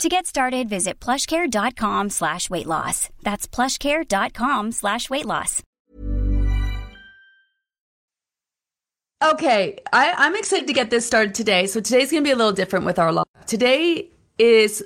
To 0.00 0.08
get 0.08 0.26
started, 0.26 0.68
visit 0.68 0.98
plushcare.com 0.98 2.10
slash 2.10 2.50
weight 2.50 2.66
loss. 2.66 3.08
That's 3.22 3.46
plushcare.com 3.46 4.72
slash 4.72 5.08
weight 5.08 5.26
loss. 5.26 5.62
Okay, 9.22 9.78
I, 9.92 10.12
I'm 10.16 10.34
excited 10.34 10.66
to 10.66 10.72
get 10.72 10.90
this 10.90 11.06
started 11.06 11.34
today. 11.34 11.66
So 11.66 11.80
today's 11.80 12.10
going 12.10 12.24
to 12.24 12.26
be 12.26 12.32
a 12.32 12.36
little 12.36 12.52
different 12.52 12.84
with 12.84 12.98
our 12.98 13.12
live. 13.12 13.26
Today 13.46 14.08
is 14.38 14.82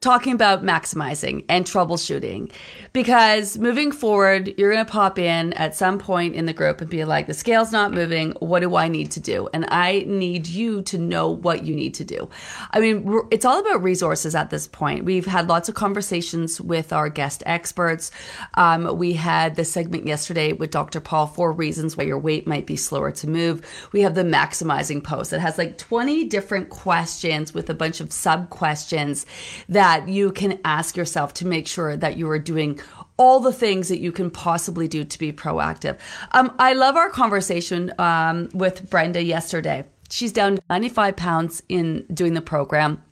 talking 0.00 0.32
about 0.32 0.62
maximizing 0.62 1.44
and 1.48 1.64
troubleshooting. 1.64 2.50
Because 2.92 3.58
moving 3.58 3.92
forward 3.92 4.54
you're 4.56 4.72
going 4.72 4.84
to 4.84 4.90
pop 4.90 5.18
in 5.18 5.52
at 5.54 5.74
some 5.74 5.98
point 5.98 6.34
in 6.34 6.46
the 6.46 6.52
group 6.52 6.80
and 6.80 6.90
be 6.90 7.04
like 7.04 7.26
the 7.26 7.34
scale's 7.34 7.72
not 7.72 7.92
moving. 7.92 8.32
What 8.40 8.60
do 8.60 8.76
i 8.76 8.88
need 8.88 9.10
to 9.12 9.20
do? 9.20 9.48
And 9.52 9.66
i 9.68 10.04
need 10.06 10.46
you 10.46 10.82
to 10.82 10.98
know 10.98 11.28
what 11.28 11.64
you 11.64 11.74
need 11.74 11.94
to 11.94 12.04
do. 12.04 12.28
I 12.70 12.80
mean 12.80 13.20
it's 13.30 13.44
all 13.44 13.58
about 13.60 13.82
resources 13.82 14.34
at 14.34 14.50
this 14.50 14.66
point. 14.66 15.04
We've 15.04 15.26
had 15.26 15.48
lots 15.48 15.68
of 15.68 15.74
conversations 15.74 16.60
with 16.60 16.92
our 16.92 17.08
guest 17.08 17.42
experts. 17.46 18.10
Um, 18.54 18.98
we 18.98 19.12
had 19.14 19.56
the 19.56 19.64
segment 19.64 20.06
yesterday 20.06 20.52
with 20.52 20.70
dr 20.70 21.00
paul 21.00 21.26
four 21.26 21.52
reasons 21.52 21.96
why 21.96 22.04
your 22.04 22.18
weight 22.18 22.46
might 22.46 22.66
be 22.66 22.76
slower 22.76 23.10
to 23.12 23.28
move. 23.28 23.64
We 23.92 24.02
have 24.02 24.14
the 24.14 24.22
maximizing 24.22 25.02
post 25.02 25.30
that 25.30 25.40
has 25.40 25.58
like 25.58 25.78
20 25.78 26.24
different 26.24 26.68
questions 26.68 27.52
with 27.52 27.68
a 27.70 27.74
bunch 27.74 28.00
of 28.00 28.12
sub 28.12 28.50
questions 28.50 29.26
that 29.68 29.87
that 29.88 30.06
you 30.06 30.30
can 30.30 30.60
ask 30.66 30.98
yourself 30.98 31.32
to 31.32 31.46
make 31.46 31.66
sure 31.66 31.96
that 31.96 32.18
you 32.18 32.28
are 32.28 32.38
doing 32.38 32.78
all 33.16 33.40
the 33.40 33.54
things 33.54 33.88
that 33.88 34.00
you 34.00 34.12
can 34.12 34.30
possibly 34.30 34.86
do 34.86 35.02
to 35.02 35.18
be 35.18 35.32
proactive. 35.32 35.96
Um, 36.32 36.54
I 36.58 36.74
love 36.74 36.96
our 36.96 37.08
conversation 37.08 37.94
um, 37.98 38.50
with 38.52 38.90
Brenda 38.90 39.22
yesterday. 39.22 39.86
She's 40.10 40.30
down 40.30 40.58
95 40.68 41.16
pounds 41.16 41.62
in 41.70 42.04
doing 42.12 42.34
the 42.34 42.42
program 42.42 43.02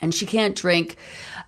and 0.00 0.14
she 0.14 0.24
can't 0.24 0.54
drink 0.54 0.96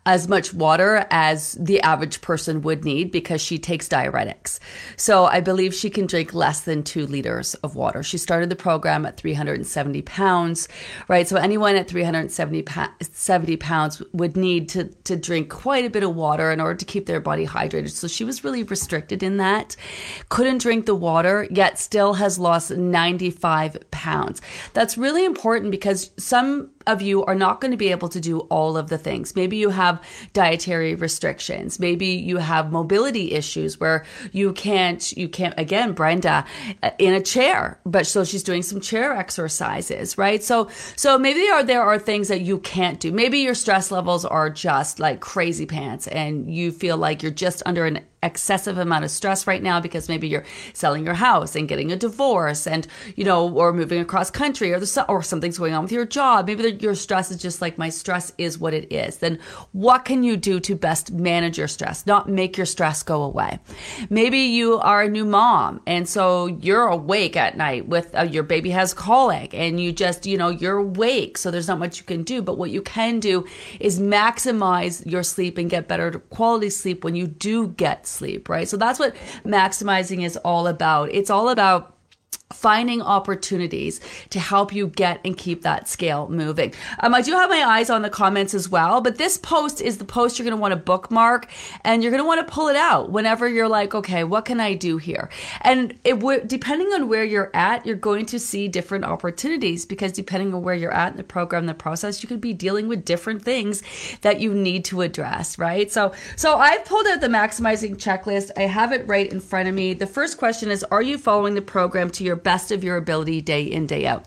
as 0.06 0.28
much 0.28 0.52
water 0.52 1.06
as 1.10 1.52
the 1.52 1.80
average 1.80 2.20
person 2.20 2.60
would 2.60 2.84
need 2.84 3.10
because 3.10 3.40
she 3.40 3.58
takes 3.58 3.88
diuretics. 3.88 4.58
So 4.96 5.24
I 5.24 5.40
believe 5.40 5.74
she 5.74 5.88
can 5.88 6.06
drink 6.06 6.34
less 6.34 6.60
than 6.60 6.82
two 6.82 7.06
liters 7.06 7.54
of 7.56 7.74
water. 7.74 8.02
She 8.02 8.18
started 8.18 8.50
the 8.50 8.56
program 8.56 9.06
at 9.06 9.16
370 9.16 10.02
pounds, 10.02 10.68
right? 11.08 11.26
So 11.26 11.36
anyone 11.36 11.76
at 11.76 11.88
370 11.88 13.56
pounds 13.56 14.02
would 14.12 14.36
need 14.36 14.68
to, 14.70 14.84
to 14.84 15.16
drink 15.16 15.48
quite 15.48 15.86
a 15.86 15.90
bit 15.90 16.02
of 16.02 16.14
water 16.14 16.50
in 16.50 16.60
order 16.60 16.74
to 16.74 16.84
keep 16.84 17.06
their 17.06 17.20
body 17.20 17.46
hydrated. 17.46 17.90
So 17.90 18.06
she 18.06 18.24
was 18.24 18.44
really 18.44 18.62
restricted 18.62 19.22
in 19.22 19.38
that. 19.38 19.74
Couldn't 20.28 20.58
drink 20.58 20.84
the 20.84 20.94
water, 20.94 21.48
yet 21.50 21.78
still 21.78 22.14
has 22.14 22.38
lost 22.38 22.70
95 22.70 23.90
pounds. 23.90 24.42
That's 24.74 24.98
really 24.98 25.24
important 25.24 25.70
because 25.70 26.10
some 26.18 26.70
of 26.86 27.02
you 27.02 27.24
are 27.24 27.34
not 27.34 27.60
going 27.60 27.70
to 27.70 27.76
be 27.76 27.90
able 27.90 28.08
to 28.08 28.20
do 28.20 28.40
all 28.40 28.76
of 28.76 28.88
the 28.88 28.98
things. 28.98 29.34
Maybe 29.34 29.56
you 29.56 29.70
have 29.70 30.02
dietary 30.32 30.94
restrictions. 30.94 31.78
Maybe 31.78 32.06
you 32.06 32.38
have 32.38 32.72
mobility 32.72 33.32
issues 33.32 33.80
where 33.80 34.04
you 34.32 34.52
can't, 34.52 35.12
you 35.16 35.28
can't, 35.28 35.54
again, 35.58 35.92
Brenda 35.92 36.44
uh, 36.82 36.90
in 36.98 37.14
a 37.14 37.22
chair, 37.22 37.78
but 37.84 38.06
so 38.06 38.24
she's 38.24 38.42
doing 38.42 38.62
some 38.62 38.80
chair 38.80 39.14
exercises, 39.14 40.18
right? 40.18 40.42
So, 40.42 40.68
so 40.96 41.18
maybe 41.18 41.40
there 41.40 41.54
are, 41.54 41.64
there 41.64 41.82
are 41.82 41.98
things 41.98 42.28
that 42.28 42.40
you 42.40 42.58
can't 42.58 43.00
do. 43.00 43.12
Maybe 43.12 43.38
your 43.38 43.54
stress 43.54 43.90
levels 43.90 44.24
are 44.24 44.50
just 44.50 44.98
like 44.98 45.20
crazy 45.20 45.66
pants 45.66 46.06
and 46.06 46.52
you 46.54 46.72
feel 46.72 46.96
like 46.96 47.22
you're 47.22 47.32
just 47.32 47.62
under 47.66 47.86
an 47.86 48.00
excessive 48.24 48.78
amount 48.78 49.04
of 49.04 49.10
stress 49.10 49.46
right 49.46 49.62
now 49.62 49.80
because 49.80 50.08
maybe 50.08 50.26
you're 50.28 50.44
selling 50.72 51.04
your 51.04 51.14
house 51.14 51.54
and 51.54 51.68
getting 51.68 51.92
a 51.92 51.96
divorce 51.96 52.66
and 52.66 52.86
you 53.16 53.24
know 53.24 53.48
or 53.52 53.72
moving 53.72 54.00
across 54.00 54.30
country 54.30 54.72
or 54.72 54.80
the 54.80 55.04
or 55.08 55.22
something's 55.22 55.58
going 55.58 55.74
on 55.74 55.82
with 55.82 55.92
your 55.92 56.04
job. 56.04 56.46
Maybe 56.46 56.62
the, 56.62 56.72
your 56.72 56.94
stress 56.94 57.30
is 57.30 57.40
just 57.40 57.60
like 57.60 57.78
my 57.78 57.88
stress 57.88 58.32
is 58.38 58.58
what 58.58 58.74
it 58.74 58.92
is. 58.92 59.18
Then 59.18 59.38
what 59.72 60.04
can 60.04 60.22
you 60.22 60.36
do 60.36 60.60
to 60.60 60.74
best 60.74 61.12
manage 61.12 61.58
your 61.58 61.68
stress 61.68 62.06
not 62.06 62.28
make 62.28 62.56
your 62.56 62.66
stress 62.66 63.02
go 63.02 63.22
away? 63.22 63.58
Maybe 64.10 64.38
you 64.38 64.78
are 64.78 65.02
a 65.02 65.08
new 65.08 65.24
mom 65.24 65.80
and 65.86 66.08
so 66.08 66.46
you're 66.46 66.86
awake 66.86 67.36
at 67.36 67.56
night 67.56 67.88
with 67.88 68.14
uh, 68.14 68.22
your 68.22 68.42
baby 68.42 68.70
has 68.70 68.94
colic 68.94 69.54
and 69.54 69.80
you 69.80 69.92
just 69.92 70.26
you 70.26 70.38
know 70.38 70.48
you're 70.48 70.78
awake 70.78 71.38
so 71.38 71.50
there's 71.50 71.68
not 71.68 71.78
much 71.78 71.98
you 71.98 72.04
can 72.04 72.22
do. 72.22 72.42
But 72.42 72.58
what 72.58 72.70
you 72.70 72.82
can 72.82 73.20
do 73.20 73.46
is 73.80 74.00
maximize 74.00 75.04
your 75.10 75.22
sleep 75.22 75.58
and 75.58 75.68
get 75.68 75.88
better 75.88 76.12
quality 76.30 76.70
sleep 76.70 77.04
when 77.04 77.14
you 77.14 77.26
do 77.26 77.68
get 77.68 78.06
sleep, 78.14 78.48
right? 78.48 78.68
So 78.68 78.76
that's 78.76 78.98
what 78.98 79.14
maximizing 79.44 80.24
is 80.24 80.36
all 80.38 80.66
about. 80.66 81.10
It's 81.12 81.30
all 81.30 81.48
about 81.48 81.93
finding 82.54 83.02
opportunities 83.02 84.00
to 84.30 84.40
help 84.40 84.72
you 84.72 84.86
get 84.86 85.20
and 85.24 85.36
keep 85.36 85.62
that 85.62 85.88
scale 85.88 86.28
moving. 86.28 86.72
Um, 87.00 87.14
I 87.14 87.22
do 87.22 87.32
have 87.32 87.50
my 87.50 87.62
eyes 87.62 87.90
on 87.90 88.02
the 88.02 88.10
comments 88.10 88.54
as 88.54 88.68
well, 88.68 89.00
but 89.00 89.18
this 89.18 89.38
post 89.38 89.80
is 89.80 89.98
the 89.98 90.04
post 90.04 90.38
you're 90.38 90.44
going 90.44 90.56
to 90.56 90.60
want 90.60 90.72
to 90.72 90.76
bookmark 90.76 91.48
and 91.82 92.02
you're 92.02 92.10
going 92.10 92.22
to 92.22 92.26
want 92.26 92.46
to 92.46 92.52
pull 92.52 92.68
it 92.68 92.76
out 92.76 93.10
whenever 93.10 93.48
you're 93.48 93.68
like, 93.68 93.94
okay, 93.94 94.24
what 94.24 94.44
can 94.44 94.60
I 94.60 94.74
do 94.74 94.98
here? 94.98 95.28
And 95.62 95.98
it 96.04 96.20
would, 96.20 96.48
depending 96.48 96.88
on 96.92 97.08
where 97.08 97.24
you're 97.24 97.50
at, 97.54 97.84
you're 97.84 97.96
going 97.96 98.26
to 98.26 98.38
see 98.38 98.68
different 98.68 99.04
opportunities 99.04 99.84
because 99.86 100.12
depending 100.12 100.54
on 100.54 100.62
where 100.62 100.74
you're 100.74 100.94
at 100.94 101.12
in 101.12 101.16
the 101.16 101.24
program, 101.24 101.66
the 101.66 101.74
process, 101.74 102.22
you 102.22 102.28
could 102.28 102.40
be 102.40 102.52
dealing 102.52 102.88
with 102.88 103.04
different 103.04 103.42
things 103.42 103.82
that 104.20 104.40
you 104.40 104.54
need 104.54 104.84
to 104.86 105.02
address, 105.02 105.58
right? 105.58 105.90
So, 105.90 106.12
so 106.36 106.56
I've 106.58 106.84
pulled 106.84 107.06
out 107.06 107.20
the 107.20 107.28
maximizing 107.28 107.96
checklist. 107.96 108.50
I 108.56 108.62
have 108.62 108.92
it 108.92 109.06
right 109.06 109.30
in 109.30 109.40
front 109.40 109.68
of 109.68 109.74
me. 109.74 109.94
The 109.94 110.06
first 110.06 110.38
question 110.38 110.70
is, 110.70 110.84
are 110.84 111.02
you 111.02 111.18
following 111.18 111.54
the 111.54 111.62
program 111.62 112.10
to 112.10 112.24
your 112.24 112.36
best 112.44 112.70
of 112.70 112.84
your 112.84 112.96
ability 112.96 113.40
day 113.40 113.62
in, 113.64 113.86
day 113.86 114.06
out 114.06 114.26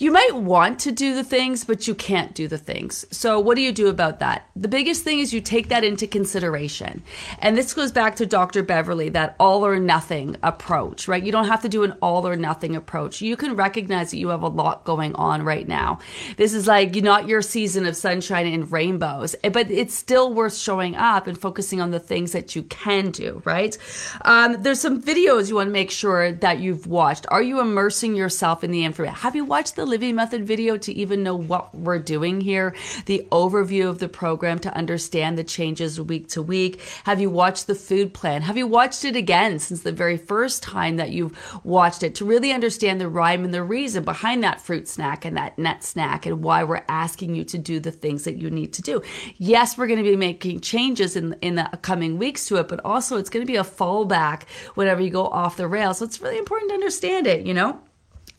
you 0.00 0.12
might 0.12 0.36
want 0.36 0.78
to 0.80 0.92
do 0.92 1.16
the 1.16 1.24
things, 1.24 1.64
but 1.64 1.88
you 1.88 1.94
can't 1.94 2.32
do 2.32 2.46
the 2.46 2.56
things. 2.56 3.04
So, 3.10 3.40
what 3.40 3.56
do 3.56 3.62
you 3.62 3.72
do 3.72 3.88
about 3.88 4.20
that? 4.20 4.48
The 4.54 4.68
biggest 4.68 5.02
thing 5.02 5.18
is 5.18 5.34
you 5.34 5.40
take 5.40 5.70
that 5.70 5.82
into 5.82 6.06
consideration. 6.06 7.02
And 7.40 7.58
this 7.58 7.74
goes 7.74 7.90
back 7.90 8.14
to 8.16 8.26
Dr. 8.26 8.62
Beverly, 8.62 9.08
that 9.10 9.34
all 9.40 9.66
or 9.66 9.80
nothing 9.80 10.36
approach, 10.44 11.08
right? 11.08 11.22
You 11.22 11.32
don't 11.32 11.48
have 11.48 11.62
to 11.62 11.68
do 11.68 11.82
an 11.82 11.96
all 12.00 12.28
or 12.28 12.36
nothing 12.36 12.76
approach. 12.76 13.20
You 13.20 13.36
can 13.36 13.56
recognize 13.56 14.12
that 14.12 14.18
you 14.18 14.28
have 14.28 14.42
a 14.42 14.48
lot 14.48 14.84
going 14.84 15.16
on 15.16 15.42
right 15.42 15.66
now. 15.66 15.98
This 16.36 16.54
is 16.54 16.68
like 16.68 16.94
not 16.94 17.26
your 17.26 17.42
season 17.42 17.84
of 17.84 17.96
sunshine 17.96 18.46
and 18.46 18.70
rainbows, 18.70 19.34
but 19.42 19.68
it's 19.68 19.94
still 19.94 20.32
worth 20.32 20.56
showing 20.56 20.94
up 20.94 21.26
and 21.26 21.36
focusing 21.36 21.80
on 21.80 21.90
the 21.90 21.98
things 21.98 22.30
that 22.32 22.54
you 22.54 22.62
can 22.64 23.10
do, 23.10 23.42
right? 23.44 23.76
Um, 24.22 24.62
there's 24.62 24.80
some 24.80 25.02
videos 25.02 25.48
you 25.48 25.56
want 25.56 25.66
to 25.66 25.72
make 25.72 25.90
sure 25.90 26.30
that 26.30 26.60
you've 26.60 26.86
watched. 26.86 27.26
Are 27.30 27.42
you 27.42 27.60
immersing 27.60 28.14
yourself 28.14 28.62
in 28.62 28.70
the 28.70 28.84
information? 28.84 29.16
Have 29.16 29.34
you 29.34 29.44
watched 29.44 29.74
the 29.74 29.87
Livy 29.88 30.12
Method 30.12 30.46
video 30.46 30.76
to 30.76 30.92
even 30.92 31.22
know 31.22 31.34
what 31.34 31.74
we're 31.74 31.98
doing 31.98 32.40
here, 32.40 32.74
the 33.06 33.26
overview 33.32 33.88
of 33.88 33.98
the 33.98 34.08
program 34.08 34.58
to 34.60 34.76
understand 34.76 35.38
the 35.38 35.44
changes 35.44 35.98
week 36.00 36.28
to 36.28 36.42
week? 36.42 36.80
Have 37.04 37.20
you 37.20 37.30
watched 37.30 37.66
the 37.66 37.74
food 37.74 38.12
plan? 38.12 38.42
Have 38.42 38.58
you 38.58 38.66
watched 38.66 39.04
it 39.04 39.16
again 39.16 39.58
since 39.58 39.80
the 39.80 39.92
very 39.92 40.18
first 40.18 40.62
time 40.62 40.96
that 40.96 41.10
you've 41.10 41.36
watched 41.64 42.02
it 42.02 42.14
to 42.16 42.26
really 42.26 42.52
understand 42.52 43.00
the 43.00 43.08
rhyme 43.08 43.44
and 43.44 43.54
the 43.54 43.62
reason 43.62 44.04
behind 44.04 44.44
that 44.44 44.60
fruit 44.60 44.86
snack 44.86 45.24
and 45.24 45.36
that 45.38 45.58
nut 45.58 45.82
snack 45.82 46.26
and 46.26 46.42
why 46.42 46.62
we're 46.64 46.84
asking 46.88 47.34
you 47.34 47.44
to 47.44 47.56
do 47.56 47.80
the 47.80 47.90
things 47.90 48.24
that 48.24 48.36
you 48.36 48.50
need 48.50 48.74
to 48.74 48.82
do? 48.82 49.00
Yes, 49.38 49.78
we're 49.78 49.86
going 49.86 50.04
to 50.04 50.10
be 50.10 50.16
making 50.16 50.60
changes 50.60 51.16
in, 51.16 51.34
in 51.40 51.54
the 51.54 51.68
coming 51.80 52.18
weeks 52.18 52.46
to 52.46 52.56
it, 52.56 52.68
but 52.68 52.80
also 52.84 53.16
it's 53.16 53.30
going 53.30 53.44
to 53.44 53.50
be 53.50 53.56
a 53.56 53.64
fallback 53.64 54.42
whenever 54.74 55.00
you 55.00 55.10
go 55.10 55.26
off 55.26 55.56
the 55.56 55.66
rails. 55.66 55.98
So 55.98 56.04
it's 56.04 56.20
really 56.20 56.38
important 56.38 56.70
to 56.70 56.74
understand 56.74 57.26
it, 57.26 57.46
you 57.46 57.54
know? 57.54 57.80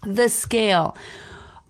The 0.03 0.29
scale. 0.29 0.95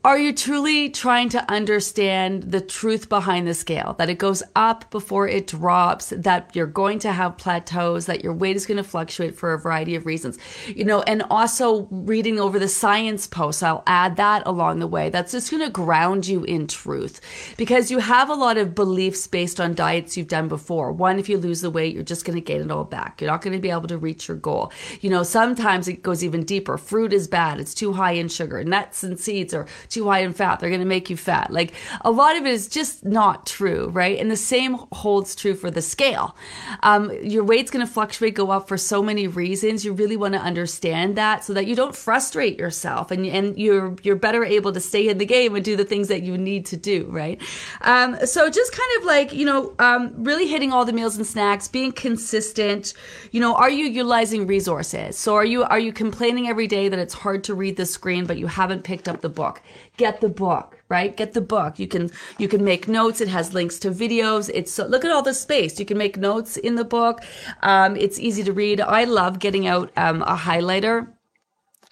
Are 0.01 0.17
you 0.17 0.31
truly 0.31 0.89
trying 0.89 1.27
to 1.29 1.51
understand 1.51 2.43
the 2.43 2.61
truth 2.61 3.09
behind 3.09 3.45
the 3.45 3.53
scale? 3.53 3.95
That 3.97 4.09
it 4.09 4.17
goes 4.17 4.41
up 4.55 4.89
before 4.91 5.27
it 5.27 5.47
drops, 5.47 6.13
that 6.15 6.55
you're 6.55 6.67
going 6.67 6.99
to 6.99 7.11
have 7.11 7.37
plateaus, 7.37 8.05
that 8.05 8.23
your 8.23 8.31
weight 8.31 8.55
is 8.55 8.65
going 8.65 8.77
to 8.77 8.83
fluctuate 8.83 9.35
for 9.35 9.51
a 9.51 9.59
variety 9.59 9.95
of 9.95 10.05
reasons. 10.05 10.37
You 10.67 10.85
know, 10.85 11.01
and 11.01 11.21
also 11.29 11.85
reading 11.91 12.39
over 12.39 12.59
the 12.59 12.69
science 12.69 13.27
posts, 13.27 13.61
I'll 13.61 13.83
add 13.87 14.15
that 14.15 14.43
along 14.45 14.79
the 14.79 14.87
way. 14.87 15.09
That's 15.09 15.33
just 15.33 15.51
going 15.51 15.63
to 15.63 15.69
ground 15.69 16.25
you 16.25 16.45
in 16.45 16.67
truth 16.67 17.19
because 17.57 17.91
you 17.91 17.99
have 17.99 18.29
a 18.29 18.35
lot 18.35 18.55
of 18.55 18.73
beliefs 18.73 19.27
based 19.27 19.59
on 19.59 19.73
diets 19.73 20.15
you've 20.15 20.29
done 20.29 20.47
before. 20.47 20.93
One, 20.93 21.19
if 21.19 21.27
you 21.27 21.37
lose 21.37 21.59
the 21.59 21.69
weight, 21.69 21.93
you're 21.93 22.03
just 22.03 22.23
going 22.23 22.37
to 22.37 22.41
gain 22.41 22.61
it 22.61 22.71
all 22.71 22.85
back. 22.85 23.19
You're 23.19 23.31
not 23.31 23.41
going 23.41 23.51
to 23.51 23.59
be 23.59 23.69
able 23.69 23.89
to 23.89 23.97
reach 23.97 24.29
your 24.29 24.37
goal. 24.37 24.71
You 25.01 25.09
know, 25.09 25.23
sometimes 25.23 25.89
it 25.89 26.03
goes 26.03 26.23
even 26.23 26.45
deeper. 26.45 26.77
Fruit 26.77 27.11
is 27.11 27.27
bad. 27.27 27.59
It's 27.59 27.73
too 27.73 27.91
high 27.91 28.13
in 28.13 28.29
sugar. 28.29 28.63
Nuts 28.63 29.03
and 29.03 29.19
seeds 29.19 29.53
are 29.53 29.67
too 29.89 30.07
high 30.07 30.19
in 30.19 30.33
fat. 30.33 30.59
They're 30.59 30.69
going 30.69 30.81
to 30.81 30.85
make 30.85 31.09
you 31.09 31.17
fat. 31.17 31.51
Like 31.51 31.73
a 32.01 32.11
lot 32.11 32.35
of 32.35 32.45
it 32.45 32.53
is 32.53 32.67
just 32.67 33.03
not 33.03 33.45
true, 33.45 33.89
right? 33.89 34.17
And 34.19 34.29
the 34.29 34.37
same 34.37 34.77
holds 34.91 35.35
true 35.35 35.55
for 35.55 35.71
the 35.71 35.81
scale. 35.81 36.35
Um, 36.83 37.11
your 37.23 37.43
weight's 37.43 37.71
going 37.71 37.85
to 37.85 37.91
fluctuate, 37.91 38.35
go 38.35 38.51
up 38.51 38.67
for 38.67 38.77
so 38.77 39.01
many 39.01 39.27
reasons. 39.27 39.83
You 39.83 39.93
really 39.93 40.17
want 40.17 40.35
to 40.35 40.39
understand 40.39 41.15
that 41.17 41.43
so 41.43 41.53
that 41.53 41.65
you 41.65 41.75
don't 41.75 41.95
frustrate 41.95 42.59
yourself 42.59 43.11
and, 43.11 43.25
and 43.25 43.57
you're, 43.57 43.95
you're 44.03 44.15
better 44.15 44.43
able 44.43 44.71
to 44.73 44.79
stay 44.79 45.07
in 45.09 45.17
the 45.17 45.25
game 45.25 45.55
and 45.55 45.65
do 45.65 45.75
the 45.75 45.85
things 45.85 46.07
that 46.07 46.23
you 46.23 46.37
need 46.37 46.65
to 46.67 46.77
do, 46.77 47.05
right? 47.09 47.41
Um, 47.81 48.17
so 48.25 48.49
just 48.49 48.71
kind 48.71 48.91
of 48.99 49.05
like, 49.05 49.33
you 49.33 49.45
know, 49.45 49.73
um, 49.79 50.13
really 50.17 50.47
hitting 50.47 50.71
all 50.71 50.85
the 50.85 50.93
meals 50.93 51.17
and 51.17 51.25
snacks, 51.25 51.67
being 51.67 51.91
consistent. 51.91 52.93
You 53.31 53.39
know, 53.39 53.55
are 53.55 53.69
you 53.69 53.85
utilizing 53.85 54.45
resources? 54.45 55.17
So 55.17 55.35
are 55.35 55.45
you, 55.45 55.63
are 55.63 55.79
you 55.79 55.91
complaining 55.91 56.47
every 56.47 56.67
day 56.67 56.89
that 56.89 56.99
it's 56.99 57.13
hard 57.13 57.43
to 57.45 57.55
read 57.55 57.77
the 57.77 57.85
screen, 57.85 58.25
but 58.25 58.37
you 58.37 58.47
haven't 58.47 58.83
picked 58.83 59.07
up 59.07 59.21
the 59.21 59.29
book? 59.29 59.61
Get 59.99 60.21
the 60.21 60.29
book 60.29 60.79
right? 60.89 61.15
Get 61.15 61.33
the 61.33 61.41
book. 61.41 61.77
You 61.77 61.87
can 61.87 62.09
you 62.39 62.47
can 62.47 62.63
make 62.63 62.87
notes. 62.87 63.21
It 63.21 63.27
has 63.27 63.53
links 63.53 63.77
to 63.79 63.91
videos. 63.91 64.49
It's 64.53 64.73
so, 64.73 64.87
look 64.87 65.05
at 65.05 65.11
all 65.11 65.21
the 65.21 65.33
space. 65.35 65.79
You 65.79 65.85
can 65.85 65.97
make 65.97 66.17
notes 66.17 66.57
in 66.57 66.75
the 66.75 66.83
book. 66.83 67.21
Um, 67.61 67.95
it's 67.95 68.19
easy 68.19 68.43
to 68.43 68.51
read. 68.51 68.81
I 68.81 69.03
love 69.03 69.37
getting 69.39 69.67
out 69.67 69.91
um, 69.95 70.23
a 70.23 70.35
highlighter 70.35 71.07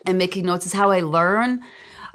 and 0.08 0.18
making 0.18 0.46
notes. 0.46 0.66
Is 0.66 0.74
how 0.74 0.90
i 0.90 1.02
learn. 1.02 1.64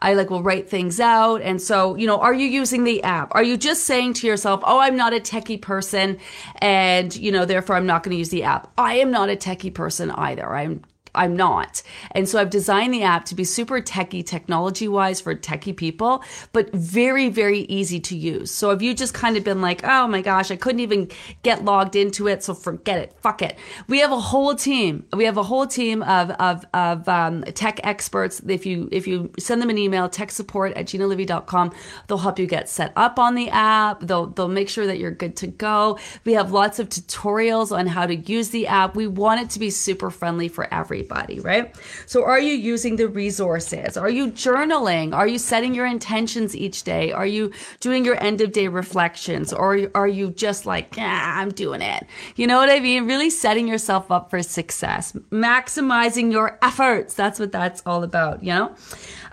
I 0.00 0.14
like 0.14 0.30
will 0.30 0.42
write 0.42 0.68
things 0.68 0.98
out. 0.98 1.42
And 1.42 1.62
so, 1.62 1.94
you 1.94 2.08
know, 2.08 2.18
are 2.18 2.34
you 2.34 2.48
using 2.48 2.82
the 2.82 3.00
app? 3.04 3.32
Are 3.36 3.44
you 3.44 3.56
just 3.56 3.84
saying 3.84 4.14
to 4.14 4.26
yourself, 4.26 4.60
oh, 4.64 4.80
I'm 4.80 4.96
not 4.96 5.14
a 5.14 5.20
techie 5.20 5.62
person 5.62 6.18
and, 6.56 7.14
you 7.14 7.30
know, 7.30 7.44
therefore 7.44 7.76
I'm 7.76 7.86
not 7.86 8.02
going 8.02 8.10
to 8.10 8.18
use 8.18 8.30
the 8.30 8.42
app? 8.42 8.72
I 8.76 8.94
am 8.94 9.12
not 9.12 9.30
a 9.30 9.36
techie 9.36 9.72
person 9.72 10.10
either. 10.10 10.56
I'm 10.56 10.82
I'm 11.14 11.36
not. 11.36 11.82
And 12.12 12.28
so 12.28 12.40
I've 12.40 12.50
designed 12.50 12.94
the 12.94 13.02
app 13.02 13.26
to 13.26 13.34
be 13.34 13.44
super 13.44 13.80
techy, 13.80 14.22
technology 14.22 14.88
wise 14.88 15.20
for 15.20 15.34
techie 15.34 15.76
people, 15.76 16.24
but 16.52 16.72
very, 16.72 17.28
very 17.28 17.60
easy 17.60 18.00
to 18.00 18.16
use. 18.16 18.50
So 18.50 18.70
if 18.70 18.80
you 18.80 18.94
just 18.94 19.12
kind 19.12 19.36
of 19.36 19.44
been 19.44 19.60
like, 19.60 19.82
oh 19.84 20.06
my 20.08 20.22
gosh, 20.22 20.50
I 20.50 20.56
couldn't 20.56 20.80
even 20.80 21.10
get 21.42 21.64
logged 21.64 21.96
into 21.96 22.28
it, 22.28 22.42
so 22.42 22.54
forget 22.54 22.98
it, 22.98 23.14
fuck 23.20 23.42
it. 23.42 23.58
We 23.88 23.98
have 23.98 24.10
a 24.10 24.20
whole 24.20 24.54
team. 24.54 25.04
We 25.12 25.24
have 25.24 25.36
a 25.36 25.42
whole 25.42 25.66
team 25.66 26.02
of 26.02 26.30
of 26.32 26.64
of 26.72 27.08
um, 27.08 27.42
tech 27.42 27.80
experts. 27.84 28.40
If 28.48 28.64
you 28.64 28.88
if 28.90 29.06
you 29.06 29.30
send 29.38 29.60
them 29.60 29.68
an 29.68 29.78
email, 29.78 30.08
tech 30.08 30.30
support 30.30 30.72
at 30.74 30.86
ginalivy.com, 30.86 31.72
they'll 32.06 32.18
help 32.18 32.38
you 32.38 32.46
get 32.46 32.68
set 32.68 32.92
up 32.96 33.18
on 33.18 33.34
the 33.34 33.50
app. 33.50 34.00
They'll 34.00 34.26
they'll 34.28 34.48
make 34.48 34.70
sure 34.70 34.86
that 34.86 34.98
you're 34.98 35.10
good 35.10 35.36
to 35.36 35.46
go. 35.46 35.98
We 36.24 36.32
have 36.32 36.52
lots 36.52 36.78
of 36.78 36.88
tutorials 36.88 37.76
on 37.76 37.86
how 37.86 38.06
to 38.06 38.16
use 38.16 38.48
the 38.48 38.66
app. 38.66 38.96
We 38.96 39.06
want 39.06 39.42
it 39.42 39.50
to 39.50 39.58
be 39.58 39.68
super 39.68 40.10
friendly 40.10 40.48
for 40.48 40.72
everyone 40.72 41.01
everybody, 41.02 41.40
right? 41.40 41.74
So 42.06 42.24
are 42.24 42.38
you 42.38 42.54
using 42.54 42.96
the 42.96 43.08
resources? 43.08 43.96
Are 43.96 44.10
you 44.10 44.28
journaling? 44.28 45.14
Are 45.14 45.26
you 45.26 45.38
setting 45.38 45.74
your 45.74 45.86
intentions 45.86 46.56
each 46.56 46.84
day? 46.84 47.12
Are 47.12 47.26
you 47.26 47.50
doing 47.80 48.04
your 48.04 48.22
end 48.22 48.40
of 48.40 48.52
day 48.52 48.68
reflections? 48.68 49.52
Or 49.52 49.88
are 49.94 50.08
you 50.08 50.30
just 50.30 50.64
like, 50.64 50.96
I'm 50.98 51.50
doing 51.50 51.82
it? 51.82 52.06
You 52.36 52.46
know 52.46 52.58
what 52.58 52.70
I 52.70 52.78
mean? 52.80 53.06
Really 53.06 53.30
setting 53.30 53.66
yourself 53.66 54.10
up 54.10 54.30
for 54.30 54.42
success, 54.42 55.12
maximizing 55.30 56.30
your 56.30 56.58
efforts. 56.62 57.14
That's 57.14 57.40
what 57.40 57.52
that's 57.52 57.82
all 57.84 58.04
about, 58.04 58.42
you 58.44 58.52
know? 58.52 58.74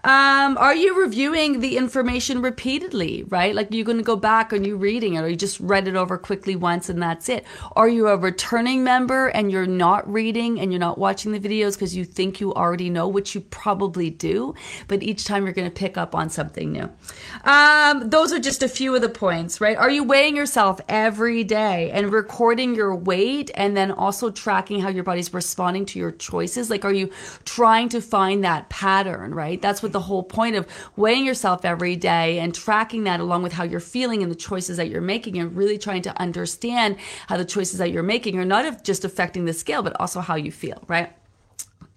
Um, 0.03 0.57
are 0.57 0.75
you 0.75 0.99
reviewing 0.99 1.59
the 1.59 1.75
information 1.75 2.41
repeatedly, 2.41 3.23
right? 3.23 3.53
Like 3.53 3.67
you're 3.71 3.85
going 3.85 3.97
to 3.97 4.03
go 4.03 4.15
back 4.15 4.53
and 4.53 4.65
you're 4.65 4.77
reading 4.77 5.15
it 5.15 5.21
or 5.21 5.27
you 5.27 5.35
just 5.35 5.59
read 5.59 5.87
it 5.87 5.95
over 5.95 6.17
quickly 6.17 6.55
once 6.55 6.87
and 6.87 7.01
that's 7.01 7.27
it. 7.27 7.45
Are 7.75 7.89
you 7.89 8.07
a 8.07 8.15
returning 8.15 8.83
member 8.83 9.27
and 9.27 9.51
you're 9.51 9.67
not 9.67 10.09
reading 10.11 10.59
and 10.59 10.71
you're 10.71 10.79
not 10.79 10.97
watching 10.97 11.33
the 11.33 11.39
videos 11.59 11.73
because 11.73 11.95
you 11.95 12.05
think 12.05 12.39
you 12.39 12.53
already 12.53 12.89
know, 12.89 13.07
which 13.07 13.35
you 13.35 13.41
probably 13.41 14.09
do, 14.09 14.53
but 14.87 15.03
each 15.03 15.25
time 15.25 15.43
you're 15.43 15.53
going 15.53 15.69
to 15.69 15.73
pick 15.73 15.97
up 15.97 16.15
on 16.15 16.29
something 16.29 16.71
new. 16.71 16.89
Um, 17.43 18.09
those 18.09 18.31
are 18.31 18.39
just 18.39 18.63
a 18.63 18.67
few 18.67 18.95
of 18.95 19.01
the 19.01 19.09
points, 19.09 19.61
right? 19.61 19.77
Are 19.77 19.89
you 19.89 20.03
weighing 20.03 20.35
yourself 20.35 20.79
every 20.87 21.43
day 21.43 21.91
and 21.91 22.11
recording 22.11 22.75
your 22.75 22.95
weight 22.95 23.51
and 23.55 23.75
then 23.75 23.91
also 23.91 24.29
tracking 24.29 24.79
how 24.79 24.89
your 24.89 25.03
body's 25.03 25.33
responding 25.33 25.85
to 25.87 25.99
your 25.99 26.11
choices? 26.11 26.69
Like, 26.69 26.85
are 26.85 26.93
you 26.93 27.09
trying 27.45 27.89
to 27.89 28.01
find 28.01 28.43
that 28.43 28.69
pattern, 28.69 29.33
right? 29.33 29.61
That's 29.61 29.83
what 29.83 29.91
the 29.91 29.99
whole 29.99 30.23
point 30.23 30.55
of 30.55 30.67
weighing 30.95 31.25
yourself 31.25 31.65
every 31.65 31.95
day 31.95 32.39
and 32.39 32.53
tracking 32.53 33.03
that 33.03 33.19
along 33.19 33.43
with 33.43 33.53
how 33.53 33.63
you're 33.63 33.79
feeling 33.79 34.23
and 34.23 34.31
the 34.31 34.35
choices 34.35 34.77
that 34.77 34.89
you're 34.89 35.01
making 35.01 35.37
and 35.37 35.55
really 35.55 35.77
trying 35.77 36.01
to 36.03 36.21
understand 36.21 36.97
how 37.27 37.37
the 37.37 37.45
choices 37.45 37.79
that 37.79 37.91
you're 37.91 38.03
making 38.03 38.37
are 38.37 38.45
not 38.45 38.83
just 38.83 39.05
affecting 39.05 39.45
the 39.45 39.53
scale, 39.53 39.83
but 39.83 39.99
also 39.99 40.19
how 40.19 40.35
you 40.35 40.51
feel, 40.51 40.83
right? 40.87 41.13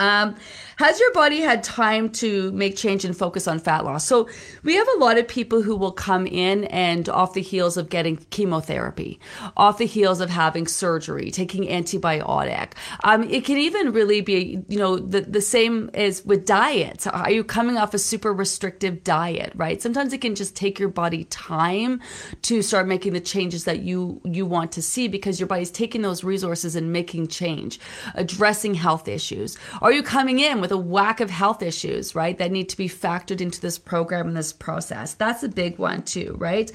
Um, 0.02 0.37
has 0.82 0.99
your 0.99 1.12
body 1.12 1.40
had 1.40 1.62
time 1.62 2.11
to 2.11 2.50
make 2.50 2.76
change 2.76 3.05
and 3.05 3.17
focus 3.17 3.46
on 3.46 3.61
fat 3.61 3.84
loss? 3.84 4.05
So 4.05 4.29
we 4.64 4.75
have 4.75 4.88
a 4.96 4.99
lot 4.99 5.17
of 5.17 5.29
people 5.29 5.62
who 5.62 5.76
will 5.76 5.93
come 5.93 6.26
in 6.26 6.64
and 6.64 7.08
off 7.08 7.34
the 7.34 7.40
heels 7.40 7.76
of 7.76 7.88
getting 7.88 8.17
chemotherapy, 8.31 9.20
off 9.56 9.79
the 9.79 9.87
heels 9.87 10.20
of 10.20 10.29
having 10.29 10.67
surgery, 10.67 11.31
taking 11.31 11.69
antibiotic. 11.69 12.73
Um, 13.05 13.23
it 13.31 13.44
can 13.44 13.58
even 13.58 13.93
really 13.93 14.23
be, 14.23 14.61
you 14.69 14.76
know, 14.76 14.99
the, 14.99 15.20
the 15.20 15.40
same 15.40 15.88
as 15.94 16.25
with 16.25 16.46
diets. 16.46 17.06
Are 17.06 17.31
you 17.31 17.44
coming 17.44 17.76
off 17.76 17.94
a 17.94 17.99
super 17.99 18.32
restrictive 18.32 19.05
diet, 19.05 19.52
right? 19.55 19.81
Sometimes 19.81 20.12
it 20.12 20.20
can 20.20 20.35
just 20.35 20.56
take 20.56 20.81
your 20.81 20.88
body 20.88 21.25
time 21.25 22.00
to 22.43 22.61
start 22.61 22.88
making 22.88 23.12
the 23.12 23.20
changes 23.20 23.67
that 23.67 23.82
you, 23.82 24.20
you 24.25 24.44
want 24.44 24.73
to 24.73 24.82
see 24.82 25.06
because 25.06 25.38
your 25.38 25.46
body's 25.46 25.70
taking 25.70 26.02
those 26.02 26.25
resources 26.25 26.75
and 26.75 26.93
making 26.93 27.28
change, 27.28 27.78
addressing 28.17 28.75
health 28.75 29.06
issues. 29.06 29.56
Are 29.81 29.93
you 29.93 30.02
coming 30.02 30.40
in 30.40 30.61
with 30.61 30.71
a 30.72 30.76
whack 30.76 31.20
of 31.20 31.30
health 31.30 31.62
issues, 31.62 32.14
right, 32.14 32.36
that 32.38 32.50
need 32.50 32.69
to 32.70 32.76
be 32.76 32.88
factored 32.88 33.40
into 33.40 33.60
this 33.60 33.78
program 33.78 34.26
and 34.28 34.36
this 34.36 34.52
process? 34.52 35.14
That's 35.14 35.42
a 35.42 35.48
big 35.48 35.78
one, 35.78 36.02
too, 36.02 36.34
right? 36.38 36.70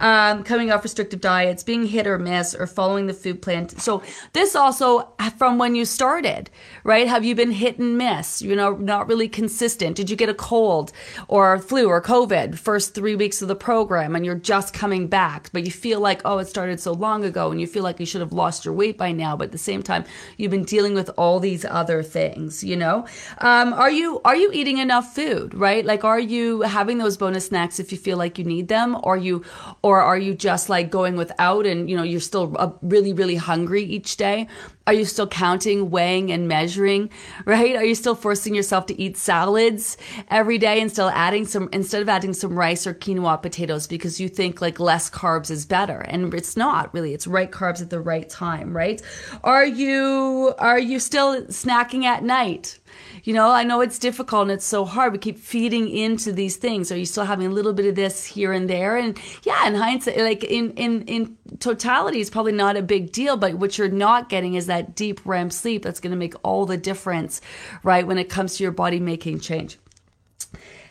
Um, 0.00 0.42
coming 0.42 0.72
off 0.72 0.82
restrictive 0.82 1.20
diets, 1.20 1.62
being 1.62 1.86
hit 1.86 2.06
or 2.06 2.18
miss, 2.18 2.54
or 2.54 2.66
following 2.66 3.06
the 3.06 3.14
food 3.14 3.42
plan. 3.42 3.68
So, 3.68 4.02
this 4.32 4.56
also 4.56 5.12
from 5.38 5.58
when 5.58 5.74
you 5.74 5.84
started, 5.84 6.50
right? 6.84 7.06
Have 7.06 7.24
you 7.24 7.34
been 7.34 7.52
hit 7.52 7.78
and 7.78 7.96
miss? 7.98 8.42
You 8.42 8.56
know, 8.56 8.72
not 8.76 9.08
really 9.08 9.28
consistent. 9.28 9.96
Did 9.96 10.10
you 10.10 10.16
get 10.16 10.28
a 10.28 10.34
cold 10.34 10.92
or 11.28 11.58
flu 11.58 11.86
or 11.88 12.02
COVID 12.02 12.58
first 12.58 12.94
three 12.94 13.14
weeks 13.14 13.42
of 13.42 13.48
the 13.48 13.54
program 13.54 14.16
and 14.16 14.24
you're 14.24 14.34
just 14.34 14.74
coming 14.74 15.06
back, 15.06 15.50
but 15.52 15.64
you 15.64 15.70
feel 15.70 16.00
like, 16.00 16.22
oh, 16.24 16.38
it 16.38 16.48
started 16.48 16.80
so 16.80 16.92
long 16.92 17.24
ago 17.24 17.50
and 17.50 17.60
you 17.60 17.66
feel 17.66 17.82
like 17.82 18.00
you 18.00 18.06
should 18.06 18.20
have 18.20 18.32
lost 18.32 18.64
your 18.64 18.74
weight 18.74 18.96
by 18.96 19.12
now, 19.12 19.36
but 19.36 19.44
at 19.44 19.52
the 19.52 19.58
same 19.58 19.82
time, 19.82 20.04
you've 20.36 20.50
been 20.50 20.64
dealing 20.64 20.94
with 20.94 21.10
all 21.16 21.38
these 21.38 21.64
other 21.64 22.02
things 22.02 22.62
you 22.62 22.76
know 22.76 23.06
um, 23.38 23.72
are 23.72 23.90
you 23.90 24.20
are 24.24 24.36
you 24.36 24.50
eating 24.52 24.78
enough 24.78 25.14
food 25.14 25.54
right 25.54 25.84
like 25.84 26.04
are 26.04 26.20
you 26.20 26.62
having 26.62 26.98
those 26.98 27.16
bonus 27.16 27.46
snacks 27.46 27.78
if 27.78 27.92
you 27.92 27.98
feel 27.98 28.16
like 28.16 28.38
you 28.38 28.44
need 28.44 28.68
them 28.68 28.96
or 29.02 29.16
you 29.16 29.44
or 29.82 30.00
are 30.00 30.18
you 30.18 30.34
just 30.34 30.68
like 30.68 30.90
going 30.90 31.16
without 31.16 31.66
and 31.66 31.88
you 31.90 31.96
know 31.96 32.02
you're 32.02 32.20
still 32.20 32.54
uh, 32.58 32.70
really 32.82 33.12
really 33.12 33.36
hungry 33.36 33.82
each 33.82 34.16
day 34.16 34.46
are 34.86 34.94
you 34.94 35.04
still 35.04 35.28
counting, 35.28 35.90
weighing, 35.90 36.32
and 36.32 36.48
measuring? 36.48 37.10
Right? 37.44 37.76
Are 37.76 37.84
you 37.84 37.94
still 37.94 38.14
forcing 38.14 38.54
yourself 38.54 38.86
to 38.86 39.00
eat 39.00 39.16
salads 39.16 39.96
every 40.28 40.58
day 40.58 40.80
and 40.80 40.90
still 40.90 41.10
adding 41.10 41.44
some, 41.44 41.68
instead 41.72 42.02
of 42.02 42.08
adding 42.08 42.34
some 42.34 42.56
rice 42.56 42.86
or 42.86 42.94
quinoa 42.94 43.40
potatoes 43.42 43.86
because 43.86 44.20
you 44.20 44.28
think 44.28 44.60
like 44.60 44.78
less 44.78 45.10
carbs 45.10 45.50
is 45.50 45.66
better? 45.66 45.98
And 45.98 46.32
it's 46.34 46.56
not 46.56 46.92
really. 46.94 47.14
It's 47.14 47.26
right 47.26 47.50
carbs 47.50 47.82
at 47.82 47.90
the 47.90 48.00
right 48.00 48.28
time, 48.28 48.74
right? 48.76 49.02
Are 49.44 49.66
you, 49.66 50.54
are 50.58 50.78
you 50.78 50.98
still 50.98 51.42
snacking 51.46 52.04
at 52.04 52.22
night? 52.22 52.78
You 53.24 53.34
know, 53.34 53.50
I 53.50 53.64
know 53.64 53.80
it's 53.80 53.98
difficult 53.98 54.42
and 54.42 54.50
it's 54.50 54.64
so 54.64 54.84
hard. 54.84 55.12
We 55.12 55.18
keep 55.18 55.38
feeding 55.38 55.88
into 55.88 56.32
these 56.32 56.56
things. 56.56 56.90
Are 56.90 56.96
you 56.96 57.06
still 57.06 57.24
having 57.24 57.46
a 57.46 57.50
little 57.50 57.72
bit 57.72 57.86
of 57.86 57.94
this 57.94 58.24
here 58.24 58.52
and 58.52 58.68
there? 58.68 58.96
And 58.96 59.18
yeah, 59.42 59.66
in 59.66 59.74
hindsight, 59.74 60.18
like 60.18 60.44
in 60.44 60.72
in 60.72 61.02
in 61.02 61.36
totality, 61.58 62.20
it's 62.20 62.30
probably 62.30 62.52
not 62.52 62.76
a 62.76 62.82
big 62.82 63.12
deal. 63.12 63.36
But 63.36 63.54
what 63.54 63.78
you're 63.78 63.88
not 63.88 64.28
getting 64.28 64.54
is 64.54 64.66
that 64.66 64.94
deep 64.94 65.20
REM 65.24 65.50
sleep 65.50 65.82
that's 65.82 66.00
going 66.00 66.10
to 66.12 66.16
make 66.16 66.34
all 66.42 66.66
the 66.66 66.76
difference, 66.76 67.40
right? 67.82 68.06
When 68.06 68.18
it 68.18 68.28
comes 68.28 68.56
to 68.56 68.62
your 68.62 68.72
body 68.72 69.00
making 69.00 69.40
change. 69.40 69.78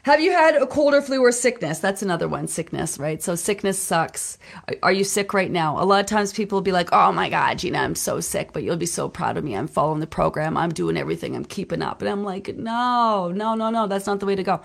Have 0.03 0.19
you 0.19 0.31
had 0.31 0.55
a 0.55 0.65
cold 0.65 0.95
or 0.95 1.01
flu 1.03 1.21
or 1.23 1.31
sickness? 1.31 1.77
That's 1.77 2.01
another 2.01 2.27
one, 2.27 2.47
sickness, 2.47 2.97
right? 2.97 3.21
So 3.21 3.35
sickness 3.35 3.77
sucks. 3.77 4.39
Are 4.81 4.91
you 4.91 5.03
sick 5.03 5.31
right 5.31 5.51
now? 5.51 5.81
A 5.81 5.85
lot 5.85 5.99
of 5.99 6.07
times 6.07 6.33
people 6.33 6.55
will 6.55 6.63
be 6.63 6.71
like, 6.71 6.89
oh 6.91 7.11
my 7.11 7.29
God, 7.29 7.59
Gina, 7.59 7.77
I'm 7.77 7.93
so 7.93 8.19
sick, 8.19 8.51
but 8.51 8.63
you'll 8.63 8.77
be 8.77 8.87
so 8.87 9.07
proud 9.07 9.37
of 9.37 9.43
me. 9.43 9.55
I'm 9.55 9.67
following 9.67 9.99
the 9.99 10.07
program. 10.07 10.57
I'm 10.57 10.71
doing 10.71 10.97
everything. 10.97 11.35
I'm 11.35 11.45
keeping 11.45 11.83
up. 11.83 12.01
And 12.01 12.09
I'm 12.09 12.23
like, 12.23 12.55
no, 12.55 13.31
no, 13.35 13.53
no, 13.53 13.69
no, 13.69 13.85
that's 13.85 14.07
not 14.07 14.19
the 14.19 14.25
way 14.25 14.35
to 14.35 14.43
go 14.43 14.61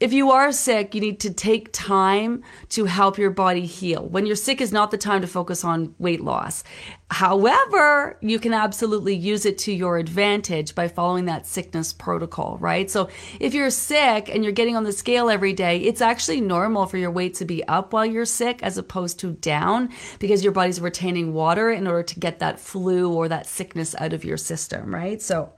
if 0.00 0.14
you 0.14 0.30
are 0.30 0.50
sick, 0.50 0.94
you 0.94 1.00
need 1.02 1.20
to 1.20 1.32
take 1.32 1.70
time 1.72 2.42
to 2.70 2.86
help 2.86 3.18
your 3.18 3.30
body 3.30 3.66
heal. 3.66 4.06
When 4.06 4.24
you're 4.24 4.34
sick 4.34 4.62
is 4.62 4.72
not 4.72 4.90
the 4.90 4.96
time 4.96 5.20
to 5.20 5.26
focus 5.26 5.62
on 5.62 5.94
weight 5.98 6.22
loss. 6.22 6.64
However, 7.10 8.16
you 8.22 8.38
can 8.38 8.54
absolutely 8.54 9.14
use 9.14 9.44
it 9.44 9.58
to 9.58 9.72
your 9.72 9.98
advantage 9.98 10.74
by 10.74 10.88
following 10.88 11.26
that 11.26 11.46
sickness 11.46 11.92
protocol, 11.92 12.56
right? 12.58 12.90
So 12.90 13.10
if 13.40 13.52
you're 13.52 13.68
sick 13.68 14.30
and 14.30 14.42
you're 14.42 14.54
getting 14.54 14.74
on 14.74 14.84
the 14.84 14.92
scale 14.92 15.28
every 15.28 15.52
day, 15.52 15.78
it's 15.78 16.00
actually 16.00 16.40
normal 16.40 16.86
for 16.86 16.96
your 16.96 17.10
weight 17.10 17.34
to 17.34 17.44
be 17.44 17.62
up 17.68 17.92
while 17.92 18.06
you're 18.06 18.24
sick 18.24 18.62
as 18.62 18.78
opposed 18.78 19.18
to 19.20 19.32
down 19.32 19.90
because 20.18 20.42
your 20.42 20.52
body's 20.52 20.80
retaining 20.80 21.34
water 21.34 21.70
in 21.70 21.86
order 21.86 22.04
to 22.04 22.18
get 22.18 22.38
that 22.38 22.58
flu 22.58 23.12
or 23.12 23.28
that 23.28 23.46
sickness 23.46 23.94
out 23.98 24.14
of 24.14 24.24
your 24.24 24.38
system, 24.38 24.94
right? 24.94 25.20
So, 25.20 25.52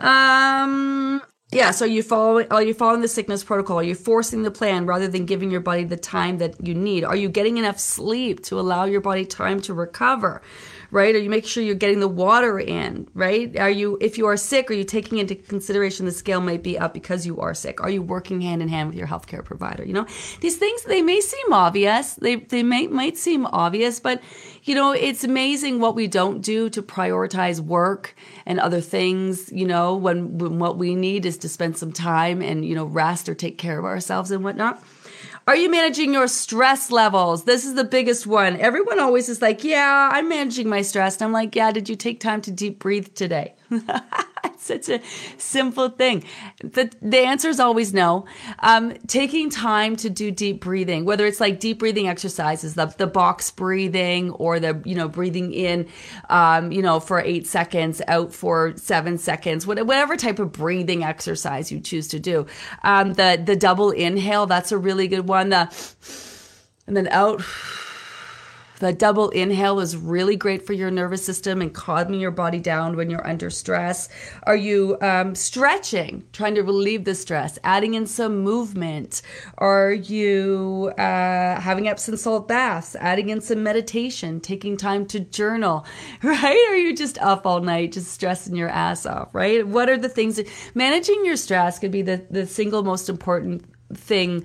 um, 0.00 1.22
Yeah, 1.52 1.72
so 1.72 1.84
you 1.84 2.04
follow 2.04 2.44
are 2.44 2.62
you 2.62 2.74
following 2.74 3.00
the 3.00 3.08
sickness 3.08 3.42
protocol? 3.42 3.80
Are 3.80 3.82
you 3.82 3.96
forcing 3.96 4.44
the 4.44 4.52
plan 4.52 4.86
rather 4.86 5.08
than 5.08 5.26
giving 5.26 5.50
your 5.50 5.60
body 5.60 5.82
the 5.82 5.96
time 5.96 6.38
that 6.38 6.54
you 6.64 6.74
need? 6.74 7.02
Are 7.02 7.16
you 7.16 7.28
getting 7.28 7.56
enough 7.58 7.80
sleep 7.80 8.44
to 8.44 8.60
allow 8.60 8.84
your 8.84 9.00
body 9.00 9.24
time 9.24 9.60
to 9.62 9.74
recover? 9.74 10.42
right? 10.90 11.14
Are 11.14 11.18
you 11.18 11.30
making 11.30 11.48
sure 11.48 11.62
you're 11.62 11.74
getting 11.74 12.00
the 12.00 12.08
water 12.08 12.58
in, 12.58 13.08
right? 13.14 13.56
Are 13.58 13.70
you, 13.70 13.96
if 14.00 14.18
you 14.18 14.26
are 14.26 14.36
sick, 14.36 14.70
are 14.70 14.74
you 14.74 14.84
taking 14.84 15.18
into 15.18 15.34
consideration 15.34 16.06
the 16.06 16.12
scale 16.12 16.40
might 16.40 16.62
be 16.62 16.78
up 16.78 16.94
because 16.94 17.26
you 17.26 17.40
are 17.40 17.54
sick? 17.54 17.80
Are 17.80 17.90
you 17.90 18.02
working 18.02 18.40
hand 18.40 18.62
in 18.62 18.68
hand 18.68 18.88
with 18.88 18.98
your 18.98 19.06
healthcare 19.06 19.44
provider? 19.44 19.84
You 19.84 19.92
know, 19.92 20.06
these 20.40 20.56
things, 20.56 20.82
they 20.84 21.02
may 21.02 21.20
seem 21.20 21.52
obvious. 21.52 22.14
They, 22.14 22.36
they 22.36 22.62
may, 22.62 22.88
might 22.88 23.16
seem 23.16 23.46
obvious, 23.46 24.00
but 24.00 24.20
you 24.64 24.74
know, 24.74 24.92
it's 24.92 25.24
amazing 25.24 25.80
what 25.80 25.94
we 25.94 26.06
don't 26.06 26.40
do 26.42 26.68
to 26.70 26.82
prioritize 26.82 27.60
work 27.60 28.14
and 28.44 28.60
other 28.60 28.80
things, 28.80 29.50
you 29.52 29.66
know, 29.66 29.96
when, 29.96 30.38
when 30.38 30.58
what 30.58 30.76
we 30.76 30.94
need 30.94 31.24
is 31.24 31.38
to 31.38 31.48
spend 31.48 31.76
some 31.76 31.92
time 31.92 32.42
and, 32.42 32.64
you 32.64 32.74
know, 32.74 32.84
rest 32.84 33.28
or 33.28 33.34
take 33.34 33.58
care 33.58 33.78
of 33.78 33.84
ourselves 33.84 34.30
and 34.30 34.44
whatnot. 34.44 34.82
Are 35.46 35.56
you 35.56 35.70
managing 35.70 36.12
your 36.12 36.28
stress 36.28 36.90
levels? 36.90 37.44
This 37.44 37.64
is 37.64 37.74
the 37.74 37.84
biggest 37.84 38.26
one. 38.26 38.60
Everyone 38.60 39.00
always 39.00 39.28
is 39.28 39.42
like, 39.42 39.64
Yeah, 39.64 40.10
I'm 40.12 40.28
managing 40.28 40.68
my 40.68 40.82
stress. 40.82 41.16
And 41.16 41.24
I'm 41.24 41.32
like, 41.32 41.56
Yeah, 41.56 41.72
did 41.72 41.88
you 41.88 41.96
take 41.96 42.20
time 42.20 42.40
to 42.42 42.50
deep 42.50 42.78
breathe 42.78 43.14
today? 43.14 43.54
it's 44.44 44.64
such 44.64 44.88
a 44.88 45.00
simple 45.38 45.88
thing. 45.88 46.24
The, 46.62 46.90
the 47.00 47.18
answer 47.18 47.48
is 47.48 47.60
always 47.60 47.94
no. 47.94 48.26
Um, 48.58 48.94
taking 49.06 49.50
time 49.50 49.96
to 49.96 50.10
do 50.10 50.30
deep 50.30 50.60
breathing, 50.60 51.04
whether 51.04 51.26
it's 51.26 51.40
like 51.40 51.60
deep 51.60 51.78
breathing 51.78 52.08
exercises, 52.08 52.74
the, 52.74 52.86
the 52.86 53.06
box 53.06 53.50
breathing 53.50 54.30
or 54.32 54.58
the, 54.58 54.82
you 54.84 54.94
know, 54.94 55.08
breathing 55.08 55.52
in, 55.52 55.88
um, 56.28 56.72
you 56.72 56.82
know, 56.82 57.00
for 57.00 57.20
eight 57.20 57.46
seconds, 57.46 58.02
out 58.08 58.32
for 58.32 58.76
seven 58.76 59.18
seconds, 59.18 59.66
whatever 59.66 60.16
type 60.16 60.38
of 60.38 60.52
breathing 60.52 61.04
exercise 61.04 61.70
you 61.70 61.80
choose 61.80 62.08
to 62.08 62.18
do. 62.18 62.46
Um, 62.82 63.14
the, 63.14 63.40
the 63.42 63.56
double 63.56 63.90
inhale, 63.90 64.46
that's 64.46 64.72
a 64.72 64.78
really 64.78 65.08
good 65.08 65.28
one. 65.28 65.50
The, 65.50 65.72
and 66.86 66.96
then 66.96 67.08
out 67.08 67.40
the 68.80 68.94
double 68.94 69.28
inhale 69.28 69.78
is 69.78 69.96
really 69.96 70.36
great 70.36 70.66
for 70.66 70.72
your 70.72 70.90
nervous 70.90 71.24
system 71.24 71.60
and 71.60 71.72
calming 71.72 72.18
your 72.18 72.30
body 72.30 72.58
down 72.58 72.96
when 72.96 73.10
you're 73.10 73.26
under 73.26 73.50
stress. 73.50 74.08
Are 74.44 74.56
you 74.56 74.96
um, 75.02 75.34
stretching, 75.34 76.24
trying 76.32 76.54
to 76.54 76.62
relieve 76.62 77.04
the 77.04 77.14
stress, 77.14 77.58
adding 77.62 77.92
in 77.92 78.06
some 78.06 78.38
movement? 78.38 79.20
Are 79.58 79.92
you 79.92 80.92
uh, 80.96 81.60
having 81.60 81.88
Epsom 81.88 82.16
salt 82.16 82.48
baths, 82.48 82.96
adding 82.98 83.28
in 83.28 83.42
some 83.42 83.62
meditation, 83.62 84.40
taking 84.40 84.78
time 84.78 85.04
to 85.08 85.20
journal, 85.20 85.84
right? 86.22 86.66
Are 86.70 86.76
you 86.76 86.96
just 86.96 87.18
up 87.18 87.46
all 87.46 87.60
night, 87.60 87.92
just 87.92 88.10
stressing 88.10 88.56
your 88.56 88.70
ass 88.70 89.04
off, 89.04 89.34
right? 89.34 89.66
What 89.66 89.90
are 89.90 89.98
the 89.98 90.08
things 90.08 90.36
that 90.36 90.48
managing 90.74 91.24
your 91.26 91.36
stress 91.36 91.78
could 91.78 91.92
be 91.92 92.02
the, 92.02 92.24
the 92.30 92.46
single 92.46 92.82
most 92.82 93.10
important 93.10 93.62
thing. 93.94 94.44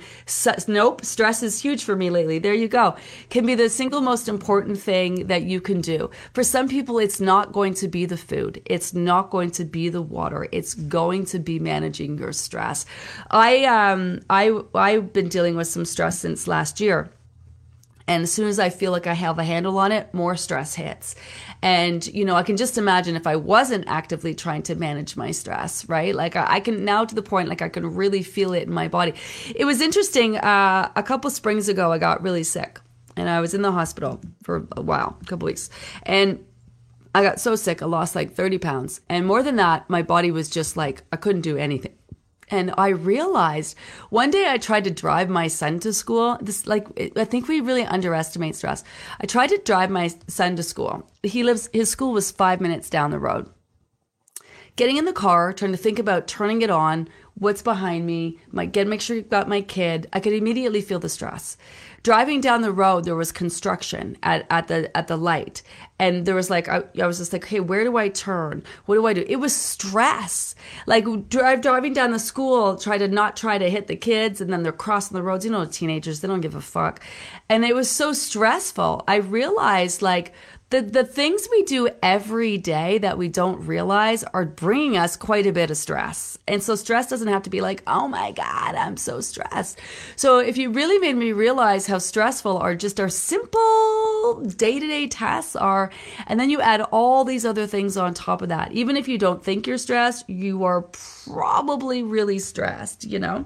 Nope, 0.68 1.06
stress 1.06 1.44
is 1.44 1.62
huge 1.62 1.84
for 1.84 1.96
me 1.96 2.10
lately. 2.10 2.40
There 2.40 2.54
you 2.54 2.68
go. 2.68 2.96
Can 3.30 3.46
be 3.46 3.56
the 3.56 3.70
single 3.70 4.02
most 4.02 4.28
important 4.28 4.80
thing 4.80 5.28
that 5.28 5.44
you 5.44 5.62
can 5.62 5.82
do. 5.82 6.10
For 6.34 6.44
some 6.44 6.68
people, 6.68 7.00
it's 7.00 7.20
not 7.20 7.52
going 7.52 7.74
to 7.76 7.88
be 7.88 8.06
the 8.06 8.18
food. 8.18 8.62
It's 8.66 8.94
not 8.94 9.30
going 9.30 9.52
to 9.52 9.66
be 9.66 9.90
the 9.90 10.02
water. 10.02 10.48
It's 10.52 10.74
going 10.74 11.26
to 11.26 11.40
be 11.40 11.60
managing 11.60 12.18
your 12.18 12.34
stress. 12.34 12.86
I 13.32 13.66
um 13.66 14.22
I 14.30 14.60
I've 14.74 15.14
been 15.14 15.30
dealing 15.30 15.56
with 15.56 15.68
some 15.68 15.86
stress 15.86 16.20
since 16.20 16.48
last 16.48 16.80
year. 16.80 17.10
And 18.08 18.24
as 18.24 18.32
soon 18.32 18.48
as 18.48 18.60
I 18.60 18.70
feel 18.70 18.92
like 18.92 19.08
I 19.08 19.14
have 19.14 19.40
a 19.40 19.44
handle 19.44 19.78
on 19.80 19.92
it, 19.92 20.14
more 20.14 20.36
stress 20.36 20.76
hits. 20.76 21.16
And, 21.62 22.06
you 22.08 22.24
know, 22.24 22.36
I 22.36 22.44
can 22.44 22.56
just 22.56 22.78
imagine 22.78 23.16
if 23.16 23.26
I 23.26 23.36
wasn't 23.36 23.86
actively 23.88 24.36
trying 24.36 24.62
to 24.64 24.76
manage 24.76 25.18
my 25.18 25.32
stress, 25.32 25.90
right? 25.90 26.14
Like 26.14 26.36
I, 26.36 26.46
I 26.56 26.60
can 26.60 26.86
now 26.86 27.06
to 27.06 27.16
the 27.16 27.24
point, 27.24 27.50
like 27.50 27.64
I 27.64 27.70
can 27.70 27.96
really 27.96 28.22
feel 28.22 28.54
it 28.54 28.64
in 28.64 28.74
my 28.74 28.88
body. 28.88 29.14
It 29.56 29.66
was 29.66 29.82
interesting. 29.82 30.38
Uh, 30.38 30.92
a 30.96 31.02
couple 31.02 31.30
springs 31.32 31.68
ago, 31.68 31.92
I 31.92 31.98
got 31.98 32.22
really 32.22 32.44
sick 32.44 32.80
and 33.18 33.30
I 33.30 33.42
was 33.42 33.54
in 33.54 33.62
the 33.62 33.72
hospital 33.72 34.22
for 34.44 34.68
a 34.74 34.82
while, 34.82 35.18
a 35.22 35.26
couple 35.26 35.48
weeks. 35.48 35.70
And 36.04 36.46
I 37.16 37.24
got 37.24 37.40
so 37.40 37.56
sick, 37.56 37.82
I 37.82 37.86
lost 37.86 38.14
like 38.14 38.34
30 38.34 38.58
pounds. 38.58 39.02
And 39.08 39.26
more 39.26 39.42
than 39.42 39.56
that, 39.56 39.90
my 39.90 40.02
body 40.02 40.32
was 40.32 40.50
just 40.50 40.76
like, 40.76 41.04
I 41.12 41.16
couldn't 41.16 41.42
do 41.42 41.58
anything. 41.58 41.94
And 42.50 42.74
I 42.78 42.90
realized 42.90 43.76
one 44.10 44.30
day 44.30 44.48
I 44.48 44.58
tried 44.58 44.84
to 44.84 44.92
drive 44.92 45.30
my 45.30 45.48
son 45.48 45.80
to 45.80 45.92
school. 45.94 46.38
This, 46.42 46.68
like, 46.68 46.88
I 47.18 47.26
think 47.26 47.48
we 47.48 47.60
really 47.60 47.86
underestimate 47.86 48.56
stress. 48.56 48.84
I 49.20 49.26
tried 49.26 49.48
to 49.48 49.58
drive 49.58 49.90
my 49.90 50.14
son 50.28 50.56
to 50.56 50.64
school. 50.64 51.10
He 51.24 51.44
lives, 51.44 51.70
his 51.74 51.90
school 51.90 52.12
was 52.12 52.32
five 52.32 52.62
minutes 52.62 52.90
down 52.90 53.12
the 53.12 53.20
road. 53.20 53.50
Getting 54.76 54.98
in 54.98 55.06
the 55.06 55.14
car, 55.14 55.54
trying 55.54 55.72
to 55.72 55.78
think 55.78 56.00
about 56.00 56.28
turning 56.28 56.62
it 56.62 56.70
on, 56.70 57.08
what's 57.36 57.62
behind 57.62 58.06
me, 58.06 58.40
my, 58.52 58.66
get, 58.66 58.88
make 58.88 59.02
sure 59.02 59.16
you've 59.16 59.30
got 59.30 59.50
my 59.50 59.62
kid. 59.62 60.08
I 60.14 60.20
could 60.20 60.34
immediately 60.34 60.82
feel 60.82 61.00
the 61.00 61.10
stress. 61.10 61.58
Driving 62.06 62.40
down 62.40 62.62
the 62.62 62.72
road 62.72 63.06
there 63.06 63.16
was 63.16 63.32
construction 63.32 64.16
at, 64.22 64.46
at 64.52 64.68
the 64.68 64.96
at 64.96 65.08
the 65.08 65.18
light. 65.18 65.64
And 65.98 66.28
there 66.28 66.36
was 66.36 66.52
like 66.52 66.70
I, 66.70 66.84
I 67.02 67.08
was 67.08 67.18
just 67.18 67.34
like 67.34 67.46
hey 67.46 67.60
where 67.60 67.84
do 67.84 67.98
i 67.98 68.10
turn? 68.10 68.62
What 68.86 68.94
do 68.94 69.08
i 69.08 69.14
do? 69.14 69.26
It 69.28 69.38
was 69.38 69.56
stress. 69.56 70.54
Like 70.86 71.06
drive 71.30 71.62
driving 71.62 71.94
down 71.94 72.12
the 72.12 72.20
school 72.20 72.76
try 72.76 73.00
to 73.00 73.08
not 73.08 73.36
try 73.36 73.58
to 73.58 73.72
hit 73.72 73.88
the 73.88 73.96
kids 73.96 74.40
and 74.40 74.54
then 74.54 74.62
they're 74.62 74.72
crossing 74.72 75.16
the 75.16 75.24
roads. 75.24 75.46
You 75.46 75.52
know 75.52 75.66
teenagers 75.66 76.20
they 76.20 76.28
don't 76.28 76.42
give 76.42 76.54
a 76.54 76.62
fuck. 76.62 77.02
And 77.50 77.66
it 77.66 77.74
was 77.74 77.90
so 77.90 78.14
stressful. 78.14 79.04
I 79.08 79.16
realized 79.16 80.04
like 80.04 80.32
the, 80.72 80.82
the 80.82 81.04
things 81.04 81.48
we 81.52 81.62
do 81.64 81.90
every 82.02 82.58
day 82.58 82.98
that 82.98 83.20
we 83.20 83.28
don't 83.28 83.66
realize 83.68 84.24
are 84.24 84.46
bringing 84.46 84.98
us 84.98 85.16
quite 85.16 85.46
a 85.46 85.52
bit 85.52 85.70
of 85.70 85.78
stress. 85.78 86.40
And 86.48 86.62
so 86.62 86.76
stress 86.76 87.08
doesn't 87.08 87.28
have 87.28 87.44
to 87.44 87.52
be 87.52 87.62
like, 87.62 87.84
oh 87.86 88.08
my 88.08 88.32
God, 88.32 88.74
I'm 88.74 88.98
so 88.98 89.22
stressed. 89.22 89.80
So 90.16 90.40
if 90.40 90.58
you 90.58 90.72
really 90.72 90.98
made 90.98 91.18
me 91.18 91.34
realize 91.34 91.86
how 91.86 92.00
stressful 92.00 92.58
our 92.58 92.76
just 92.76 93.00
our 93.00 93.10
simple 93.10 94.44
day 94.58 94.80
to 94.80 94.88
day 94.88 95.08
tasks 95.08 95.56
are, 95.56 95.92
and 96.26 96.40
then 96.40 96.50
you 96.50 96.60
add 96.62 96.82
all 96.82 97.24
these 97.24 97.46
other 97.46 97.68
things 97.68 97.96
on 97.96 98.16
top 98.16 98.42
of 98.42 98.50
that, 98.50 98.72
even 98.72 98.98
if 98.98 99.08
you 99.08 99.20
don't 99.20 99.44
think 99.44 99.68
you're 99.68 99.78
stressed, 99.78 100.28
you 100.28 100.64
are 100.64 100.82
probably 101.28 102.02
really 102.02 102.40
stressed, 102.40 103.06
you 103.06 103.20
know? 103.20 103.46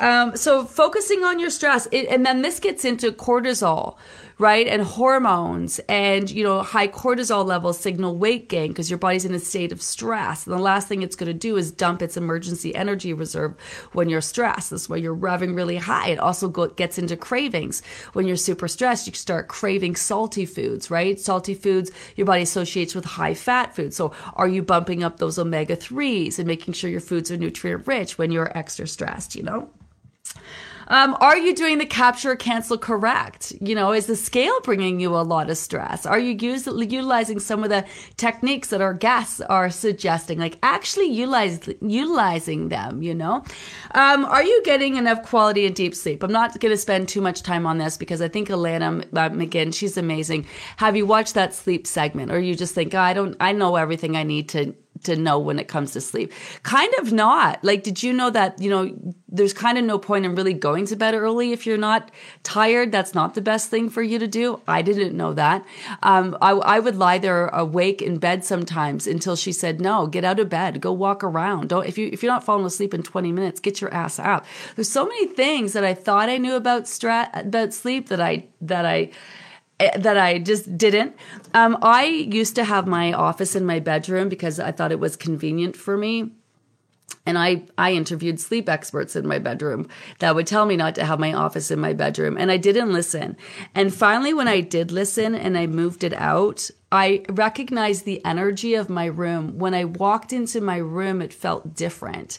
Um, 0.00 0.36
so 0.36 0.64
focusing 0.64 1.22
on 1.22 1.38
your 1.38 1.50
stress, 1.50 1.86
it, 1.92 2.08
and 2.08 2.26
then 2.26 2.42
this 2.42 2.58
gets 2.58 2.84
into 2.84 3.12
cortisol 3.12 3.96
right? 4.38 4.68
And 4.68 4.82
hormones 4.82 5.80
and, 5.88 6.30
you 6.30 6.44
know, 6.44 6.62
high 6.62 6.86
cortisol 6.86 7.44
levels 7.44 7.78
signal 7.78 8.16
weight 8.16 8.48
gain 8.48 8.68
because 8.68 8.88
your 8.88 8.98
body's 8.98 9.24
in 9.24 9.34
a 9.34 9.40
state 9.40 9.72
of 9.72 9.82
stress. 9.82 10.46
And 10.46 10.54
the 10.54 10.62
last 10.62 10.86
thing 10.86 11.02
it's 11.02 11.16
going 11.16 11.26
to 11.26 11.34
do 11.34 11.56
is 11.56 11.72
dump 11.72 12.02
its 12.02 12.16
emergency 12.16 12.74
energy 12.74 13.12
reserve 13.12 13.54
when 13.92 14.08
you're 14.08 14.20
stressed. 14.20 14.70
That's 14.70 14.88
why 14.88 14.96
you're 14.96 15.16
revving 15.16 15.56
really 15.56 15.76
high. 15.76 16.10
It 16.10 16.20
also 16.20 16.48
go, 16.48 16.68
gets 16.68 16.98
into 16.98 17.16
cravings. 17.16 17.82
When 18.12 18.26
you're 18.26 18.36
super 18.36 18.68
stressed, 18.68 19.08
you 19.08 19.12
start 19.12 19.48
craving 19.48 19.96
salty 19.96 20.46
foods, 20.46 20.90
right? 20.90 21.18
Salty 21.18 21.54
foods 21.54 21.90
your 22.14 22.26
body 22.26 22.42
associates 22.42 22.94
with 22.94 23.04
high 23.04 23.34
fat 23.34 23.74
foods. 23.74 23.96
So 23.96 24.12
are 24.34 24.48
you 24.48 24.62
bumping 24.62 25.02
up 25.02 25.18
those 25.18 25.38
omega 25.38 25.76
3s 25.76 26.38
and 26.38 26.46
making 26.46 26.74
sure 26.74 26.90
your 26.90 27.00
foods 27.00 27.30
are 27.32 27.36
nutrient 27.36 27.86
rich 27.86 28.18
when 28.18 28.30
you're 28.30 28.56
extra 28.56 28.86
stressed, 28.86 29.34
you 29.34 29.42
know? 29.42 29.68
Um, 30.88 31.16
are 31.20 31.36
you 31.36 31.54
doing 31.54 31.78
the 31.78 31.86
capture 31.86 32.34
cancel 32.34 32.78
correct? 32.78 33.52
You 33.60 33.74
know, 33.74 33.92
is 33.92 34.06
the 34.06 34.16
scale 34.16 34.58
bringing 34.62 35.00
you 35.00 35.14
a 35.14 35.20
lot 35.22 35.50
of 35.50 35.58
stress? 35.58 36.06
Are 36.06 36.18
you 36.18 36.36
use, 36.40 36.66
utilizing 36.66 37.38
some 37.38 37.62
of 37.62 37.70
the 37.70 37.84
techniques 38.16 38.68
that 38.68 38.80
our 38.80 38.94
guests 38.94 39.40
are 39.42 39.70
suggesting? 39.70 40.38
Like 40.38 40.58
actually 40.62 41.06
utilize, 41.06 41.60
utilizing 41.80 42.68
them, 42.68 43.02
you 43.02 43.14
know? 43.14 43.44
Um, 43.94 44.24
are 44.24 44.42
you 44.42 44.62
getting 44.64 44.96
enough 44.96 45.22
quality 45.22 45.66
and 45.66 45.74
deep 45.74 45.94
sleep? 45.94 46.22
I'm 46.22 46.32
not 46.32 46.58
going 46.58 46.72
to 46.72 46.78
spend 46.78 47.08
too 47.08 47.20
much 47.20 47.42
time 47.42 47.66
on 47.66 47.78
this 47.78 47.96
because 47.96 48.22
I 48.22 48.28
think 48.28 48.48
Alanna 48.48 49.02
uh, 49.02 49.30
McGinn, 49.30 49.74
she's 49.74 49.96
amazing. 49.96 50.46
Have 50.78 50.96
you 50.96 51.06
watched 51.06 51.34
that 51.34 51.54
sleep 51.54 51.86
segment 51.86 52.32
or 52.32 52.40
you 52.40 52.54
just 52.54 52.74
think, 52.74 52.94
oh, 52.94 53.00
I 53.00 53.12
don't, 53.12 53.36
I 53.40 53.52
know 53.52 53.76
everything 53.76 54.16
I 54.16 54.22
need 54.22 54.48
to 54.50 54.74
to 55.04 55.16
know 55.16 55.38
when 55.38 55.58
it 55.58 55.68
comes 55.68 55.92
to 55.92 56.00
sleep. 56.00 56.32
Kind 56.62 56.92
of 56.94 57.12
not. 57.12 57.62
Like, 57.64 57.82
did 57.82 58.02
you 58.02 58.12
know 58.12 58.30
that, 58.30 58.60
you 58.60 58.70
know, 58.70 59.14
there's 59.28 59.52
kind 59.52 59.78
of 59.78 59.84
no 59.84 59.98
point 59.98 60.24
in 60.24 60.34
really 60.34 60.54
going 60.54 60.86
to 60.86 60.96
bed 60.96 61.14
early 61.14 61.52
if 61.52 61.66
you're 61.66 61.76
not 61.78 62.10
tired. 62.42 62.92
That's 62.92 63.14
not 63.14 63.34
the 63.34 63.40
best 63.40 63.70
thing 63.70 63.90
for 63.90 64.02
you 64.02 64.18
to 64.18 64.26
do. 64.26 64.60
I 64.66 64.82
didn't 64.82 65.16
know 65.16 65.34
that. 65.34 65.64
Um, 66.02 66.36
I, 66.40 66.52
I 66.52 66.78
would 66.80 66.96
lie 66.96 67.18
there 67.18 67.48
awake 67.48 68.00
in 68.00 68.18
bed 68.18 68.44
sometimes 68.44 69.06
until 69.06 69.36
she 69.36 69.52
said, 69.52 69.80
no, 69.80 70.06
get 70.06 70.24
out 70.24 70.40
of 70.40 70.48
bed, 70.48 70.80
go 70.80 70.92
walk 70.92 71.22
around. 71.22 71.68
Don't, 71.68 71.86
if 71.86 71.98
you, 71.98 72.08
if 72.12 72.22
you're 72.22 72.32
not 72.32 72.44
falling 72.44 72.66
asleep 72.66 72.94
in 72.94 73.02
20 73.02 73.32
minutes, 73.32 73.60
get 73.60 73.80
your 73.80 73.92
ass 73.92 74.18
out. 74.18 74.44
There's 74.76 74.90
so 74.90 75.06
many 75.06 75.26
things 75.26 75.72
that 75.74 75.84
I 75.84 75.94
thought 75.94 76.28
I 76.28 76.38
knew 76.38 76.54
about 76.54 76.84
strat, 76.84 77.46
about 77.46 77.74
sleep 77.74 78.08
that 78.08 78.20
I, 78.20 78.46
that 78.60 78.86
I, 78.86 79.10
that 79.78 80.18
I 80.18 80.38
just 80.38 80.76
didn't. 80.76 81.16
Um, 81.54 81.78
I 81.82 82.04
used 82.04 82.54
to 82.56 82.64
have 82.64 82.86
my 82.86 83.12
office 83.12 83.54
in 83.54 83.64
my 83.64 83.78
bedroom 83.78 84.28
because 84.28 84.58
I 84.58 84.72
thought 84.72 84.92
it 84.92 85.00
was 85.00 85.16
convenient 85.16 85.76
for 85.76 85.96
me. 85.96 86.32
And 87.24 87.38
I, 87.38 87.64
I 87.76 87.92
interviewed 87.92 88.40
sleep 88.40 88.68
experts 88.68 89.14
in 89.14 89.26
my 89.26 89.38
bedroom 89.38 89.88
that 90.18 90.34
would 90.34 90.46
tell 90.46 90.66
me 90.66 90.76
not 90.76 90.94
to 90.94 91.04
have 91.04 91.18
my 91.18 91.32
office 91.32 91.70
in 91.70 91.78
my 91.78 91.92
bedroom. 91.92 92.36
And 92.38 92.50
I 92.50 92.56
didn't 92.56 92.92
listen. 92.92 93.36
And 93.74 93.94
finally, 93.94 94.32
when 94.32 94.48
I 94.48 94.60
did 94.60 94.90
listen 94.90 95.34
and 95.34 95.56
I 95.56 95.66
moved 95.66 96.04
it 96.04 96.14
out, 96.14 96.70
I 96.90 97.22
recognized 97.28 98.06
the 98.06 98.24
energy 98.24 98.72
of 98.74 98.88
my 98.88 99.04
room. 99.04 99.58
When 99.58 99.74
I 99.74 99.84
walked 99.84 100.32
into 100.32 100.62
my 100.62 100.78
room, 100.78 101.20
it 101.20 101.34
felt 101.34 101.74
different. 101.74 102.38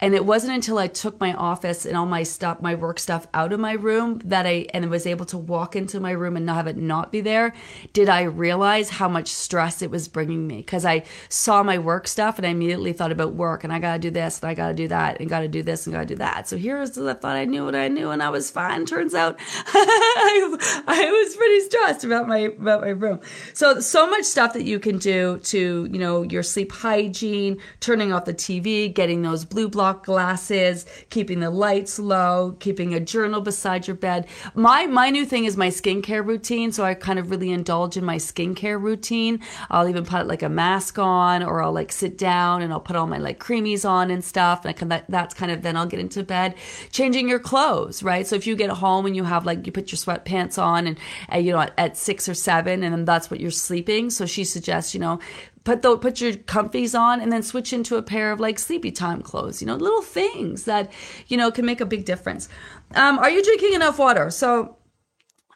And 0.00 0.14
it 0.14 0.26
wasn't 0.26 0.52
until 0.52 0.76
I 0.76 0.88
took 0.88 1.18
my 1.18 1.32
office 1.32 1.86
and 1.86 1.96
all 1.96 2.04
my 2.04 2.22
stuff, 2.22 2.60
my 2.60 2.74
work 2.74 2.98
stuff 2.98 3.26
out 3.32 3.54
of 3.54 3.60
my 3.60 3.72
room 3.72 4.20
that 4.26 4.44
I, 4.44 4.66
and 4.74 4.90
was 4.90 5.06
able 5.06 5.24
to 5.26 5.38
walk 5.38 5.74
into 5.74 5.98
my 5.98 6.10
room 6.10 6.36
and 6.36 6.44
not 6.44 6.56
have 6.56 6.66
it 6.66 6.76
not 6.76 7.10
be 7.10 7.22
there, 7.22 7.54
did 7.94 8.10
I 8.10 8.24
realize 8.24 8.90
how 8.90 9.08
much 9.08 9.28
stress 9.28 9.80
it 9.80 9.90
was 9.90 10.08
bringing 10.08 10.46
me. 10.46 10.62
Cause 10.62 10.84
I 10.84 11.04
saw 11.30 11.62
my 11.62 11.78
work 11.78 12.06
stuff 12.06 12.36
and 12.36 12.46
I 12.46 12.50
immediately 12.50 12.92
thought 12.92 13.12
about 13.12 13.32
work 13.32 13.64
and 13.64 13.72
I 13.72 13.78
gotta 13.78 13.98
do 13.98 14.10
this 14.10 14.40
and 14.40 14.50
I 14.50 14.54
gotta 14.54 14.74
do 14.74 14.88
that 14.88 15.20
and 15.20 15.30
gotta 15.30 15.48
do 15.48 15.62
this 15.62 15.86
and 15.86 15.94
gotta 15.94 16.06
do 16.06 16.16
that. 16.16 16.46
So 16.46 16.58
here's, 16.58 16.98
I 16.98 17.14
thought 17.14 17.36
I 17.36 17.46
knew 17.46 17.64
what 17.64 17.74
I 17.74 17.88
knew 17.88 18.10
and 18.10 18.22
I 18.22 18.28
was 18.28 18.50
fine. 18.50 18.84
Turns 18.84 19.14
out 19.14 19.36
I, 19.40 20.84
I 20.86 21.10
was 21.10 21.36
pretty 21.36 21.60
stressed 21.60 22.04
about 22.04 22.28
my, 22.28 22.40
about 22.40 22.82
my 22.82 22.88
room. 22.88 23.20
So, 23.54 23.80
so 23.88 24.06
much 24.08 24.24
stuff 24.24 24.52
that 24.54 24.64
you 24.64 24.78
can 24.78 24.98
do 24.98 25.38
to, 25.44 25.88
you 25.90 25.98
know, 25.98 26.22
your 26.22 26.42
sleep 26.42 26.72
hygiene, 26.72 27.58
turning 27.80 28.12
off 28.12 28.24
the 28.24 28.34
TV, 28.34 28.92
getting 28.92 29.22
those 29.22 29.44
blue 29.44 29.68
block 29.68 30.04
glasses, 30.04 30.86
keeping 31.10 31.40
the 31.40 31.50
lights 31.50 31.98
low, 31.98 32.56
keeping 32.60 32.94
a 32.94 33.00
journal 33.00 33.40
beside 33.40 33.86
your 33.86 33.96
bed. 33.96 34.26
My 34.54 34.86
my 34.86 35.10
new 35.10 35.24
thing 35.24 35.44
is 35.44 35.56
my 35.56 35.68
skincare 35.68 36.24
routine, 36.24 36.72
so 36.72 36.84
I 36.84 36.94
kind 36.94 37.18
of 37.18 37.30
really 37.30 37.50
indulge 37.50 37.96
in 37.96 38.04
my 38.04 38.16
skincare 38.16 38.80
routine. 38.80 39.40
I'll 39.70 39.88
even 39.88 40.04
put 40.04 40.26
like 40.26 40.42
a 40.42 40.48
mask 40.48 40.98
on 40.98 41.42
or 41.42 41.62
I'll 41.62 41.72
like 41.72 41.92
sit 41.92 42.18
down 42.18 42.62
and 42.62 42.72
I'll 42.72 42.80
put 42.80 42.96
all 42.96 43.06
my 43.06 43.18
like 43.18 43.38
creamies 43.38 43.88
on 43.88 44.10
and 44.10 44.24
stuff. 44.24 44.64
And 44.64 44.74
I 44.74 44.86
that, 44.86 45.04
that's 45.08 45.34
kind 45.34 45.52
of 45.52 45.62
then 45.62 45.76
I'll 45.76 45.86
get 45.86 46.00
into 46.00 46.22
bed. 46.22 46.54
Changing 46.90 47.28
your 47.28 47.38
clothes, 47.38 48.02
right? 48.02 48.26
So 48.26 48.36
if 48.36 48.46
you 48.46 48.56
get 48.56 48.70
home 48.70 49.06
and 49.06 49.16
you 49.16 49.24
have 49.24 49.46
like 49.46 49.66
you 49.66 49.72
put 49.72 49.92
your 49.92 49.98
sweatpants 49.98 50.60
on 50.62 50.86
and, 50.86 50.98
and 51.28 51.44
you 51.44 51.52
know 51.52 51.60
at, 51.60 51.72
at 51.78 51.96
six 51.96 52.28
or 52.28 52.34
seven 52.34 52.82
and 52.82 52.92
then 52.92 53.04
that's 53.04 53.30
what 53.30 53.40
you're 53.40 53.50
sleeping 53.76 54.08
so 54.08 54.24
she 54.24 54.42
suggests, 54.42 54.94
you 54.94 55.00
know, 55.00 55.18
put 55.64 55.82
the 55.82 55.98
put 55.98 56.20
your 56.20 56.32
comfies 56.32 56.98
on 56.98 57.20
and 57.20 57.30
then 57.30 57.42
switch 57.42 57.72
into 57.74 57.96
a 57.96 58.02
pair 58.02 58.32
of 58.32 58.40
like 58.40 58.58
sleepy 58.58 58.90
time 58.90 59.20
clothes. 59.20 59.60
You 59.60 59.66
know, 59.66 59.76
little 59.76 60.00
things 60.00 60.64
that 60.64 60.90
you 61.28 61.36
know 61.36 61.50
can 61.50 61.66
make 61.66 61.82
a 61.82 61.86
big 61.86 62.06
difference. 62.06 62.48
Um, 62.94 63.18
are 63.18 63.28
you 63.28 63.42
drinking 63.42 63.74
enough 63.74 63.98
water? 63.98 64.30
So 64.30 64.75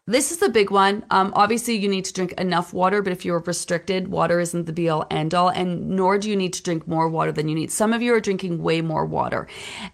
this 0.07 0.33
is 0.33 0.39
the 0.39 0.49
big 0.49 0.71
one. 0.71 1.05
Um, 1.11 1.33
obviously, 1.37 1.77
you 1.77 1.89
need 1.89 2.05
to 2.07 2.13
drink 2.13 2.33
enough 2.33 2.73
water, 2.73 3.01
but 3.03 3.13
if 3.13 3.25
you're 3.25 3.39
restricted, 3.39 4.09
water 4.09 4.41
isn't 4.41 4.65
the 4.65 4.73
be 4.73 4.89
all 4.89 5.07
end 5.11 5.35
all, 5.35 5.51
and 5.51 5.91
nor 5.91 6.19
do 6.19 6.29
you 6.29 6.37
need 6.37 6.53
to 6.55 6.63
drink 6.63 6.89
more 6.89 7.09
water 7.09 7.31
than 7.31 7.49
you 7.49 7.55
need. 7.55 7.71
Some 7.71 7.93
of 7.93 8.03
you 8.03 8.15
are 8.15 8.21
drinking 8.21 8.63
way 8.63 8.81
more 8.81 9.05
water, 9.05 9.47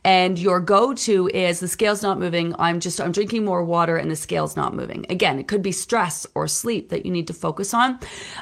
and 0.05 0.39
your 0.39 0.61
go 0.61 0.95
to 0.95 1.29
is 1.29 1.61
the 1.61 1.69
scale's 1.69 2.03
not 2.03 2.19
moving. 2.19 2.55
I'm 2.59 2.81
just, 2.81 3.01
I'm 3.01 3.13
drinking 3.13 3.45
more 3.45 3.65
water, 3.65 3.97
and 3.97 4.11
the 4.11 4.17
scale's 4.17 4.57
not 4.57 4.75
moving. 4.75 5.05
Again, 5.11 5.39
it 5.39 5.49
could 5.49 5.61
be 5.61 5.73
stress 5.73 6.25
or 6.35 6.49
sleep 6.49 6.89
that 6.91 7.05
you 7.05 7.13
need 7.13 7.27
to 7.27 7.35
focus 7.35 7.75
on. 7.75 7.99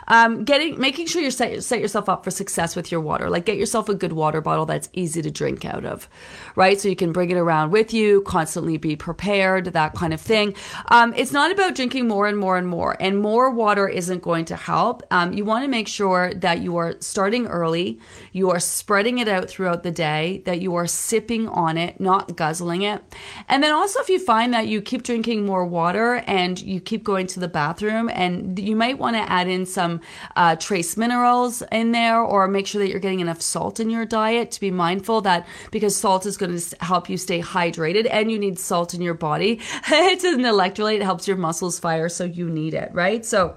Um, 0.07 0.45
getting, 0.45 0.79
making 0.79 1.07
sure 1.07 1.23
you 1.23 1.31
set, 1.31 1.65
set 1.65 1.81
yourself 1.81 2.09
up 2.09 2.25
for 2.25 2.31
success 2.31 2.77
with 2.77 2.93
your 2.93 3.01
water. 3.01 3.31
Like, 3.31 3.47
get 3.47 3.57
yourself 3.57 3.89
a 3.89 3.95
good 3.95 4.13
water 4.13 4.41
bottle 4.41 4.67
that's 4.67 4.91
easy 4.93 5.23
to 5.23 5.31
drink 5.31 5.65
out 5.65 5.85
of, 5.85 6.09
right? 6.57 6.79
So 6.79 6.89
you 6.89 6.97
can 6.97 7.11
bring 7.13 7.31
it 7.31 7.37
around 7.37 7.71
with 7.71 7.95
you, 7.95 8.21
constantly 8.23 8.77
be 8.77 8.97
prepared, 8.97 9.67
that 9.67 9.95
kind 9.95 10.13
of 10.13 10.21
thing. 10.21 10.55
Um, 10.89 11.15
it's 11.17 11.33
not 11.33 11.54
about 11.55 11.75
drinking 11.75 12.09
more 12.09 12.27
and 12.27 12.39
more 12.39 12.57
and 12.59 12.67
more, 12.67 12.97
and 13.01 13.19
more 13.19 13.51
water 13.51 13.89
isn't 13.89 14.23
going 14.23 14.45
to 14.47 14.57
help. 14.57 15.03
Um, 15.11 15.33
you 15.33 15.45
want 15.45 15.65
to 15.65 15.69
make 15.69 15.89
sure 15.89 16.35
that 16.35 16.61
you 16.61 16.77
are 16.77 16.97
starting 17.01 17.47
early, 17.47 17.99
you 18.33 18.51
are 18.51 18.61
spreading 18.61 19.19
it 19.19 19.29
out 19.29 19.49
throughout 19.49 19.83
the 19.83 19.91
day, 19.91 20.43
that 20.45 20.61
you 20.61 20.75
are 20.75 20.87
sipping 20.87 21.49
on 21.49 21.79
it, 21.79 22.01
not 22.01 22.37
guzzling 22.37 22.83
it. 22.83 23.03
And 23.49 23.63
then 23.63 23.73
also, 23.73 24.01
if 24.01 24.09
you 24.09 24.19
find 24.19 24.53
that 24.53 24.67
you 24.67 24.83
keep 24.83 25.03
drinking 25.03 25.47
more 25.47 25.65
water 25.65 26.17
and 26.27 26.61
you 26.61 26.81
keep 26.81 27.05
going 27.05 27.27
to 27.29 27.41
the 27.41 27.49
bathroom, 27.49 28.11
and 28.13 28.59
you 28.59 28.77
might 28.77 28.99
want 28.99 29.17
to 29.17 29.23
add 29.31 29.49
in 29.49 29.67
some 29.67 30.01
uh, 30.37 30.57
trace 30.57 30.97
minerals 30.97 31.63
in 31.73 31.93
there, 31.93 32.21
or 32.21 32.49
make 32.49 32.67
sure 32.67 32.81
that 32.81 32.89
you're 32.89 33.01
getting 33.01 33.21
enough 33.21 33.41
salt 33.41 33.81
in 33.81 33.91
your 33.91 34.05
diet 34.05 34.51
to 34.51 34.61
be 34.61 34.71
mindful 34.71 35.21
that 35.23 35.47
because 35.71 35.97
salt 35.97 36.27
is 36.27 36.37
going 36.37 36.57
to 36.57 36.77
help 36.81 37.09
you 37.09 37.17
stay 37.17 37.41
hydrated 37.41 38.07
and 38.11 38.31
you 38.31 38.39
need 38.39 38.59
salt 38.59 38.95
in 38.95 39.03
your 39.03 39.15
body. 39.15 39.61
it's 39.89 40.25
an 40.25 40.41
electrolyte, 40.41 40.97
it 40.97 41.03
helps 41.03 41.27
your 41.29 41.37
muscles 41.47 41.79
fire, 41.79 42.09
so 42.09 42.25
you 42.25 42.47
need 42.49 42.75
it, 42.75 42.91
right? 42.93 43.25
So 43.25 43.57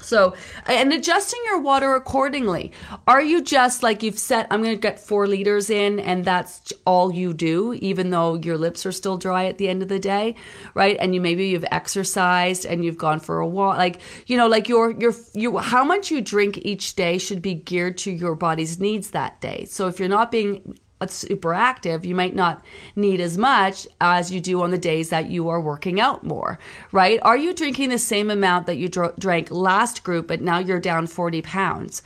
so, 0.00 0.34
and 0.66 0.92
adjusting 0.92 1.40
your 1.44 1.60
water 1.60 1.94
accordingly. 1.94 2.72
Are 3.06 3.20
you 3.20 3.42
just 3.42 3.82
like 3.82 4.02
you've 4.02 4.18
set, 4.18 4.46
I'm 4.50 4.62
going 4.62 4.74
to 4.74 4.80
get 4.80 4.98
four 4.98 5.26
liters 5.26 5.70
in 5.70 6.00
and 6.00 6.24
that's 6.24 6.72
all 6.86 7.12
you 7.12 7.34
do, 7.34 7.74
even 7.74 8.10
though 8.10 8.34
your 8.36 8.56
lips 8.56 8.86
are 8.86 8.92
still 8.92 9.18
dry 9.18 9.46
at 9.46 9.58
the 9.58 9.68
end 9.68 9.82
of 9.82 9.88
the 9.88 9.98
day, 9.98 10.36
right? 10.74 10.96
And 10.98 11.14
you 11.14 11.20
maybe 11.20 11.48
you've 11.48 11.64
exercised 11.70 12.64
and 12.64 12.84
you've 12.84 12.96
gone 12.96 13.20
for 13.20 13.40
a 13.40 13.46
walk. 13.46 13.76
Like, 13.76 14.00
you 14.26 14.36
know, 14.36 14.46
like 14.46 14.68
your, 14.68 14.92
your, 14.92 15.14
you, 15.34 15.58
how 15.58 15.84
much 15.84 16.10
you 16.10 16.20
drink 16.20 16.58
each 16.62 16.94
day 16.94 17.18
should 17.18 17.42
be 17.42 17.54
geared 17.54 17.98
to 17.98 18.10
your 18.10 18.34
body's 18.34 18.80
needs 18.80 19.10
that 19.10 19.40
day. 19.40 19.66
So 19.66 19.88
if 19.88 19.98
you're 19.98 20.08
not 20.08 20.30
being 20.30 20.78
super 21.06 21.54
active, 21.54 22.04
you 22.04 22.14
might 22.14 22.34
not 22.34 22.64
need 22.96 23.20
as 23.20 23.38
much 23.38 23.86
as 24.00 24.32
you 24.32 24.40
do 24.40 24.62
on 24.62 24.70
the 24.70 24.78
days 24.78 25.10
that 25.10 25.30
you 25.30 25.48
are 25.48 25.60
working 25.60 26.00
out 26.00 26.24
more, 26.24 26.58
right? 26.92 27.20
Are 27.22 27.36
you 27.36 27.54
drinking 27.54 27.90
the 27.90 27.98
same 27.98 28.30
amount 28.30 28.66
that 28.66 28.76
you 28.76 28.88
dr- 28.88 29.16
drank 29.18 29.50
last 29.50 30.02
group, 30.02 30.26
but 30.26 30.40
now 30.40 30.58
you're 30.58 30.80
down 30.80 31.06
40 31.06 31.42
pounds? 31.42 32.02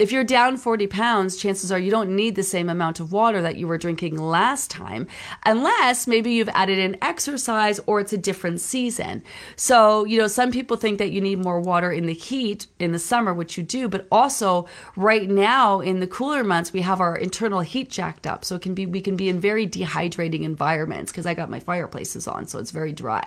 If 0.00 0.10
you're 0.10 0.24
down 0.24 0.56
40 0.56 0.86
pounds, 0.86 1.36
chances 1.36 1.70
are 1.70 1.78
you 1.78 1.90
don't 1.90 2.16
need 2.16 2.34
the 2.34 2.42
same 2.42 2.70
amount 2.70 3.00
of 3.00 3.12
water 3.12 3.42
that 3.42 3.56
you 3.56 3.68
were 3.68 3.76
drinking 3.76 4.16
last 4.16 4.70
time, 4.70 5.06
unless 5.44 6.06
maybe 6.06 6.32
you've 6.32 6.48
added 6.48 6.78
in 6.78 6.96
exercise 7.02 7.78
or 7.86 8.00
it's 8.00 8.14
a 8.14 8.18
different 8.18 8.62
season. 8.62 9.22
So, 9.56 10.06
you 10.06 10.18
know, 10.18 10.26
some 10.26 10.52
people 10.52 10.78
think 10.78 10.96
that 10.98 11.12
you 11.12 11.20
need 11.20 11.40
more 11.40 11.60
water 11.60 11.92
in 11.92 12.06
the 12.06 12.14
heat 12.14 12.66
in 12.78 12.92
the 12.92 12.98
summer, 12.98 13.34
which 13.34 13.58
you 13.58 13.62
do, 13.62 13.88
but 13.88 14.06
also 14.10 14.66
right 14.96 15.28
now 15.28 15.80
in 15.80 16.00
the 16.00 16.06
cooler 16.06 16.42
months, 16.42 16.72
we 16.72 16.80
have 16.80 17.02
our 17.02 17.14
internal 17.14 17.60
heat 17.60 17.90
jacked 17.90 18.26
up. 18.26 18.42
So 18.42 18.56
it 18.56 18.62
can 18.62 18.72
be, 18.72 18.86
we 18.86 19.02
can 19.02 19.16
be 19.16 19.28
in 19.28 19.38
very 19.38 19.66
dehydrating 19.66 20.44
environments 20.44 21.12
because 21.12 21.26
I 21.26 21.34
got 21.34 21.50
my 21.50 21.60
fireplaces 21.60 22.26
on, 22.26 22.46
so 22.46 22.58
it's 22.58 22.70
very 22.70 22.94
dry 22.94 23.26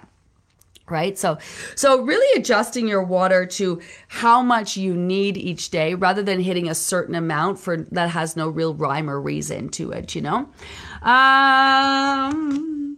right? 0.89 1.17
So 1.17 1.37
so 1.75 2.01
really 2.01 2.39
adjusting 2.39 2.87
your 2.87 3.03
water 3.03 3.45
to 3.45 3.81
how 4.07 4.41
much 4.41 4.75
you 4.77 4.93
need 4.95 5.37
each 5.37 5.69
day 5.69 5.93
rather 5.93 6.21
than 6.21 6.39
hitting 6.39 6.69
a 6.69 6.75
certain 6.75 7.15
amount 7.15 7.59
for 7.59 7.77
that 7.91 8.09
has 8.09 8.35
no 8.35 8.49
real 8.49 8.73
rhyme 8.73 9.09
or 9.09 9.19
reason 9.21 9.69
to 9.69 9.91
it 9.91 10.15
you 10.15 10.21
know? 10.21 10.49
Um 11.01 12.97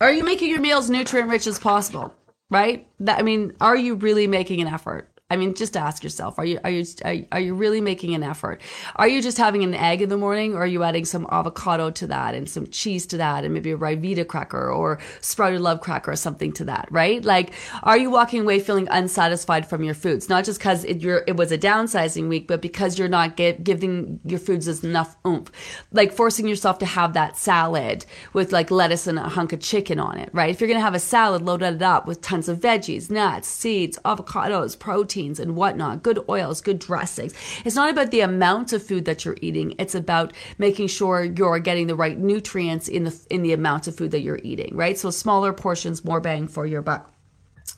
are 0.00 0.12
you 0.12 0.24
making 0.24 0.50
your 0.50 0.60
meals 0.60 0.90
nutrient 0.90 1.28
rich 1.30 1.46
as 1.46 1.58
possible 1.58 2.14
right? 2.50 2.86
That 3.00 3.18
i 3.18 3.22
mean 3.22 3.54
are 3.60 3.76
you 3.76 3.94
really 3.96 4.26
making 4.26 4.60
an 4.60 4.68
effort 4.68 5.08
I 5.28 5.34
mean, 5.34 5.54
just 5.54 5.76
ask 5.76 6.04
yourself: 6.04 6.38
Are 6.38 6.44
you 6.44 6.60
are 6.62 6.70
you 6.70 6.84
are 7.32 7.40
you 7.40 7.54
really 7.54 7.80
making 7.80 8.14
an 8.14 8.22
effort? 8.22 8.60
Are 8.94 9.08
you 9.08 9.20
just 9.20 9.38
having 9.38 9.64
an 9.64 9.74
egg 9.74 10.00
in 10.00 10.08
the 10.08 10.16
morning, 10.16 10.54
or 10.54 10.58
are 10.58 10.66
you 10.68 10.84
adding 10.84 11.04
some 11.04 11.26
avocado 11.32 11.90
to 11.90 12.06
that 12.06 12.36
and 12.36 12.48
some 12.48 12.68
cheese 12.68 13.06
to 13.06 13.16
that, 13.16 13.42
and 13.42 13.52
maybe 13.52 13.72
a 13.72 13.76
Ryvita 13.76 14.24
cracker 14.28 14.70
or 14.70 15.00
sprouted 15.20 15.62
love 15.62 15.80
cracker 15.80 16.12
or 16.12 16.16
something 16.16 16.52
to 16.52 16.64
that? 16.66 16.86
Right? 16.92 17.24
Like, 17.24 17.54
are 17.82 17.98
you 17.98 18.08
walking 18.08 18.42
away 18.42 18.60
feeling 18.60 18.86
unsatisfied 18.88 19.68
from 19.68 19.82
your 19.82 19.94
foods? 19.94 20.28
Not 20.28 20.44
just 20.44 20.60
because 20.60 20.84
it, 20.84 21.04
it 21.04 21.36
was 21.36 21.50
a 21.50 21.58
downsizing 21.58 22.28
week, 22.28 22.46
but 22.46 22.62
because 22.62 22.96
you're 22.96 23.08
not 23.08 23.34
get, 23.34 23.64
giving 23.64 24.20
your 24.24 24.38
foods 24.38 24.84
enough 24.84 25.16
oomph. 25.26 25.50
Like 25.90 26.12
forcing 26.12 26.46
yourself 26.46 26.78
to 26.78 26.86
have 26.86 27.14
that 27.14 27.36
salad 27.36 28.06
with 28.32 28.52
like 28.52 28.70
lettuce 28.70 29.08
and 29.08 29.18
a 29.18 29.22
hunk 29.22 29.52
of 29.52 29.58
chicken 29.58 29.98
on 29.98 30.18
it. 30.18 30.30
Right? 30.32 30.50
If 30.50 30.60
you're 30.60 30.68
gonna 30.68 30.78
have 30.78 30.94
a 30.94 31.00
salad, 31.00 31.42
load 31.42 31.62
it 31.62 31.82
up 31.82 32.06
with 32.06 32.20
tons 32.20 32.48
of 32.48 32.60
veggies, 32.60 33.10
nuts, 33.10 33.48
seeds, 33.48 33.98
avocados, 34.04 34.78
protein 34.78 35.15
proteins 35.16 35.40
and 35.40 35.56
whatnot, 35.56 36.02
good 36.02 36.18
oils, 36.28 36.60
good 36.60 36.78
dressings. 36.78 37.32
It's 37.64 37.76
not 37.76 37.90
about 37.90 38.10
the 38.10 38.20
amount 38.20 38.72
of 38.72 38.82
food 38.82 39.06
that 39.06 39.24
you're 39.24 39.38
eating. 39.40 39.74
It's 39.78 39.94
about 39.94 40.34
making 40.58 40.88
sure 40.88 41.24
you're 41.24 41.58
getting 41.58 41.86
the 41.86 41.94
right 41.94 42.18
nutrients 42.18 42.88
in 42.88 43.04
the 43.04 43.26
in 43.30 43.42
the 43.42 43.54
amount 43.54 43.88
of 43.88 43.96
food 43.96 44.10
that 44.10 44.20
you're 44.20 44.40
eating, 44.42 44.76
right? 44.76 44.98
So 44.98 45.10
smaller 45.10 45.52
portions, 45.52 46.04
more 46.04 46.20
bang 46.20 46.48
for 46.48 46.66
your 46.66 46.82
buck. 46.82 47.15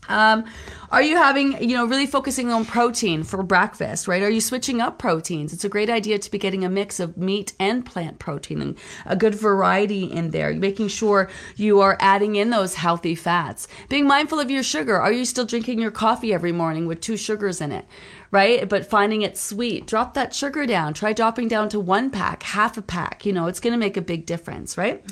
Um, 0.09 0.44
are 0.90 1.03
you 1.03 1.16
having, 1.16 1.62
you 1.62 1.77
know, 1.77 1.85
really 1.85 2.07
focusing 2.07 2.51
on 2.51 2.64
protein 2.64 3.24
for 3.24 3.42
breakfast, 3.42 4.09
right? 4.09 4.22
Are 4.22 4.31
you 4.31 4.40
switching 4.40 4.81
up 4.81 4.98
proteins? 4.98 5.53
It's 5.53 5.64
a 5.64 5.68
great 5.68 5.90
idea 5.90 6.18
to 6.18 6.31
be 6.31 6.38
getting 6.38 6.64
a 6.64 6.70
mix 6.70 6.98
of 6.98 7.18
meat 7.18 7.53
and 7.61 7.85
plant 7.85 8.18
protein 8.18 8.62
and 8.62 8.79
a 9.05 9.16
good 9.16 9.35
variety 9.35 10.05
in 10.05 10.31
there, 10.31 10.55
making 10.55 10.88
sure 10.88 11.29
you 11.57 11.81
are 11.81 11.98
adding 12.01 12.37
in 12.37 12.48
those 12.48 12.74
healthy 12.74 13.14
fats. 13.14 13.68
Being 13.90 14.07
mindful 14.07 14.40
of 14.40 14.51
your 14.51 14.62
sugar. 14.62 14.98
Are 14.98 15.12
you 15.12 15.27
still 15.27 15.44
drinking 15.44 15.79
your 15.79 15.90
coffee 15.90 16.33
every 16.33 16.53
morning 16.53 16.87
with 16.87 17.03
two 17.03 17.18
sugars 17.18 17.61
in 17.61 17.70
it? 17.70 17.85
right? 18.31 18.68
But 18.68 18.87
finding 18.87 19.22
it 19.22 19.38
sweet, 19.38 19.87
drop 19.87 20.14
that 20.14 20.35
sugar 20.35 20.66
down. 20.66 20.94
Try 20.94 21.12
dropping 21.12 21.48
down 21.48 21.68
to 21.70 21.81
one 21.81 22.11
pack, 22.11 22.42
half 22.42 22.77
a 22.77 22.83
pack. 22.83 23.24
You 23.24 23.33
know, 23.33 23.46
it's 23.46 23.61
going 23.61 23.72
to 23.72 23.79
make 23.79 23.96
a 23.96 24.03
big 24.03 24.27
difference, 24.27 24.77
right? 24.77 25.03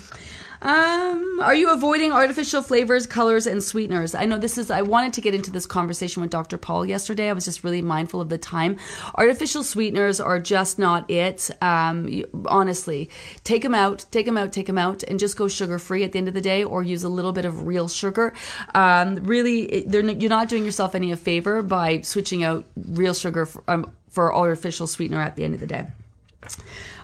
Um, 0.66 1.38
are 1.42 1.54
you 1.54 1.70
avoiding 1.72 2.10
artificial 2.10 2.60
flavors, 2.60 3.06
colors, 3.06 3.46
and 3.46 3.62
sweeteners? 3.62 4.16
I 4.16 4.24
know 4.24 4.36
this 4.36 4.58
is, 4.58 4.68
I 4.68 4.82
wanted 4.82 5.12
to 5.12 5.20
get 5.20 5.32
into 5.32 5.52
this 5.52 5.64
conversation 5.64 6.22
with 6.22 6.32
Dr. 6.32 6.58
Paul 6.58 6.84
yesterday. 6.84 7.30
I 7.30 7.34
was 7.34 7.44
just 7.44 7.62
really 7.62 7.82
mindful 7.82 8.20
of 8.20 8.30
the 8.30 8.36
time. 8.36 8.76
Artificial 9.14 9.62
sweeteners 9.62 10.18
are 10.18 10.40
just 10.40 10.76
not 10.76 11.08
it. 11.08 11.52
Um, 11.62 12.08
you, 12.08 12.28
honestly, 12.46 13.08
take 13.44 13.62
them 13.62 13.76
out, 13.76 14.06
take 14.10 14.26
them 14.26 14.36
out, 14.36 14.52
take 14.52 14.66
them 14.66 14.76
out, 14.76 15.04
and 15.04 15.20
just 15.20 15.36
go 15.36 15.46
sugar 15.46 15.78
free 15.78 16.02
at 16.02 16.10
the 16.10 16.18
end 16.18 16.26
of 16.26 16.34
the 16.34 16.40
day 16.40 16.64
or 16.64 16.82
use 16.82 17.04
a 17.04 17.08
little 17.08 17.32
bit 17.32 17.44
of 17.44 17.64
real 17.64 17.86
sugar. 17.86 18.34
Um, 18.74 19.14
really, 19.22 19.86
you're 19.86 20.02
not 20.02 20.48
doing 20.48 20.64
yourself 20.64 20.96
any 20.96 21.12
a 21.12 21.16
favor 21.16 21.62
by 21.62 22.00
switching 22.00 22.42
out 22.42 22.64
real 22.74 23.14
sugar 23.14 23.46
for, 23.46 23.62
um, 23.68 23.92
for 24.10 24.34
artificial 24.34 24.88
sweetener 24.88 25.22
at 25.22 25.36
the 25.36 25.44
end 25.44 25.54
of 25.54 25.60
the 25.60 25.68
day. 25.68 25.86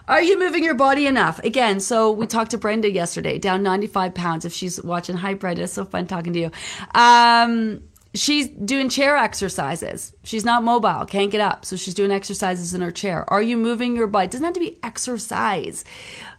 Are 0.07 0.21
you 0.21 0.37
moving 0.37 0.65
your 0.65 0.73
body 0.73 1.07
enough? 1.07 1.39
Again, 1.39 1.79
so 1.79 2.11
we 2.11 2.27
talked 2.27 2.51
to 2.51 2.57
Brenda 2.57 2.91
yesterday, 2.91 3.37
down 3.37 3.63
95 3.63 4.13
pounds. 4.13 4.43
If 4.43 4.51
she's 4.51 4.81
watching, 4.83 5.15
hi 5.15 5.33
Brenda, 5.33 5.67
so 5.67 5.85
fun 5.85 6.07
talking 6.07 6.33
to 6.33 6.39
you. 6.39 6.51
Um, 6.93 7.81
she's 8.13 8.49
doing 8.49 8.89
chair 8.89 9.15
exercises. 9.15 10.13
She's 10.23 10.43
not 10.43 10.61
mobile, 10.61 11.05
can't 11.05 11.31
get 11.31 11.39
up, 11.39 11.63
so 11.63 11.77
she's 11.77 11.93
doing 11.93 12.11
exercises 12.11 12.73
in 12.73 12.81
her 12.81 12.91
chair. 12.91 13.23
Are 13.31 13.41
you 13.41 13.55
moving 13.55 13.95
your 13.95 14.07
body? 14.07 14.25
It 14.25 14.31
doesn't 14.31 14.43
have 14.45 14.53
to 14.55 14.59
be 14.59 14.77
exercise 14.83 15.85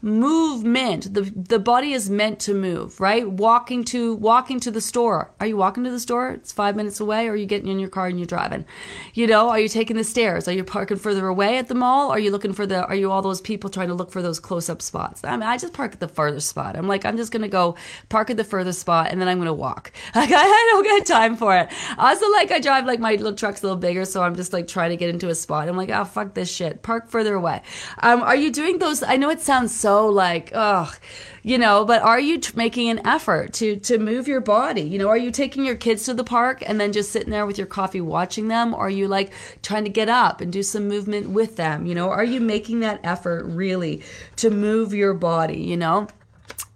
movement. 0.04 1.14
The 1.14 1.22
the 1.34 1.58
body 1.58 1.94
is 1.94 2.10
meant 2.10 2.38
to 2.40 2.52
move 2.52 3.00
right? 3.00 3.28
Walking 3.28 3.84
to 3.84 4.14
walking 4.16 4.60
to 4.60 4.70
the 4.70 4.80
store. 4.80 5.32
Are 5.40 5.46
you 5.46 5.56
walking 5.56 5.82
to 5.84 5.90
the 5.90 5.98
store? 5.98 6.30
It's 6.30 6.52
five 6.52 6.76
minutes 6.76 7.00
away 7.00 7.26
or 7.26 7.32
are 7.32 7.36
you 7.36 7.46
getting 7.46 7.68
in 7.68 7.78
your 7.78 7.88
car 7.88 8.06
and 8.06 8.18
you're 8.18 8.26
driving? 8.26 8.66
You 9.14 9.26
know 9.26 9.48
are 9.48 9.58
you 9.58 9.68
taking 9.68 9.96
the 9.96 10.04
stairs? 10.04 10.46
Are 10.46 10.52
you 10.52 10.62
parking 10.62 10.98
further 10.98 11.26
away 11.26 11.56
at 11.56 11.68
the 11.68 11.74
mall? 11.74 12.10
Are 12.10 12.18
you 12.18 12.30
looking 12.30 12.52
for 12.52 12.66
the 12.66 12.84
are 12.86 12.94
you 12.94 13.10
all 13.10 13.22
those 13.22 13.40
people 13.40 13.70
trying 13.70 13.88
to 13.88 13.94
look 13.94 14.12
for 14.12 14.20
those 14.20 14.38
close-up 14.38 14.82
spots? 14.82 15.24
I 15.24 15.32
mean 15.32 15.42
i 15.44 15.56
just 15.56 15.72
park 15.72 15.94
at 15.94 16.00
the 16.00 16.08
furthest 16.08 16.48
spot. 16.48 16.76
I'm 16.76 16.86
like 16.86 17.06
i'm 17.06 17.16
just 17.16 17.32
gonna 17.32 17.48
go 17.48 17.76
park 18.10 18.28
at 18.28 18.36
the 18.36 18.44
furthest 18.44 18.80
spot 18.80 19.10
and 19.10 19.18
then 19.18 19.28
i'm 19.28 19.38
gonna 19.38 19.54
walk. 19.54 19.90
Like 20.14 20.30
i 20.32 20.70
don't 20.70 20.84
get 20.84 21.06
time 21.06 21.36
for 21.36 21.56
it. 21.56 21.68
Also 21.96 22.30
like 22.32 22.50
i 22.52 22.60
drive 22.60 22.84
like 22.84 23.00
my 23.00 23.12
little 23.12 23.32
truck's 23.32 23.62
a 23.62 23.66
little 23.66 23.80
bigger 23.80 24.04
so 24.04 24.22
i'm 24.22 24.36
just 24.36 24.52
like 24.52 24.68
trying 24.68 24.90
to 24.90 24.96
get 24.96 25.08
into 25.08 25.30
a 25.30 25.34
spot. 25.34 25.66
I'm 25.66 25.78
like 25.78 25.90
oh 25.90 26.04
fuck 26.04 26.34
this 26.34 26.52
shit. 26.52 26.82
Park 26.82 27.08
further 27.08 27.34
away. 27.34 27.62
Um, 27.98 28.20
are 28.20 28.36
you 28.36 28.50
doing 28.50 28.78
those 28.78 29.02
i 29.02 29.16
know 29.16 29.30
it 29.30 29.40
sounds 29.40 29.74
so 29.74 29.93
like, 30.02 30.50
ugh, 30.54 30.94
you 31.42 31.58
know, 31.58 31.84
but 31.84 32.02
are 32.02 32.18
you 32.18 32.38
t- 32.38 32.52
making 32.56 32.88
an 32.88 33.06
effort 33.06 33.52
to 33.54 33.76
to 33.80 33.98
move 33.98 34.26
your 34.26 34.40
body? 34.40 34.82
You 34.82 34.98
know, 34.98 35.08
are 35.08 35.18
you 35.18 35.30
taking 35.30 35.64
your 35.64 35.76
kids 35.76 36.04
to 36.04 36.14
the 36.14 36.24
park 36.24 36.62
and 36.66 36.80
then 36.80 36.92
just 36.92 37.12
sitting 37.12 37.30
there 37.30 37.46
with 37.46 37.58
your 37.58 37.66
coffee 37.66 38.00
watching 38.00 38.48
them? 38.48 38.74
Or 38.74 38.86
are 38.86 38.90
you 38.90 39.08
like 39.08 39.32
trying 39.62 39.84
to 39.84 39.90
get 39.90 40.08
up 40.08 40.40
and 40.40 40.52
do 40.52 40.62
some 40.62 40.88
movement 40.88 41.30
with 41.30 41.56
them? 41.56 41.86
You 41.86 41.94
know, 41.94 42.10
are 42.10 42.24
you 42.24 42.40
making 42.40 42.80
that 42.80 43.00
effort 43.04 43.44
really 43.44 44.02
to 44.36 44.50
move 44.50 44.94
your 44.94 45.14
body, 45.14 45.58
you 45.58 45.76
know? 45.76 46.08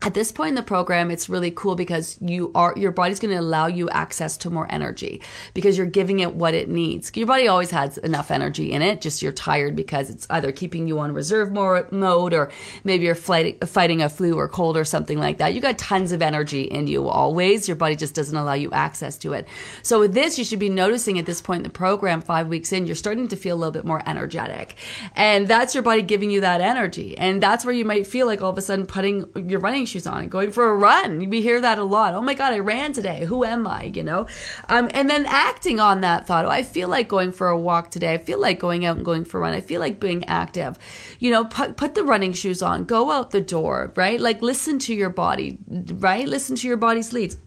At 0.01 0.15
this 0.15 0.31
point 0.31 0.51
in 0.51 0.55
the 0.55 0.63
program 0.63 1.11
it's 1.11 1.29
really 1.29 1.51
cool 1.51 1.75
because 1.75 2.17
you 2.21 2.53
are 2.55 2.73
your 2.77 2.93
body's 2.93 3.19
going 3.19 3.35
to 3.35 3.41
allow 3.41 3.67
you 3.67 3.91
access 3.91 4.37
to 4.37 4.49
more 4.49 4.71
energy 4.71 5.21
because 5.55 5.77
you're 5.77 5.87
giving 5.87 6.21
it 6.21 6.35
what 6.35 6.55
it 6.55 6.69
needs. 6.69 7.11
Your 7.17 7.27
body 7.27 7.49
always 7.49 7.73
has 7.73 7.99
enough 7.99 8.31
energy 8.31 8.71
in 8.71 8.81
it 8.81 9.01
just 9.01 9.23
you're 9.23 9.33
tired 9.33 9.75
because 9.75 10.09
it's 10.09 10.25
either 10.31 10.53
keeping 10.53 10.87
you 10.87 11.01
on 11.01 11.13
reserve 11.13 11.51
mode 11.51 12.33
or 12.33 12.53
maybe 12.85 13.07
you're 13.07 13.17
fighting 13.17 14.01
a 14.01 14.09
flu 14.09 14.35
or 14.35 14.49
cold 14.49 14.77
or 14.77 14.85
something 14.85 15.19
like 15.19 15.39
that. 15.39 15.53
You 15.53 15.61
got 15.61 15.79
tons 15.79 16.13
of 16.13 16.23
energy 16.23 16.63
in 16.63 16.87
you 16.87 17.09
always. 17.09 17.67
Your 17.67 17.77
body 17.77 17.97
just 17.97 18.15
doesn't 18.15 18.37
allow 18.37 18.55
you 18.55 18.71
access 18.71 19.19
to 19.19 19.33
it. 19.33 19.49
So 19.83 19.99
with 19.99 20.15
this 20.15 20.39
you 20.39 20.45
should 20.45 20.61
be 20.61 20.69
noticing 20.69 21.19
at 21.19 21.27
this 21.27 21.43
point 21.43 21.59
in 21.59 21.65
the 21.65 21.71
program 21.71 22.21
five 22.21 22.47
weeks 22.47 22.73
in 22.73 22.87
you're 22.87 22.95
starting 22.95 23.27
to 23.29 23.37
feel 23.37 23.57
a 23.57 23.59
little 23.59 23.73
bit 23.73 23.85
more 23.85 24.03
energetic. 24.07 24.77
And 25.17 25.49
that's 25.49 25.75
your 25.75 25.83
body 25.83 26.03
giving 26.03 26.31
you 26.31 26.41
that 26.43 26.61
energy. 26.61 27.19
And 27.19 27.43
that's 27.43 27.65
where 27.65 27.75
you 27.75 27.85
might 27.85 28.07
feel 28.07 28.29
like 28.29 28.43
all 28.43 28.51
of 28.51 28.59
a 28.59 28.63
sudden 28.63 28.87
putting 28.87 29.27
your 29.35 29.59
running 29.59 29.88
shoes 29.89 30.07
on 30.07 30.23
and 30.23 30.31
going 30.31 30.53
for 30.53 30.69
a 30.69 30.77
run. 30.77 31.29
We 31.31 31.43
hear 31.43 31.61
that 31.61 31.79
a 31.79 31.85
lot. 31.85 32.15
Oh 32.15 32.21
my 32.21 32.35
God, 32.35 32.53
I 32.53 32.59
ran 32.59 32.93
today. 32.93 33.25
Who 33.25 33.45
am 33.45 33.67
I? 33.67 33.85
You 33.85 34.05
know? 34.05 34.27
Um, 34.69 34.91
and 34.95 35.09
then 35.11 35.27
acting 35.27 35.81
on 35.81 36.03
that 36.03 36.27
thought. 36.27 36.45
Oh, 36.45 36.51
I 36.51 36.63
feel 36.63 36.89
like 36.89 37.09
going 37.09 37.33
for 37.33 37.49
a 37.49 37.59
walk 37.59 37.91
today. 37.91 38.15
I 38.15 38.19
feel 38.19 38.41
like 38.41 38.59
going 38.59 38.85
out 38.85 38.97
and 38.97 39.05
going 39.05 39.25
for 39.25 39.39
a 39.39 39.41
run. 39.41 39.55
I 39.55 39.61
feel 39.61 39.81
like 39.81 39.99
being 39.99 40.25
active. 40.27 40.79
You 41.19 41.31
know, 41.31 41.45
put, 41.45 41.77
put 41.77 41.95
the 41.95 42.05
running 42.05 42.33
shoes 42.33 42.63
on, 42.63 42.85
go 42.85 43.11
out 43.11 43.31
the 43.31 43.41
door, 43.41 43.93
right? 43.97 44.21
Like 44.21 44.43
listen 44.43 44.79
to 44.81 44.95
your 44.95 45.11
body, 45.11 45.59
right? 45.67 46.29
Listen 46.29 46.57
to 46.57 46.69
your 46.69 46.77
body's 46.77 47.13
leads. 47.13 47.39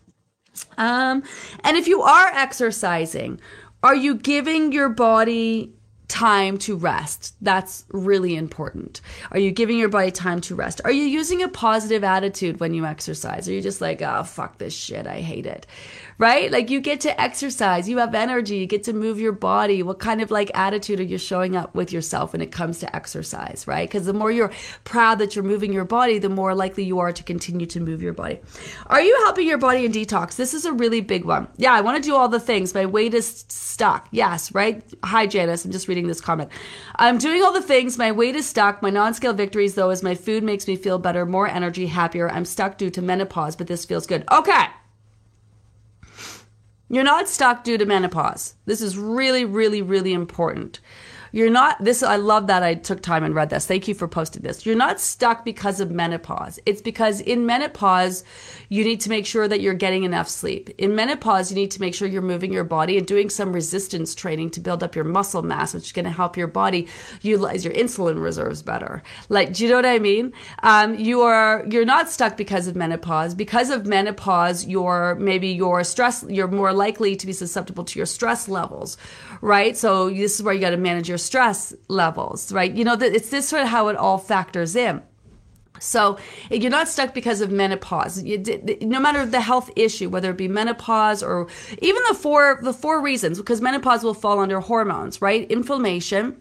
Um, 0.77 1.23
and 1.63 1.77
if 1.77 1.87
you 1.87 2.01
are 2.01 2.27
exercising, 2.27 3.39
are 3.83 3.95
you 3.95 4.15
giving 4.15 4.71
your 4.71 4.89
body 4.89 5.73
time 6.11 6.57
to 6.57 6.75
rest. 6.75 7.35
That's 7.39 7.85
really 7.89 8.35
important. 8.35 8.99
Are 9.31 9.39
you 9.39 9.49
giving 9.49 9.77
your 9.77 9.87
body 9.87 10.11
time 10.11 10.41
to 10.41 10.55
rest? 10.55 10.81
Are 10.83 10.91
you 10.91 11.03
using 11.03 11.41
a 11.41 11.47
positive 11.47 12.03
attitude 12.03 12.59
when 12.59 12.73
you 12.73 12.85
exercise? 12.85 13.47
Are 13.47 13.53
you 13.53 13.61
just 13.61 13.79
like, 13.79 14.01
oh, 14.01 14.23
fuck 14.23 14.57
this 14.57 14.73
shit, 14.73 15.07
I 15.07 15.21
hate 15.21 15.45
it? 15.45 15.65
Right? 16.17 16.51
Like 16.51 16.69
you 16.69 16.79
get 16.81 17.01
to 17.01 17.21
exercise, 17.21 17.89
you 17.89 17.97
have 17.97 18.13
energy, 18.13 18.57
you 18.57 18.67
get 18.67 18.83
to 18.83 18.93
move 18.93 19.19
your 19.19 19.31
body. 19.31 19.83
What 19.83 19.99
kind 19.99 20.21
of 20.21 20.31
like 20.31 20.51
attitude 20.53 20.99
are 20.99 21.03
you 21.03 21.17
showing 21.17 21.55
up 21.55 21.73
with 21.75 21.91
yourself 21.91 22.33
when 22.33 22.41
it 22.41 22.51
comes 22.51 22.79
to 22.79 22.95
exercise, 22.95 23.65
right? 23.67 23.87
Because 23.89 24.05
the 24.05 24.13
more 24.13 24.31
you're 24.31 24.51
proud 24.83 25.19
that 25.19 25.35
you're 25.35 25.43
moving 25.43 25.73
your 25.73 25.85
body, 25.85 26.19
the 26.19 26.29
more 26.29 26.53
likely 26.55 26.83
you 26.83 26.99
are 26.99 27.11
to 27.11 27.23
continue 27.23 27.65
to 27.67 27.79
move 27.79 28.01
your 28.01 28.13
body. 28.13 28.39
Are 28.87 29.01
you 29.01 29.15
helping 29.23 29.47
your 29.47 29.57
body 29.57 29.85
in 29.85 29.91
detox? 29.91 30.35
This 30.35 30.53
is 30.53 30.65
a 30.65 30.73
really 30.73 31.01
big 31.01 31.25
one. 31.25 31.47
Yeah, 31.57 31.73
I 31.73 31.81
want 31.81 32.01
to 32.01 32.09
do 32.09 32.15
all 32.15 32.27
the 32.27 32.39
things. 32.39 32.73
My 32.73 32.85
weight 32.85 33.13
is 33.13 33.45
stuck. 33.47 34.07
Yes, 34.11 34.53
right? 34.53 34.83
Hi, 35.03 35.27
Janice. 35.27 35.65
I'm 35.65 35.71
just 35.71 35.87
reading 35.87 36.07
this 36.07 36.21
comment. 36.21 36.49
I'm 36.95 37.17
doing 37.17 37.41
all 37.43 37.53
the 37.53 37.61
things. 37.61 37.97
My 37.97 38.11
weight 38.11 38.35
is 38.35 38.47
stuck. 38.47 38.81
My 38.81 38.89
non 38.89 39.13
scale 39.13 39.33
victories, 39.33 39.75
though, 39.75 39.89
is 39.89 40.03
my 40.03 40.15
food 40.15 40.43
makes 40.43 40.67
me 40.67 40.75
feel 40.75 40.99
better, 40.99 41.25
more 41.25 41.47
energy, 41.47 41.87
happier. 41.87 42.29
I'm 42.29 42.45
stuck 42.45 42.77
due 42.77 42.89
to 42.91 43.01
menopause, 43.01 43.55
but 43.55 43.67
this 43.67 43.85
feels 43.85 44.05
good. 44.05 44.23
Okay. 44.31 44.65
You're 46.91 47.05
not 47.05 47.29
stuck 47.29 47.63
due 47.63 47.77
to 47.77 47.85
menopause. 47.85 48.55
This 48.65 48.81
is 48.81 48.97
really, 48.97 49.45
really, 49.45 49.81
really 49.81 50.11
important. 50.11 50.81
You're 51.31 51.49
not, 51.49 51.83
this, 51.83 52.03
I 52.03 52.17
love 52.17 52.47
that 52.47 52.61
I 52.61 52.75
took 52.75 53.01
time 53.01 53.23
and 53.23 53.33
read 53.33 53.49
this. 53.49 53.65
Thank 53.65 53.87
you 53.87 53.93
for 53.93 54.07
posting 54.07 54.41
this. 54.41 54.65
You're 54.65 54.75
not 54.75 54.99
stuck 54.99 55.45
because 55.45 55.79
of 55.79 55.89
menopause. 55.89 56.59
It's 56.65 56.81
because 56.81 57.21
in 57.21 57.45
menopause, 57.45 58.23
you 58.67 58.83
need 58.83 59.01
to 59.01 59.09
make 59.09 59.25
sure 59.25 59.47
that 59.47 59.61
you're 59.61 59.73
getting 59.73 60.03
enough 60.03 60.27
sleep. 60.27 60.69
In 60.77 60.95
menopause, 60.95 61.49
you 61.49 61.55
need 61.55 61.71
to 61.71 61.81
make 61.81 61.95
sure 61.95 62.07
you're 62.07 62.21
moving 62.21 62.51
your 62.51 62.63
body 62.65 62.97
and 62.97 63.07
doing 63.07 63.29
some 63.29 63.53
resistance 63.53 64.13
training 64.13 64.49
to 64.51 64.59
build 64.59 64.83
up 64.83 64.95
your 64.95 65.05
muscle 65.05 65.41
mass, 65.41 65.73
which 65.73 65.85
is 65.85 65.91
going 65.91 66.05
to 66.05 66.11
help 66.11 66.35
your 66.35 66.47
body 66.47 66.87
utilize 67.21 67.63
your 67.63 67.73
insulin 67.73 68.21
reserves 68.21 68.61
better. 68.61 69.01
Like, 69.29 69.53
do 69.53 69.63
you 69.63 69.69
know 69.69 69.77
what 69.77 69.85
I 69.85 69.99
mean? 69.99 70.33
Um, 70.63 70.95
you 70.95 71.21
are, 71.21 71.65
you're 71.69 71.85
not 71.85 72.09
stuck 72.09 72.35
because 72.35 72.67
of 72.67 72.75
menopause. 72.75 73.35
Because 73.35 73.69
of 73.69 73.85
menopause, 73.85 74.65
you're 74.65 75.15
maybe 75.15 75.49
your 75.49 75.83
stress, 75.83 76.25
you're 76.27 76.47
more 76.47 76.73
likely 76.73 77.15
to 77.15 77.25
be 77.25 77.33
susceptible 77.33 77.85
to 77.85 77.99
your 77.99 78.05
stress 78.05 78.49
levels, 78.49 78.97
right? 79.39 79.77
So 79.77 80.09
this 80.09 80.35
is 80.35 80.43
where 80.43 80.53
you 80.53 80.59
got 80.59 80.71
to 80.71 80.77
manage 80.77 81.07
your 81.07 81.20
stress 81.21 81.73
levels, 81.87 82.51
right? 82.51 82.73
You 82.73 82.83
know, 82.83 82.95
that 82.95 83.13
it's 83.13 83.29
this 83.29 83.47
sort 83.47 83.61
of 83.61 83.69
how 83.69 83.87
it 83.87 83.95
all 83.95 84.17
factors 84.17 84.75
in. 84.75 85.01
So 85.79 86.19
you're 86.51 86.69
not 86.69 86.87
stuck 86.87 87.13
because 87.13 87.41
of 87.41 87.51
menopause. 87.51 88.21
You, 88.21 88.37
no 88.81 88.99
matter 88.99 89.25
the 89.25 89.41
health 89.41 89.71
issue, 89.75 90.09
whether 90.09 90.29
it 90.29 90.37
be 90.37 90.47
menopause 90.47 91.23
or 91.23 91.47
even 91.81 92.01
the 92.07 92.13
four 92.13 92.59
the 92.61 92.73
four 92.73 93.01
reasons, 93.01 93.39
because 93.39 93.61
menopause 93.61 94.03
will 94.03 94.13
fall 94.13 94.39
under 94.39 94.59
hormones, 94.59 95.21
right? 95.21 95.49
Inflammation, 95.49 96.39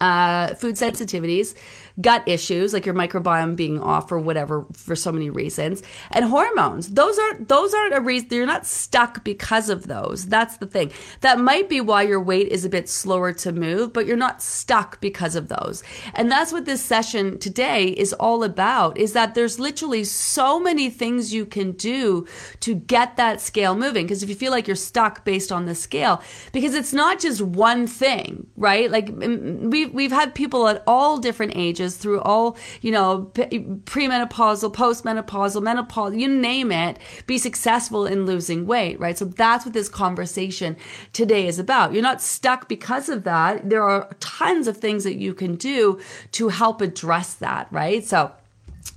uh, 0.00 0.54
food 0.54 0.74
sensitivities, 0.74 1.54
gut 2.00 2.22
issues 2.26 2.72
like 2.72 2.86
your 2.86 2.94
microbiome 2.94 3.56
being 3.56 3.80
off 3.80 4.10
or 4.10 4.18
whatever 4.18 4.66
for 4.72 4.96
so 4.96 5.12
many 5.12 5.30
reasons. 5.30 5.82
And 6.10 6.24
hormones 6.26 6.88
those 6.88 7.18
aren't 7.18 7.48
those 7.48 7.74
aren't 7.74 7.94
a 7.94 8.00
reason 8.00 8.28
you're 8.30 8.46
not 8.46 8.66
stuck 8.66 9.24
because 9.24 9.68
of 9.68 9.86
those. 9.86 10.26
That's 10.26 10.56
the 10.58 10.66
thing. 10.66 10.92
That 11.20 11.38
might 11.38 11.68
be 11.68 11.80
why 11.80 12.02
your 12.02 12.20
weight 12.20 12.48
is 12.48 12.64
a 12.64 12.68
bit 12.70 12.88
slower 12.88 13.32
to 13.34 13.52
move 13.52 13.92
but 13.92 14.06
you're 14.06 14.16
not 14.16 14.42
stuck 14.42 15.00
because 15.00 15.34
of 15.34 15.48
those. 15.48 15.82
And 16.14 16.30
that's 16.30 16.52
what 16.52 16.64
this 16.64 16.82
session 16.82 17.38
today 17.38 17.88
is 17.88 18.12
all 18.14 18.44
about 18.44 18.96
is 18.98 19.12
that 19.12 19.34
there's 19.34 19.58
literally 19.58 20.04
so 20.04 20.60
many 20.60 20.90
things 20.90 21.32
you 21.32 21.46
can 21.46 21.72
do 21.72 22.26
to 22.60 22.74
get 22.74 23.16
that 23.16 23.40
scale 23.40 23.74
moving. 23.74 24.06
Because 24.06 24.22
if 24.22 24.28
you 24.28 24.34
feel 24.34 24.52
like 24.52 24.66
you're 24.66 24.76
stuck 24.76 25.24
based 25.24 25.52
on 25.52 25.66
the 25.66 25.74
scale 25.74 26.22
because 26.52 26.74
it's 26.74 26.92
not 26.92 27.20
just 27.20 27.40
one 27.42 27.86
thing 27.86 28.46
right? 28.56 28.90
Like 28.90 29.10
we've, 29.12 29.92
we've 29.92 30.12
had 30.12 30.34
people 30.34 30.68
at 30.68 30.82
all 30.86 31.18
different 31.18 31.52
ages 31.56 31.81
stages 31.82 31.96
through 31.96 32.20
all, 32.20 32.56
you 32.80 32.90
know, 32.90 33.30
premenopausal, 33.34 34.72
postmenopausal, 34.72 35.62
menopause, 35.62 36.14
you 36.14 36.28
name 36.28 36.72
it, 36.72 36.98
be 37.26 37.38
successful 37.38 38.06
in 38.06 38.26
losing 38.26 38.66
weight, 38.66 38.98
right? 39.00 39.18
So 39.18 39.24
that's 39.24 39.64
what 39.64 39.74
this 39.74 39.88
conversation 39.88 40.76
today 41.12 41.46
is 41.46 41.58
about. 41.58 41.92
You're 41.92 42.02
not 42.02 42.22
stuck 42.22 42.68
because 42.68 43.08
of 43.08 43.24
that. 43.24 43.68
There 43.68 43.82
are 43.82 44.08
tons 44.20 44.68
of 44.68 44.76
things 44.76 45.04
that 45.04 45.16
you 45.16 45.34
can 45.34 45.56
do 45.56 46.00
to 46.32 46.48
help 46.48 46.80
address 46.80 47.34
that, 47.34 47.68
right? 47.70 48.04
So 48.04 48.32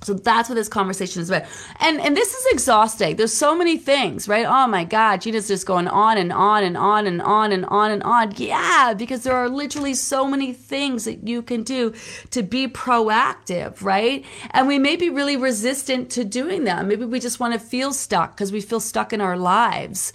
So 0.05 0.13
that's 0.13 0.49
what 0.49 0.55
this 0.55 0.67
conversation 0.69 1.21
is 1.21 1.29
about. 1.29 1.43
And 1.79 1.99
and 1.99 2.15
this 2.15 2.33
is 2.33 2.45
exhausting. 2.53 3.15
There's 3.15 3.33
so 3.33 3.55
many 3.55 3.77
things, 3.77 4.27
right? 4.27 4.45
Oh 4.47 4.67
my 4.67 4.83
God, 4.83 5.21
Gina's 5.21 5.47
just 5.47 5.65
going 5.65 5.87
on 5.87 6.17
and 6.17 6.31
on 6.31 6.63
and 6.63 6.77
on 6.77 7.07
and 7.07 7.21
on 7.21 7.51
and 7.51 7.65
on 7.65 7.91
and 7.91 8.03
on. 8.03 8.33
Yeah, 8.37 8.93
because 8.95 9.23
there 9.23 9.35
are 9.35 9.49
literally 9.49 9.95
so 9.95 10.27
many 10.27 10.53
things 10.53 11.05
that 11.05 11.27
you 11.27 11.41
can 11.41 11.63
do 11.63 11.93
to 12.31 12.43
be 12.43 12.67
proactive, 12.67 13.81
right? 13.81 14.23
And 14.51 14.67
we 14.67 14.77
may 14.77 14.95
be 14.95 15.09
really 15.09 15.37
resistant 15.37 16.11
to 16.11 16.23
doing 16.23 16.65
that. 16.65 16.85
Maybe 16.85 17.05
we 17.05 17.19
just 17.19 17.39
want 17.39 17.53
to 17.53 17.59
feel 17.59 17.91
stuck 17.91 18.35
because 18.35 18.51
we 18.51 18.61
feel 18.61 18.79
stuck 18.79 19.11
in 19.11 19.21
our 19.21 19.37
lives 19.37 20.13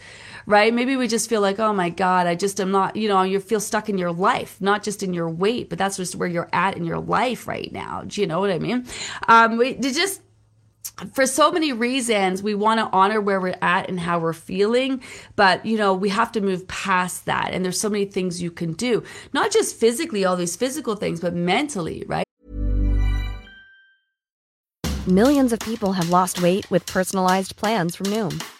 right? 0.51 0.75
Maybe 0.75 0.97
we 0.97 1.07
just 1.07 1.29
feel 1.29 1.41
like, 1.41 1.59
oh 1.59 1.73
my 1.73 1.91
God, 1.91 2.27
I 2.27 2.35
just 2.35 2.61
am 2.61 2.73
not, 2.73 2.97
you 2.97 3.09
know, 3.09 3.23
you 3.23 3.39
feel 3.41 3.61
stuck 3.61 3.89
in 3.89 3.97
your 3.97 4.13
life, 4.13 4.61
not 4.61 4.83
just 4.83 5.03
in 5.03 5.15
your 5.15 5.31
weight, 5.31 5.69
but 5.69 5.79
that's 5.79 5.97
just 5.97 6.17
where 6.17 6.29
you're 6.29 6.49
at 6.53 6.77
in 6.77 6.85
your 6.85 6.99
life 6.99 7.47
right 7.47 7.73
now. 7.73 8.03
Do 8.07 8.21
you 8.21 8.27
know 8.27 8.41
what 8.41 8.51
I 8.51 8.59
mean? 8.59 8.87
Um, 9.29 9.57
we 9.57 9.75
just, 9.75 10.23
for 11.15 11.25
so 11.27 11.53
many 11.53 11.73
reasons 11.73 12.43
we 12.43 12.55
want 12.55 12.81
to 12.81 12.87
honor 12.95 13.21
where 13.21 13.41
we're 13.41 13.57
at 13.63 13.89
and 13.89 14.01
how 14.01 14.19
we're 14.19 14.33
feeling 14.33 15.03
but 15.37 15.65
you 15.65 15.77
know 15.77 15.95
we 15.95 16.09
have 16.09 16.33
to 16.33 16.41
move 16.41 16.67
past 16.69 17.27
that 17.27 17.53
and 17.53 17.65
there's 17.65 17.79
so 17.79 17.89
many 17.89 18.05
things 18.05 18.43
you 18.43 18.51
can 18.51 18.73
do 18.73 19.03
not 19.33 19.51
just 19.51 19.77
physically 19.77 20.25
all 20.25 20.37
these 20.37 20.57
physical 20.57 20.97
things 20.97 21.21
but 21.21 21.35
mentally 21.35 22.05
right 22.07 22.25
millions 25.07 25.53
of 25.53 25.61
people 25.61 25.93
have 25.93 26.09
lost 26.11 26.43
weight 26.43 26.71
with 26.71 26.85
personalized 26.87 27.57
plans 27.57 27.95
from 27.95 28.07
noom 28.07 28.60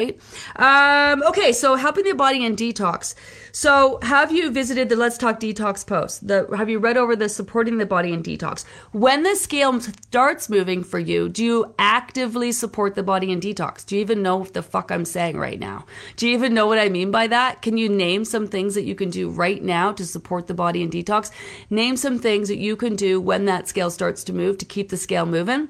Right? 0.00 0.18
Um, 0.56 1.22
okay, 1.24 1.52
so 1.52 1.74
helping 1.74 2.04
the 2.04 2.14
body 2.14 2.44
in 2.44 2.56
detox. 2.56 3.14
So, 3.52 3.98
have 4.02 4.32
you 4.32 4.50
visited 4.50 4.88
the 4.88 4.96
Let's 4.96 5.18
Talk 5.18 5.40
Detox 5.40 5.86
post? 5.86 6.26
The 6.26 6.48
have 6.56 6.70
you 6.70 6.78
read 6.78 6.96
over 6.96 7.14
the 7.16 7.28
supporting 7.28 7.78
the 7.78 7.86
body 7.86 8.12
in 8.12 8.22
detox? 8.22 8.64
When 8.92 9.24
the 9.24 9.34
scale 9.34 9.78
starts 9.80 10.48
moving 10.48 10.84
for 10.84 10.98
you, 10.98 11.28
do 11.28 11.44
you 11.44 11.74
actively 11.78 12.52
support 12.52 12.94
the 12.94 13.02
body 13.02 13.30
in 13.30 13.40
detox? 13.40 13.84
Do 13.84 13.96
you 13.96 14.00
even 14.00 14.22
know 14.22 14.36
what 14.36 14.54
the 14.54 14.62
fuck 14.62 14.90
I'm 14.90 15.04
saying 15.04 15.36
right 15.36 15.58
now? 15.58 15.84
Do 16.16 16.28
you 16.28 16.34
even 16.34 16.54
know 16.54 16.66
what 16.66 16.78
I 16.78 16.88
mean 16.88 17.10
by 17.10 17.26
that? 17.26 17.60
Can 17.60 17.76
you 17.76 17.88
name 17.88 18.24
some 18.24 18.46
things 18.46 18.74
that 18.76 18.84
you 18.84 18.94
can 18.94 19.10
do 19.10 19.28
right 19.28 19.62
now 19.62 19.92
to 19.92 20.06
support 20.06 20.46
the 20.46 20.54
body 20.54 20.82
in 20.82 20.90
detox? 20.90 21.30
Name 21.68 21.96
some 21.96 22.18
things 22.18 22.48
that 22.48 22.58
you 22.58 22.74
can 22.76 22.96
do 22.96 23.20
when 23.20 23.44
that 23.46 23.68
scale 23.68 23.90
starts 23.90 24.24
to 24.24 24.32
move 24.32 24.56
to 24.58 24.64
keep 24.64 24.88
the 24.88 24.96
scale 24.96 25.26
moving 25.26 25.68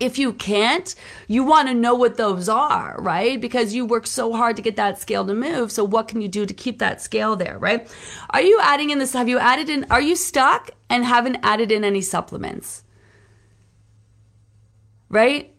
if 0.00 0.18
you 0.18 0.32
can't, 0.32 0.94
you 1.26 1.42
want 1.42 1.68
to 1.68 1.74
know 1.74 1.94
what 1.94 2.16
those 2.16 2.48
are, 2.48 2.96
right? 3.00 3.40
Because 3.40 3.74
you 3.74 3.84
work 3.84 4.06
so 4.06 4.32
hard 4.32 4.56
to 4.56 4.62
get 4.62 4.76
that 4.76 5.00
scale 5.00 5.26
to 5.26 5.34
move. 5.34 5.72
So 5.72 5.82
what 5.82 6.06
can 6.08 6.20
you 6.20 6.28
do 6.28 6.46
to 6.46 6.54
keep 6.54 6.78
that 6.78 7.02
scale 7.02 7.34
there, 7.34 7.58
right? 7.58 7.88
Are 8.30 8.40
you 8.40 8.60
adding 8.62 8.90
in 8.90 8.98
this? 9.00 9.12
Have 9.12 9.28
you 9.28 9.38
added 9.38 9.68
in, 9.68 9.86
are 9.90 10.00
you 10.00 10.14
stuck 10.14 10.70
and 10.88 11.04
haven't 11.04 11.38
added 11.42 11.72
in 11.72 11.84
any 11.84 12.00
supplements? 12.00 12.84
Right? 15.08 15.54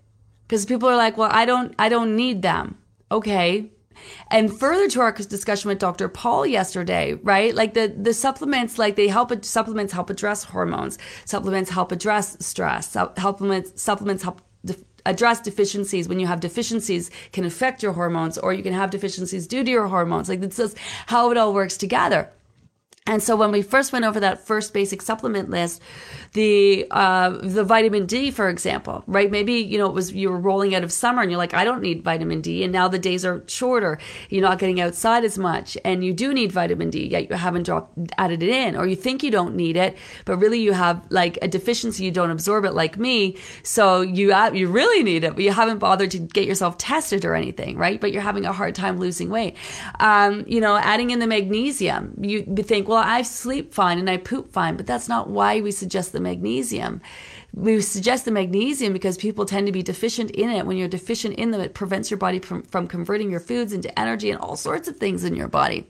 Because 0.47 0.65
people 0.65 0.87
are 0.87 0.97
like, 0.97 1.17
well, 1.17 1.29
I 1.31 1.45
don't, 1.45 1.75
I 1.77 1.89
don't 1.89 2.15
need 2.15 2.41
them. 2.41 2.77
Okay. 3.11 3.71
And 4.31 4.57
further 4.57 4.87
to 4.89 5.01
our 5.01 5.11
discussion 5.11 5.69
with 5.69 5.79
Dr. 5.79 6.07
Paul 6.09 6.45
yesterday, 6.45 7.13
right? 7.13 7.53
Like 7.53 7.73
the, 7.73 7.93
the 7.95 8.13
supplements, 8.13 8.77
like 8.77 8.95
they 8.95 9.07
help, 9.07 9.43
supplements 9.43 9.93
help 9.93 10.09
address 10.09 10.43
hormones. 10.43 10.97
Supplements 11.25 11.69
help 11.69 11.91
address 11.91 12.37
stress. 12.39 12.89
Supplements, 12.91 13.81
supplements 13.81 14.23
help 14.23 14.41
address 15.05 15.41
deficiencies 15.41 16.07
when 16.07 16.19
you 16.19 16.27
have 16.27 16.39
deficiencies 16.39 17.09
can 17.31 17.45
affect 17.45 17.81
your 17.81 17.93
hormones 17.93 18.37
or 18.37 18.53
you 18.53 18.61
can 18.61 18.73
have 18.73 18.89
deficiencies 18.89 19.47
due 19.47 19.63
to 19.63 19.71
your 19.71 19.87
hormones 19.87 20.27
like 20.27 20.41
this 20.41 20.59
is 20.59 20.75
how 21.07 21.31
it 21.31 21.37
all 21.37 21.53
works 21.53 21.77
together 21.77 22.29
and 23.09 23.23
so 23.23 23.35
when 23.35 23.51
we 23.51 23.63
first 23.63 23.91
went 23.91 24.05
over 24.05 24.19
that 24.19 24.45
first 24.45 24.71
basic 24.71 25.01
supplement 25.01 25.49
list, 25.49 25.81
the 26.33 26.85
uh, 26.91 27.31
the 27.41 27.63
vitamin 27.63 28.05
D, 28.05 28.29
for 28.29 28.49
example, 28.49 29.03
right? 29.07 29.31
Maybe 29.31 29.53
you 29.53 29.79
know 29.79 29.87
it 29.87 29.93
was 29.93 30.13
you 30.13 30.29
were 30.29 30.37
rolling 30.37 30.75
out 30.75 30.83
of 30.83 30.91
summer 30.91 31.23
and 31.23 31.31
you're 31.31 31.39
like, 31.39 31.55
I 31.55 31.65
don't 31.65 31.81
need 31.81 32.03
vitamin 32.03 32.41
D, 32.41 32.63
and 32.63 32.71
now 32.71 32.87
the 32.87 32.99
days 32.99 33.25
are 33.25 33.43
shorter. 33.47 33.97
You're 34.29 34.43
not 34.43 34.59
getting 34.59 34.79
outside 34.79 35.23
as 35.25 35.39
much, 35.39 35.75
and 35.83 36.05
you 36.05 36.13
do 36.13 36.35
need 36.35 36.51
vitamin 36.51 36.91
D, 36.91 37.07
yet 37.07 37.31
you 37.31 37.35
haven't 37.35 37.63
dropped, 37.63 37.97
added 38.19 38.43
it 38.43 38.49
in, 38.49 38.75
or 38.75 38.85
you 38.85 38.95
think 38.95 39.23
you 39.23 39.31
don't 39.31 39.55
need 39.55 39.75
it, 39.75 39.97
but 40.25 40.37
really 40.37 40.59
you 40.59 40.73
have 40.73 41.01
like 41.09 41.39
a 41.41 41.47
deficiency, 41.47 42.03
you 42.03 42.11
don't 42.11 42.29
absorb 42.29 42.63
it 42.63 42.73
like 42.73 42.99
me, 42.99 43.37
so 43.63 44.01
you 44.01 44.35
you 44.53 44.67
really 44.67 45.01
need 45.01 45.23
it, 45.23 45.33
but 45.33 45.43
you 45.43 45.51
haven't 45.51 45.79
bothered 45.79 46.11
to 46.11 46.19
get 46.19 46.45
yourself 46.45 46.77
tested 46.77 47.25
or 47.25 47.33
anything, 47.33 47.75
right? 47.75 47.99
But 47.99 48.11
you're 48.11 48.21
having 48.21 48.45
a 48.45 48.53
hard 48.53 48.75
time 48.75 48.99
losing 48.99 49.31
weight. 49.31 49.57
Um, 49.99 50.45
you 50.47 50.61
know, 50.61 50.77
adding 50.77 51.09
in 51.09 51.17
the 51.17 51.27
magnesium, 51.27 52.13
you 52.21 52.43
think, 52.43 52.87
well, 52.87 52.98
I 52.99 53.21
sleep 53.23 53.73
fine 53.73 53.99
and 53.99 54.09
I 54.09 54.17
poop 54.17 54.51
fine, 54.51 54.77
but 54.77 54.87
that's 54.87 55.09
not 55.09 55.29
why 55.29 55.61
we 55.61 55.71
suggest 55.71 56.11
the 56.11 56.19
magnesium. 56.19 57.01
We 57.53 57.81
suggest 57.81 58.25
the 58.25 58.31
magnesium 58.31 58.93
because 58.93 59.17
people 59.17 59.45
tend 59.45 59.67
to 59.67 59.73
be 59.73 59.83
deficient 59.83 60.31
in 60.31 60.49
it. 60.49 60.65
When 60.65 60.77
you're 60.77 60.87
deficient 60.87 61.35
in 61.35 61.51
them, 61.51 61.61
it 61.61 61.73
prevents 61.73 62.11
your 62.11 62.17
body 62.17 62.39
from, 62.39 62.63
from 62.63 62.87
converting 62.87 63.31
your 63.31 63.39
foods 63.39 63.73
into 63.73 63.97
energy 63.99 64.29
and 64.29 64.39
all 64.39 64.55
sorts 64.55 64.87
of 64.87 64.97
things 64.97 65.23
in 65.23 65.35
your 65.35 65.47
body 65.47 65.87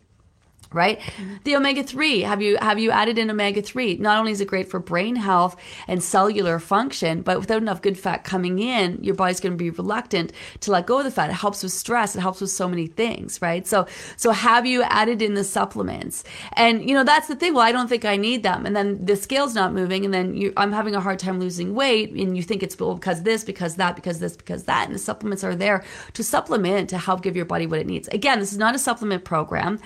right? 0.71 1.01
The 1.45 1.55
omega-3 1.55 2.23
have 2.25 2.41
you 2.43 2.57
have 2.61 2.77
you 2.77 2.91
added 2.91 3.17
in 3.17 3.31
omega-3 3.31 3.99
not 3.99 4.19
only 4.19 4.31
is 4.31 4.39
it 4.39 4.47
great 4.47 4.69
for 4.69 4.79
brain 4.79 5.15
health 5.15 5.55
and 5.87 6.03
cellular 6.03 6.59
function 6.59 7.23
but 7.23 7.39
without 7.39 7.61
enough 7.61 7.81
good 7.81 7.97
fat 7.97 8.23
coming 8.23 8.59
in 8.59 9.03
your 9.03 9.15
body's 9.15 9.39
going 9.39 9.53
to 9.53 9.57
be 9.57 9.71
reluctant 9.71 10.31
to 10.59 10.71
let 10.71 10.85
go 10.85 10.99
of 10.99 11.05
the 11.05 11.11
fat. 11.11 11.31
It 11.31 11.33
helps 11.33 11.63
with 11.63 11.71
stress. 11.71 12.15
It 12.15 12.19
helps 12.19 12.39
with 12.39 12.51
so 12.51 12.67
many 12.67 12.85
things 12.85 13.41
right? 13.41 13.65
So 13.65 13.87
so 14.15 14.31
have 14.31 14.67
you 14.67 14.83
added 14.83 15.23
in 15.23 15.33
the 15.33 15.43
supplements? 15.43 16.23
And 16.53 16.87
you 16.87 16.93
know 16.93 17.03
that's 17.03 17.27
the 17.27 17.35
thing. 17.35 17.55
Well 17.55 17.63
i 17.63 17.71
don't 17.71 17.87
think 17.87 18.05
i 18.05 18.15
need 18.15 18.43
them. 18.43 18.67
And 18.67 18.75
then 18.75 19.03
the 19.03 19.15
scale's 19.15 19.55
not 19.55 19.73
moving 19.73 20.05
and 20.05 20.13
then 20.13 20.35
you, 20.35 20.53
i'm 20.55 20.71
having 20.71 20.93
a 20.93 21.01
hard 21.01 21.17
time 21.17 21.39
losing 21.39 21.73
weight 21.73 22.11
and 22.11 22.37
you 22.37 22.43
think 22.43 22.61
it's 22.61 22.75
because 22.75 23.23
this 23.23 23.43
because 23.43 23.75
that 23.77 23.95
because 23.95 24.19
this 24.19 24.37
because 24.37 24.65
that. 24.65 24.85
And 24.85 24.93
the 24.93 24.99
supplements 24.99 25.43
are 25.43 25.55
there 25.55 25.83
to 26.13 26.23
supplement 26.23 26.91
to 26.91 26.99
help 26.99 27.23
give 27.23 27.35
your 27.35 27.45
body 27.45 27.65
what 27.65 27.79
it 27.79 27.87
needs. 27.87 28.07
Again 28.09 28.39
this 28.39 28.51
is 28.51 28.59
not 28.59 28.75
a 28.75 28.79
supplement 28.79 29.23
program. 29.23 29.79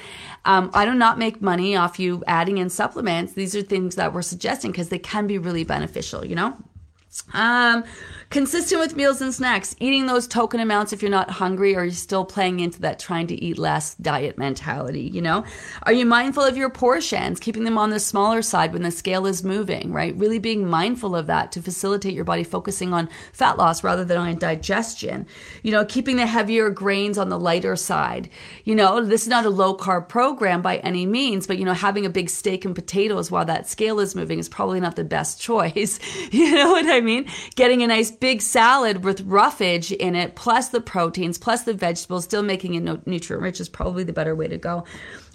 Um, 0.43 0.71
I 0.73 0.85
do 0.85 0.93
not 0.93 1.19
make 1.19 1.41
money 1.41 1.75
off 1.75 1.99
you 1.99 2.23
adding 2.25 2.57
in 2.57 2.69
supplements. 2.69 3.33
These 3.33 3.55
are 3.55 3.61
things 3.61 3.95
that 3.95 4.13
we're 4.13 4.23
suggesting 4.23 4.71
because 4.71 4.89
they 4.89 4.99
can 4.99 5.27
be 5.27 5.37
really 5.37 5.63
beneficial, 5.63 6.25
you 6.25 6.35
know? 6.35 6.57
Um, 7.33 7.83
consistent 8.33 8.81
with 8.81 8.95
meals 8.95 9.21
and 9.21 9.31
snacks, 9.31 9.75
eating 9.79 10.07
those 10.07 10.27
token 10.27 10.59
amounts 10.59 10.91
if 10.91 11.03
you're 11.03 11.11
not 11.11 11.29
hungry 11.29 11.75
or 11.75 11.83
you're 11.83 11.93
still 11.93 12.25
playing 12.25 12.59
into 12.59 12.81
that 12.81 12.97
trying 12.97 13.27
to 13.27 13.35
eat 13.35 13.59
less 13.59 13.93
diet 13.95 14.39
mentality, 14.39 15.03
you 15.03 15.21
know? 15.21 15.45
Are 15.83 15.93
you 15.93 16.03
mindful 16.03 16.43
of 16.43 16.57
your 16.57 16.71
portions, 16.71 17.39
keeping 17.39 17.63
them 17.63 17.77
on 17.77 17.91
the 17.91 17.99
smaller 17.99 18.41
side 18.41 18.73
when 18.73 18.81
the 18.81 18.89
scale 18.89 19.27
is 19.27 19.43
moving, 19.43 19.93
right? 19.93 20.15
Really 20.15 20.39
being 20.39 20.67
mindful 20.67 21.15
of 21.15 21.27
that 21.27 21.51
to 21.51 21.61
facilitate 21.61 22.15
your 22.15 22.23
body 22.23 22.43
focusing 22.43 22.91
on 22.91 23.07
fat 23.33 23.59
loss 23.59 23.83
rather 23.83 24.03
than 24.03 24.17
on 24.17 24.39
digestion. 24.39 25.27
You 25.61 25.71
know, 25.71 25.85
keeping 25.85 26.15
the 26.15 26.25
heavier 26.25 26.71
grains 26.71 27.19
on 27.19 27.29
the 27.29 27.39
lighter 27.39 27.75
side. 27.75 28.29
You 28.63 28.73
know, 28.73 29.05
this 29.05 29.21
is 29.21 29.27
not 29.27 29.45
a 29.45 29.51
low 29.51 29.77
carb 29.77 30.09
program 30.09 30.63
by 30.63 30.77
any 30.77 31.05
means, 31.05 31.45
but 31.45 31.59
you 31.59 31.65
know, 31.65 31.73
having 31.73 32.07
a 32.07 32.09
big 32.09 32.31
steak 32.31 32.65
and 32.65 32.73
potatoes 32.73 33.29
while 33.29 33.45
that 33.45 33.69
scale 33.69 33.99
is 33.99 34.15
moving 34.15 34.39
is 34.39 34.49
probably 34.49 34.79
not 34.79 34.95
the 34.95 35.03
best 35.03 35.39
choice. 35.49 35.99
you 36.31 36.55
know 36.55 36.71
what 36.71 36.87
I 36.87 37.02
mean? 37.03 37.27
Getting 37.55 37.83
a 37.83 37.87
nice 37.87 38.11
big 38.11 38.41
salad 38.41 39.03
with 39.03 39.21
roughage 39.21 39.91
in 39.91 40.15
it, 40.15 40.35
plus 40.35 40.69
the 40.69 40.81
proteins, 40.81 41.37
plus 41.37 41.63
the 41.63 41.73
vegetables, 41.73 42.23
still 42.23 42.43
making 42.43 42.75
it 42.75 43.07
nutrient 43.07 43.43
rich 43.43 43.59
is 43.59 43.69
probably 43.69 44.03
the 44.03 44.13
better 44.13 44.35
way 44.35 44.47
to 44.47 44.57
go. 44.57 44.83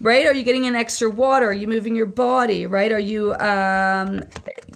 Right? 0.01 0.27
Are 0.27 0.35
you 0.35 0.43
getting 0.43 0.67
an 0.67 0.75
extra 0.75 1.11
water? 1.11 1.47
Are 1.47 1.53
you 1.53 1.69
moving 1.69 1.95
your 1.95 2.07
body? 2.07 2.67
Right? 2.67 2.93
Are 2.93 2.99
you, 2.99 3.35
um, 3.35 4.23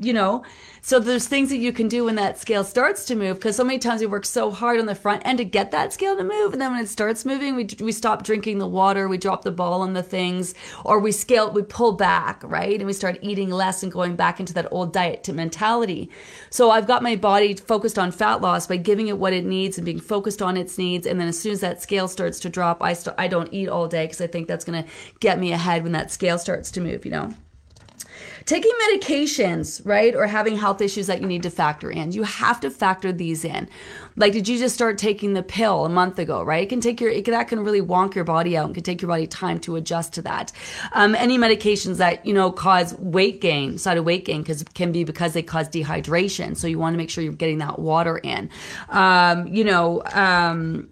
you 0.00 0.12
know, 0.12 0.44
so 0.84 0.98
there's 0.98 1.28
things 1.28 1.48
that 1.50 1.58
you 1.58 1.72
can 1.72 1.86
do 1.86 2.04
when 2.04 2.16
that 2.16 2.40
scale 2.40 2.64
starts 2.64 3.04
to 3.04 3.14
move 3.14 3.36
because 3.36 3.54
so 3.54 3.62
many 3.62 3.78
times 3.78 4.00
we 4.00 4.08
work 4.08 4.26
so 4.26 4.50
hard 4.50 4.80
on 4.80 4.86
the 4.86 4.96
front 4.96 5.22
end 5.24 5.38
to 5.38 5.44
get 5.44 5.70
that 5.70 5.92
scale 5.92 6.16
to 6.16 6.24
move, 6.24 6.52
and 6.52 6.60
then 6.60 6.72
when 6.72 6.82
it 6.82 6.88
starts 6.88 7.24
moving, 7.24 7.54
we 7.54 7.68
we 7.78 7.92
stop 7.92 8.24
drinking 8.24 8.58
the 8.58 8.66
water, 8.66 9.06
we 9.06 9.16
drop 9.16 9.42
the 9.42 9.52
ball 9.52 9.80
on 9.80 9.92
the 9.92 10.02
things, 10.02 10.54
or 10.84 10.98
we 10.98 11.12
scale, 11.12 11.52
we 11.52 11.62
pull 11.62 11.92
back, 11.92 12.42
right, 12.42 12.78
and 12.78 12.86
we 12.86 12.92
start 12.92 13.16
eating 13.22 13.48
less 13.48 13.84
and 13.84 13.92
going 13.92 14.16
back 14.16 14.40
into 14.40 14.52
that 14.54 14.66
old 14.72 14.92
diet 14.92 15.28
mentality. 15.32 16.10
So 16.50 16.70
I've 16.70 16.88
got 16.88 17.02
my 17.02 17.14
body 17.14 17.54
focused 17.54 17.98
on 17.98 18.10
fat 18.10 18.40
loss 18.40 18.66
by 18.66 18.76
giving 18.76 19.06
it 19.06 19.18
what 19.18 19.32
it 19.32 19.44
needs 19.44 19.78
and 19.78 19.84
being 19.84 20.00
focused 20.00 20.42
on 20.42 20.56
its 20.56 20.78
needs, 20.78 21.06
and 21.06 21.20
then 21.20 21.28
as 21.28 21.38
soon 21.38 21.52
as 21.52 21.60
that 21.60 21.80
scale 21.80 22.08
starts 22.08 22.40
to 22.40 22.48
drop, 22.48 22.82
I 22.82 22.94
st- 22.94 23.14
I 23.18 23.28
don't 23.28 23.52
eat 23.52 23.68
all 23.68 23.86
day 23.86 24.06
because 24.06 24.20
I 24.20 24.26
think 24.26 24.48
that's 24.48 24.64
going 24.64 24.82
to 24.82 24.90
get 25.20 25.38
me 25.38 25.52
ahead 25.52 25.84
when 25.84 25.92
that 25.92 26.10
scale 26.10 26.38
starts 26.38 26.72
to 26.72 26.80
move, 26.80 27.04
you 27.04 27.12
know. 27.12 27.34
Taking 28.44 28.72
medications, 28.88 29.80
right, 29.84 30.14
or 30.14 30.26
having 30.26 30.56
health 30.56 30.80
issues 30.80 31.06
that 31.06 31.20
you 31.20 31.26
need 31.26 31.42
to 31.42 31.50
factor 31.50 31.90
in. 31.90 32.12
You 32.12 32.24
have 32.24 32.60
to 32.60 32.70
factor 32.70 33.12
these 33.12 33.44
in. 33.44 33.68
Like, 34.16 34.32
did 34.32 34.48
you 34.48 34.58
just 34.58 34.74
start 34.74 34.98
taking 34.98 35.32
the 35.34 35.42
pill 35.42 35.84
a 35.84 35.88
month 35.88 36.18
ago, 36.18 36.42
right? 36.42 36.64
It 36.64 36.68
can 36.68 36.80
take 36.80 37.00
your, 37.00 37.10
it, 37.10 37.24
that 37.26 37.48
can 37.48 37.60
really 37.60 37.80
wonk 37.80 38.14
your 38.14 38.24
body 38.24 38.56
out 38.56 38.66
and 38.66 38.74
can 38.74 38.84
take 38.84 39.00
your 39.00 39.08
body 39.08 39.26
time 39.26 39.58
to 39.60 39.76
adjust 39.76 40.12
to 40.14 40.22
that. 40.22 40.52
Um, 40.92 41.14
any 41.14 41.38
medications 41.38 41.96
that, 41.96 42.24
you 42.26 42.34
know, 42.34 42.50
cause 42.52 42.94
weight 42.98 43.40
gain, 43.40 43.78
side 43.78 43.96
of 43.96 44.04
weight 44.04 44.24
gain, 44.24 44.42
because 44.42 44.62
it 44.62 44.74
can 44.74 44.92
be 44.92 45.04
because 45.04 45.32
they 45.32 45.42
cause 45.42 45.68
dehydration. 45.68 46.56
So 46.56 46.66
you 46.66 46.78
want 46.78 46.94
to 46.94 46.98
make 46.98 47.10
sure 47.10 47.24
you're 47.24 47.32
getting 47.32 47.58
that 47.58 47.78
water 47.78 48.18
in. 48.18 48.50
Um, 48.90 49.46
you 49.46 49.64
know, 49.64 50.02
um, 50.12 50.88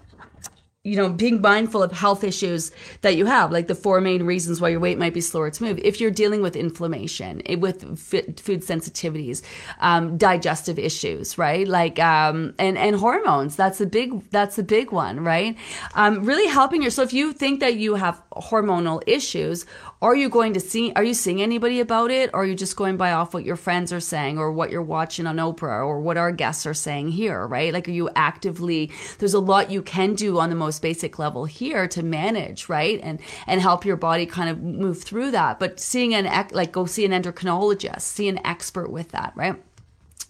you 0.82 0.96
know, 0.96 1.10
being 1.10 1.42
mindful 1.42 1.82
of 1.82 1.92
health 1.92 2.24
issues 2.24 2.72
that 3.02 3.14
you 3.14 3.26
have, 3.26 3.52
like 3.52 3.66
the 3.66 3.74
four 3.74 4.00
main 4.00 4.22
reasons 4.22 4.62
why 4.62 4.70
your 4.70 4.80
weight 4.80 4.98
might 4.98 5.12
be 5.12 5.20
slower 5.20 5.50
to 5.50 5.62
move. 5.62 5.78
If 5.84 6.00
you're 6.00 6.10
dealing 6.10 6.40
with 6.40 6.56
inflammation, 6.56 7.42
eh, 7.44 7.56
with 7.56 7.82
food 7.98 8.62
sensitivities, 8.62 9.42
um, 9.80 10.16
digestive 10.16 10.78
issues, 10.78 11.36
right? 11.36 11.68
Like, 11.68 11.98
um, 11.98 12.54
and, 12.58 12.78
and 12.78 12.96
hormones, 12.96 13.56
that's 13.56 13.78
a 13.82 13.86
big, 13.86 14.30
that's 14.30 14.56
a 14.56 14.62
big 14.62 14.90
one, 14.90 15.20
right? 15.20 15.54
Um, 15.96 16.24
really 16.24 16.46
helping 16.46 16.80
your, 16.80 16.90
so 16.90 17.02
if 17.02 17.12
you 17.12 17.34
think 17.34 17.60
that 17.60 17.76
you 17.76 17.96
have 17.96 18.22
hormonal 18.32 19.02
issues 19.06 19.66
are 20.02 20.16
you 20.16 20.30
going 20.30 20.54
to 20.54 20.60
see 20.60 20.92
are 20.96 21.04
you 21.04 21.12
seeing 21.12 21.42
anybody 21.42 21.78
about 21.78 22.10
it? 22.10 22.30
Or 22.32 22.42
are 22.42 22.46
you 22.46 22.54
just 22.54 22.76
going 22.76 22.96
by 22.96 23.12
off 23.12 23.34
what 23.34 23.44
your 23.44 23.56
friends 23.56 23.92
are 23.92 24.00
saying 24.00 24.38
or 24.38 24.50
what 24.50 24.70
you're 24.70 24.82
watching 24.82 25.26
on 25.26 25.36
oprah 25.36 25.86
or 25.86 26.00
what 26.00 26.16
our 26.16 26.32
guests 26.32 26.64
are 26.66 26.74
saying 26.74 27.08
here 27.08 27.46
right? 27.46 27.72
Like 27.72 27.86
are 27.86 27.92
you 27.92 28.08
actively 28.16 28.90
there's 29.18 29.34
a 29.34 29.40
lot 29.40 29.70
you 29.70 29.82
can 29.82 30.14
do 30.14 30.38
on 30.38 30.48
the 30.48 30.56
most 30.56 30.80
basic 30.80 31.18
level 31.18 31.44
here 31.44 31.86
to 31.88 32.02
manage 32.02 32.68
right? 32.68 32.98
And 33.02 33.20
and 33.46 33.60
help 33.60 33.84
your 33.84 33.96
body 33.96 34.24
kind 34.24 34.48
of 34.48 34.62
move 34.62 35.02
through 35.02 35.32
that. 35.32 35.58
But 35.58 35.78
seeing 35.78 36.14
an 36.14 36.48
like 36.52 36.72
go 36.72 36.86
see 36.86 37.04
an 37.04 37.12
endocrinologist 37.12 38.00
see 38.00 38.28
an 38.28 38.44
expert 38.46 38.90
with 38.90 39.10
that 39.10 39.32
right? 39.36 39.56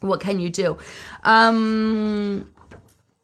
What 0.01 0.21
can 0.21 0.41
you 0.41 0.51
do? 0.51 0.79
Um 1.23 2.51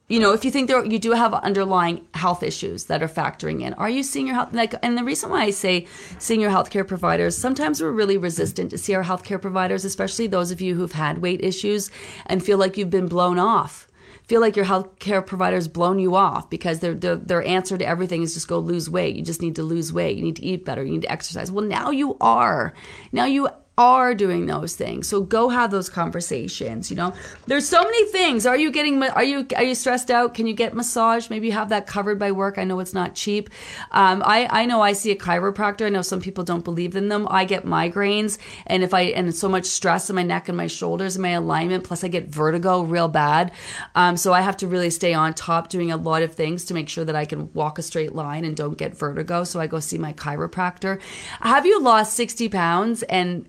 you 0.08 0.20
know, 0.20 0.32
if 0.32 0.44
you 0.44 0.52
think 0.52 0.68
there 0.68 0.84
you 0.84 1.00
do 1.00 1.12
have 1.12 1.34
underlying 1.34 2.06
health 2.14 2.44
issues 2.44 2.84
that 2.84 3.02
are 3.02 3.08
factoring 3.08 3.62
in, 3.62 3.74
are 3.74 3.90
you 3.90 4.04
seeing 4.04 4.26
your 4.26 4.36
health? 4.36 4.52
Like, 4.52 4.74
and 4.82 4.96
the 4.96 5.02
reason 5.02 5.30
why 5.30 5.42
I 5.42 5.50
say 5.50 5.86
seeing 6.18 6.40
your 6.40 6.50
healthcare 6.50 6.86
providers, 6.86 7.36
sometimes 7.36 7.82
we're 7.82 7.90
really 7.90 8.16
resistant 8.16 8.70
to 8.70 8.78
see 8.78 8.94
our 8.94 9.02
healthcare 9.02 9.42
providers, 9.42 9.84
especially 9.84 10.28
those 10.28 10.52
of 10.52 10.60
you 10.60 10.76
who've 10.76 10.92
had 10.92 11.18
weight 11.18 11.42
issues 11.42 11.90
and 12.26 12.44
feel 12.44 12.56
like 12.56 12.76
you've 12.76 12.90
been 12.90 13.08
blown 13.08 13.38
off. 13.38 13.88
Feel 14.28 14.40
like 14.40 14.56
your 14.56 14.64
healthcare 14.64 15.24
provider's 15.24 15.68
blown 15.68 15.98
you 16.00 16.16
off 16.16 16.50
because 16.50 16.80
their, 16.80 16.94
their 16.94 17.14
their 17.14 17.44
answer 17.44 17.78
to 17.78 17.86
everything 17.86 18.22
is 18.22 18.34
just 18.34 18.48
go 18.48 18.58
lose 18.58 18.90
weight. 18.90 19.14
You 19.14 19.22
just 19.22 19.40
need 19.40 19.54
to 19.54 19.62
lose 19.62 19.92
weight. 19.92 20.16
You 20.16 20.24
need 20.24 20.36
to 20.36 20.44
eat 20.44 20.64
better. 20.64 20.82
You 20.84 20.92
need 20.92 21.02
to 21.02 21.12
exercise. 21.12 21.50
Well, 21.52 21.64
now 21.64 21.90
you 21.90 22.16
are. 22.20 22.74
Now 23.12 23.24
you 23.24 23.48
are 23.78 24.14
doing 24.14 24.46
those 24.46 24.74
things. 24.74 25.06
So 25.06 25.20
go 25.20 25.50
have 25.50 25.70
those 25.70 25.90
conversations, 25.90 26.90
you 26.90 26.96
know. 26.96 27.12
There's 27.46 27.68
so 27.68 27.82
many 27.82 28.06
things. 28.06 28.46
Are 28.46 28.56
you 28.56 28.70
getting 28.70 29.02
are 29.02 29.22
you 29.22 29.46
are 29.54 29.62
you 29.62 29.74
stressed 29.74 30.10
out? 30.10 30.32
Can 30.32 30.46
you 30.46 30.54
get 30.54 30.72
massage? 30.72 31.28
Maybe 31.28 31.48
you 31.48 31.52
have 31.52 31.68
that 31.68 31.86
covered 31.86 32.18
by 32.18 32.32
work. 32.32 32.56
I 32.56 32.64
know 32.64 32.80
it's 32.80 32.94
not 32.94 33.14
cheap. 33.14 33.50
Um, 33.90 34.22
I 34.24 34.48
I 34.50 34.64
know 34.64 34.80
I 34.80 34.94
see 34.94 35.10
a 35.10 35.16
chiropractor. 35.16 35.84
I 35.84 35.90
know 35.90 36.00
some 36.00 36.22
people 36.22 36.42
don't 36.42 36.64
believe 36.64 36.96
in 36.96 37.08
them. 37.08 37.28
I 37.30 37.44
get 37.44 37.66
migraines 37.66 38.38
and 38.66 38.82
if 38.82 38.94
I 38.94 39.02
and 39.02 39.34
so 39.36 39.46
much 39.46 39.66
stress 39.66 40.08
in 40.08 40.16
my 40.16 40.22
neck 40.22 40.48
and 40.48 40.56
my 40.56 40.68
shoulders 40.68 41.16
and 41.16 41.22
my 41.22 41.30
alignment 41.32 41.84
plus 41.84 42.02
I 42.02 42.08
get 42.08 42.28
vertigo 42.28 42.80
real 42.80 43.08
bad. 43.08 43.52
Um, 43.94 44.16
so 44.16 44.32
I 44.32 44.40
have 44.40 44.56
to 44.58 44.66
really 44.66 44.88
stay 44.88 45.12
on 45.12 45.34
top 45.34 45.68
doing 45.68 45.92
a 45.92 45.98
lot 45.98 46.22
of 46.22 46.32
things 46.32 46.64
to 46.66 46.74
make 46.74 46.88
sure 46.88 47.04
that 47.04 47.14
I 47.14 47.26
can 47.26 47.52
walk 47.52 47.78
a 47.78 47.82
straight 47.82 48.14
line 48.14 48.46
and 48.46 48.56
don't 48.56 48.78
get 48.78 48.96
vertigo. 48.96 49.44
So 49.44 49.60
I 49.60 49.66
go 49.66 49.80
see 49.80 49.98
my 49.98 50.14
chiropractor. 50.14 50.98
Have 51.42 51.66
you 51.66 51.78
lost 51.78 52.14
60 52.14 52.48
pounds 52.48 53.02
and 53.02 53.46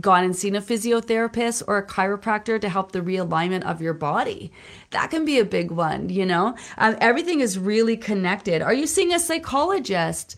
gone 0.00 0.24
and 0.24 0.34
seen 0.34 0.56
a 0.56 0.60
physiotherapist 0.60 1.62
or 1.66 1.78
a 1.78 1.86
chiropractor 1.86 2.60
to 2.60 2.68
help 2.68 2.92
the 2.92 3.00
realignment 3.00 3.64
of 3.64 3.80
your 3.80 3.94
body. 3.94 4.52
That 4.90 5.10
can 5.10 5.24
be 5.24 5.38
a 5.38 5.44
big 5.44 5.70
one, 5.70 6.08
you 6.08 6.26
know? 6.26 6.54
Um, 6.76 6.96
everything 7.00 7.40
is 7.40 7.58
really 7.58 7.96
connected. 7.96 8.62
Are 8.62 8.74
you 8.74 8.86
seeing 8.86 9.12
a 9.12 9.18
psychologist? 9.18 10.36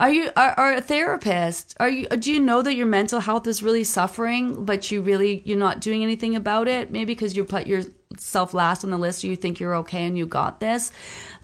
Are 0.00 0.10
you 0.10 0.30
are, 0.34 0.54
are 0.56 0.72
a 0.74 0.80
therapist? 0.80 1.76
Are 1.78 1.90
you 1.90 2.06
do 2.06 2.32
you 2.32 2.40
know 2.40 2.62
that 2.62 2.74
your 2.74 2.86
mental 2.86 3.20
health 3.20 3.46
is 3.46 3.62
really 3.62 3.84
suffering, 3.84 4.64
but 4.64 4.90
you 4.90 5.02
really 5.02 5.42
you're 5.44 5.58
not 5.58 5.80
doing 5.80 6.02
anything 6.02 6.34
about 6.34 6.68
it? 6.68 6.90
Maybe 6.90 7.14
because 7.14 7.36
you 7.36 7.44
put 7.44 7.66
yourself 8.12 8.52
last 8.52 8.82
on 8.82 8.90
the 8.90 8.98
list 8.98 9.22
or 9.22 9.28
you 9.28 9.36
think 9.36 9.60
you're 9.60 9.76
okay 9.76 10.04
and 10.04 10.18
you 10.18 10.26
got 10.26 10.58
this. 10.58 10.90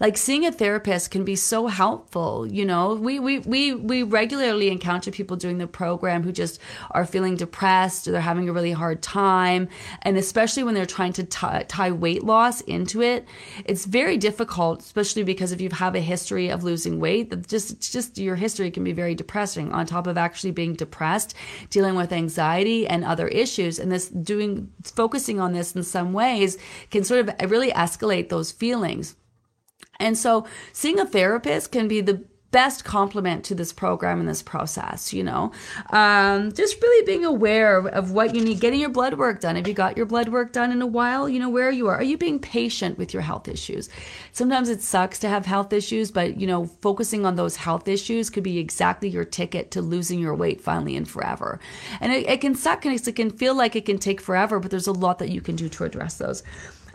Like 0.01 0.17
seeing 0.17 0.45
a 0.45 0.51
therapist 0.51 1.11
can 1.11 1.23
be 1.23 1.35
so 1.35 1.67
helpful 1.67 2.45
you 2.45 2.65
know? 2.65 2.95
We 2.95 3.19
we 3.19 3.39
we, 3.39 3.73
we 3.73 4.03
regularly 4.03 4.69
encounter 4.69 5.09
people 5.09 5.37
doing 5.37 5.59
the 5.59 5.67
program 5.67 6.23
who 6.23 6.33
just 6.33 6.59
are 6.91 7.05
feeling 7.05 7.37
depressed 7.37 8.07
or 8.07 8.11
they're 8.11 8.21
having 8.21 8.49
a 8.49 8.53
really 8.53 8.73
hard 8.73 9.01
time 9.01 9.69
and 10.01 10.17
especially 10.17 10.63
when 10.63 10.73
they're 10.73 10.85
trying 10.85 11.13
to 11.13 11.23
tie, 11.23 11.63
tie 11.69 11.91
weight 11.91 12.23
loss 12.23 12.59
into 12.61 13.01
it 13.01 13.25
it's 13.65 13.85
very 13.85 14.17
difficult 14.17 14.81
especially 14.81 15.23
because 15.23 15.51
if 15.53 15.61
you 15.61 15.69
have 15.69 15.95
a 15.95 16.01
history 16.01 16.49
of 16.49 16.63
losing 16.63 16.99
weight 16.99 17.29
that 17.29 17.47
just 17.47 17.71
it's 17.71 17.91
just 17.91 18.17
your 18.17 18.35
history 18.35 18.69
can 18.69 18.83
be 18.83 18.91
very 18.91 19.15
depressing 19.15 19.71
on 19.71 19.85
top 19.85 20.05
of 20.05 20.17
actually 20.17 20.51
being 20.51 20.73
depressed 20.73 21.33
dealing 21.69 21.95
with 21.95 22.11
anxiety 22.11 22.85
and 22.87 23.05
other 23.05 23.27
issues 23.29 23.79
and 23.79 23.91
this 23.91 24.09
doing 24.09 24.69
focusing 24.83 25.39
on 25.39 25.53
this 25.53 25.75
in 25.75 25.83
some 25.83 26.11
ways 26.11 26.56
can 26.89 27.03
sort 27.03 27.27
of 27.27 27.51
really 27.51 27.71
escalate 27.71 28.29
those 28.29 28.51
feelings. 28.51 29.15
And 29.99 30.17
so 30.17 30.45
seeing 30.73 30.99
a 30.99 31.05
therapist 31.05 31.71
can 31.71 31.87
be 31.87 32.01
the 32.01 32.23
best 32.51 32.85
complement 32.85 33.43
to 33.43 33.55
this 33.55 33.73
program 33.73 34.19
and 34.19 34.27
this 34.27 34.41
process, 34.41 35.13
you 35.13 35.23
know. 35.23 35.51
Um, 35.89 36.53
just 36.53 36.81
really 36.81 37.05
being 37.05 37.25
aware 37.25 37.79
of 37.87 38.11
what 38.11 38.33
you 38.33 38.41
need, 38.41 38.59
getting 38.61 38.79
your 38.79 38.89
blood 38.89 39.15
work 39.15 39.41
done. 39.41 39.55
Have 39.57 39.67
you 39.67 39.73
got 39.73 39.97
your 39.97 40.05
blood 40.05 40.29
work 40.29 40.53
done 40.53 40.71
in 40.71 40.81
a 40.81 40.87
while? 40.87 41.27
You 41.27 41.39
know, 41.39 41.49
where 41.49 41.71
you 41.71 41.87
are. 41.87 41.95
Are 41.95 42.03
you 42.03 42.17
being 42.17 42.39
patient 42.39 42.97
with 42.97 43.13
your 43.13 43.21
health 43.21 43.47
issues? 43.47 43.89
Sometimes 44.31 44.69
it 44.69 44.81
sucks 44.81 45.19
to 45.19 45.29
have 45.29 45.45
health 45.45 45.73
issues, 45.73 46.09
but, 46.09 46.39
you 46.39 46.47
know, 46.47 46.65
focusing 46.81 47.25
on 47.25 47.35
those 47.35 47.57
health 47.57 47.87
issues 47.87 48.29
could 48.29 48.43
be 48.43 48.59
exactly 48.59 49.09
your 49.09 49.25
ticket 49.25 49.71
to 49.71 49.81
losing 49.81 50.19
your 50.19 50.35
weight 50.35 50.61
finally 50.61 50.95
and 50.95 51.09
forever. 51.09 51.59
And 51.99 52.13
it, 52.13 52.27
it 52.29 52.41
can 52.41 52.55
suck 52.55 52.85
and 52.85 52.95
it 52.95 53.15
can 53.15 53.31
feel 53.31 53.55
like 53.55 53.75
it 53.75 53.85
can 53.85 53.97
take 53.97 54.21
forever, 54.21 54.59
but 54.59 54.71
there's 54.71 54.87
a 54.87 54.93
lot 54.93 55.19
that 55.19 55.29
you 55.29 55.41
can 55.41 55.55
do 55.55 55.67
to 55.69 55.83
address 55.83 56.17
those. 56.17 56.43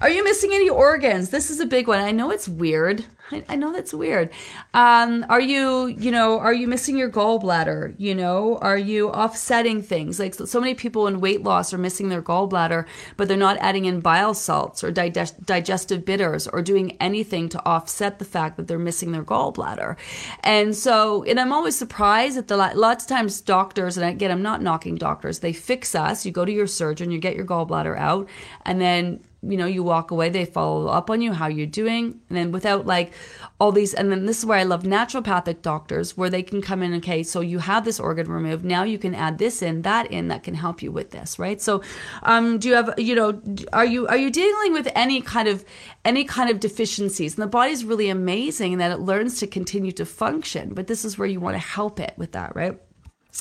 Are 0.03 0.11
you 0.11 0.25
missing 0.25 0.51
any 0.53 0.69
organs? 0.69 1.29
This 1.29 1.49
is 1.49 1.61
a 1.61 1.65
big 1.65 1.87
one. 1.87 2.01
I 2.01 2.11
know 2.11 2.33
it's 2.33 2.49
weird. 2.49 3.05
I, 3.49 3.55
know 3.55 3.73
that's 3.73 3.95
weird. 3.95 4.31
Um, 4.75 5.25
are 5.29 5.41
you, 5.41 5.87
you 5.87 6.11
know, 6.11 6.41
are 6.41 6.53
you 6.53 6.67
missing 6.67 6.99
your 6.99 7.09
gallbladder? 7.09 7.95
You 7.99 8.17
know, 8.17 8.59
are 8.59 8.77
you 8.77 9.11
offsetting 9.11 9.81
things? 9.81 10.19
Like 10.19 10.35
so, 10.35 10.45
so 10.45 10.59
many 10.59 10.75
people 10.75 11.07
in 11.07 11.21
weight 11.21 11.45
loss 11.45 11.73
are 11.73 11.79
missing 11.79 12.09
their 12.09 12.21
gallbladder, 12.21 12.85
but 13.17 13.29
they're 13.29 13.37
not 13.37 13.57
adding 13.59 13.85
in 13.85 14.01
bile 14.01 14.35
salts 14.35 14.83
or 14.83 14.91
digest, 14.91 15.47
digestive 15.47 16.05
bitters 16.05 16.49
or 16.49 16.62
doing 16.62 16.97
anything 17.01 17.49
to 17.51 17.65
offset 17.65 18.19
the 18.19 18.25
fact 18.25 18.57
that 18.57 18.67
they're 18.67 18.81
missing 18.81 19.12
their 19.12 19.25
gallbladder. 19.25 19.97
And 20.41 20.75
so, 20.75 21.23
and 21.23 21.38
I'm 21.38 21.53
always 21.53 21.77
surprised 21.77 22.37
at 22.37 22.49
the 22.49 22.57
lots 22.57 23.05
of 23.05 23.09
times 23.09 23.41
doctors, 23.41 23.97
and 23.97 24.05
again, 24.05 24.33
I'm 24.33 24.43
not 24.43 24.62
knocking 24.62 24.97
doctors, 24.97 25.38
they 25.38 25.53
fix 25.53 25.95
us. 25.95 26.27
You 26.27 26.33
go 26.33 26.45
to 26.45 26.53
your 26.53 26.67
surgeon, 26.67 27.12
you 27.12 27.21
get 27.21 27.37
your 27.37 27.47
gallbladder 27.47 27.97
out, 27.97 28.29
and 28.67 28.81
then 28.81 29.21
you 29.43 29.57
know, 29.57 29.67
you 29.67 29.83
walk 29.83 30.13
away, 30.13 30.29
they 30.29 30.45
follow 30.45 30.87
up 30.87 31.11
on 31.11 31.21
you, 31.21 31.33
how 31.33 31.49
you're 31.49 31.67
doing. 31.67 32.21
And 32.29 32.39
then 32.39 32.53
without 32.53 32.87
like 32.87 33.13
all 33.59 33.73
these, 33.73 33.93
and 33.93 34.11
then 34.11 34.27
this 34.27 34.39
is 34.39 34.47
where 34.47 34.59
I 34.59 34.63
love 34.63 34.85
naturopathic 34.85 35.63
doctors 35.63 36.17
where 36.17 36.31
they 36.31 36.45
can 36.45 36.63
come 36.63 36.83
in, 36.83 36.95
okay, 36.95 37.25
so 37.25 37.41
you 37.41 37.59
have 37.59 37.85
this 37.85 37.99
organ 37.99 38.29
removed. 38.29 38.65
Now 38.65 38.85
you 38.85 38.99
can 38.99 39.15
add 39.15 39.39
this 39.39 39.61
in, 39.61 39.83
that 39.83 40.11
in, 40.13 40.29
that 40.29 40.45
can 40.45 40.55
help 40.55 40.81
you 40.81 40.93
with 40.93 41.11
this, 41.11 41.41
right? 41.41 41.61
So, 41.61 41.83
um, 42.23 42.59
do 42.59 42.69
you 42.69 42.75
have, 42.75 42.95
you 42.99 43.17
know, 43.17 43.41
are 43.73 43.85
you, 43.85 44.07
are 44.07 44.17
you 44.17 44.31
dealing 44.31 44.73
with 44.73 44.89
any 44.95 45.21
kind 45.21 45.49
of, 45.49 45.65
any 46.05 46.25
kind 46.25 46.49
of 46.49 46.61
deficiencies? 46.61 47.35
And 47.35 47.43
the 47.43 47.49
body's 47.49 47.85
really 47.85 48.11
amazing 48.11 48.73
in 48.73 48.79
that 48.79 48.93
it 48.93 49.01
learns 49.01 49.41
to 49.41 49.49
continue 49.49 49.93
to 49.93 50.07
function, 50.07 50.73
but 50.73 50.87
this 50.87 51.05
is 51.05 51.19
where 51.19 51.29
you 51.29 51.41
want 51.41 51.55
to 51.55 51.61
help 51.61 51.99
it 51.99 52.15
with 52.17 52.33
that, 52.33 52.55
right? 52.55 52.79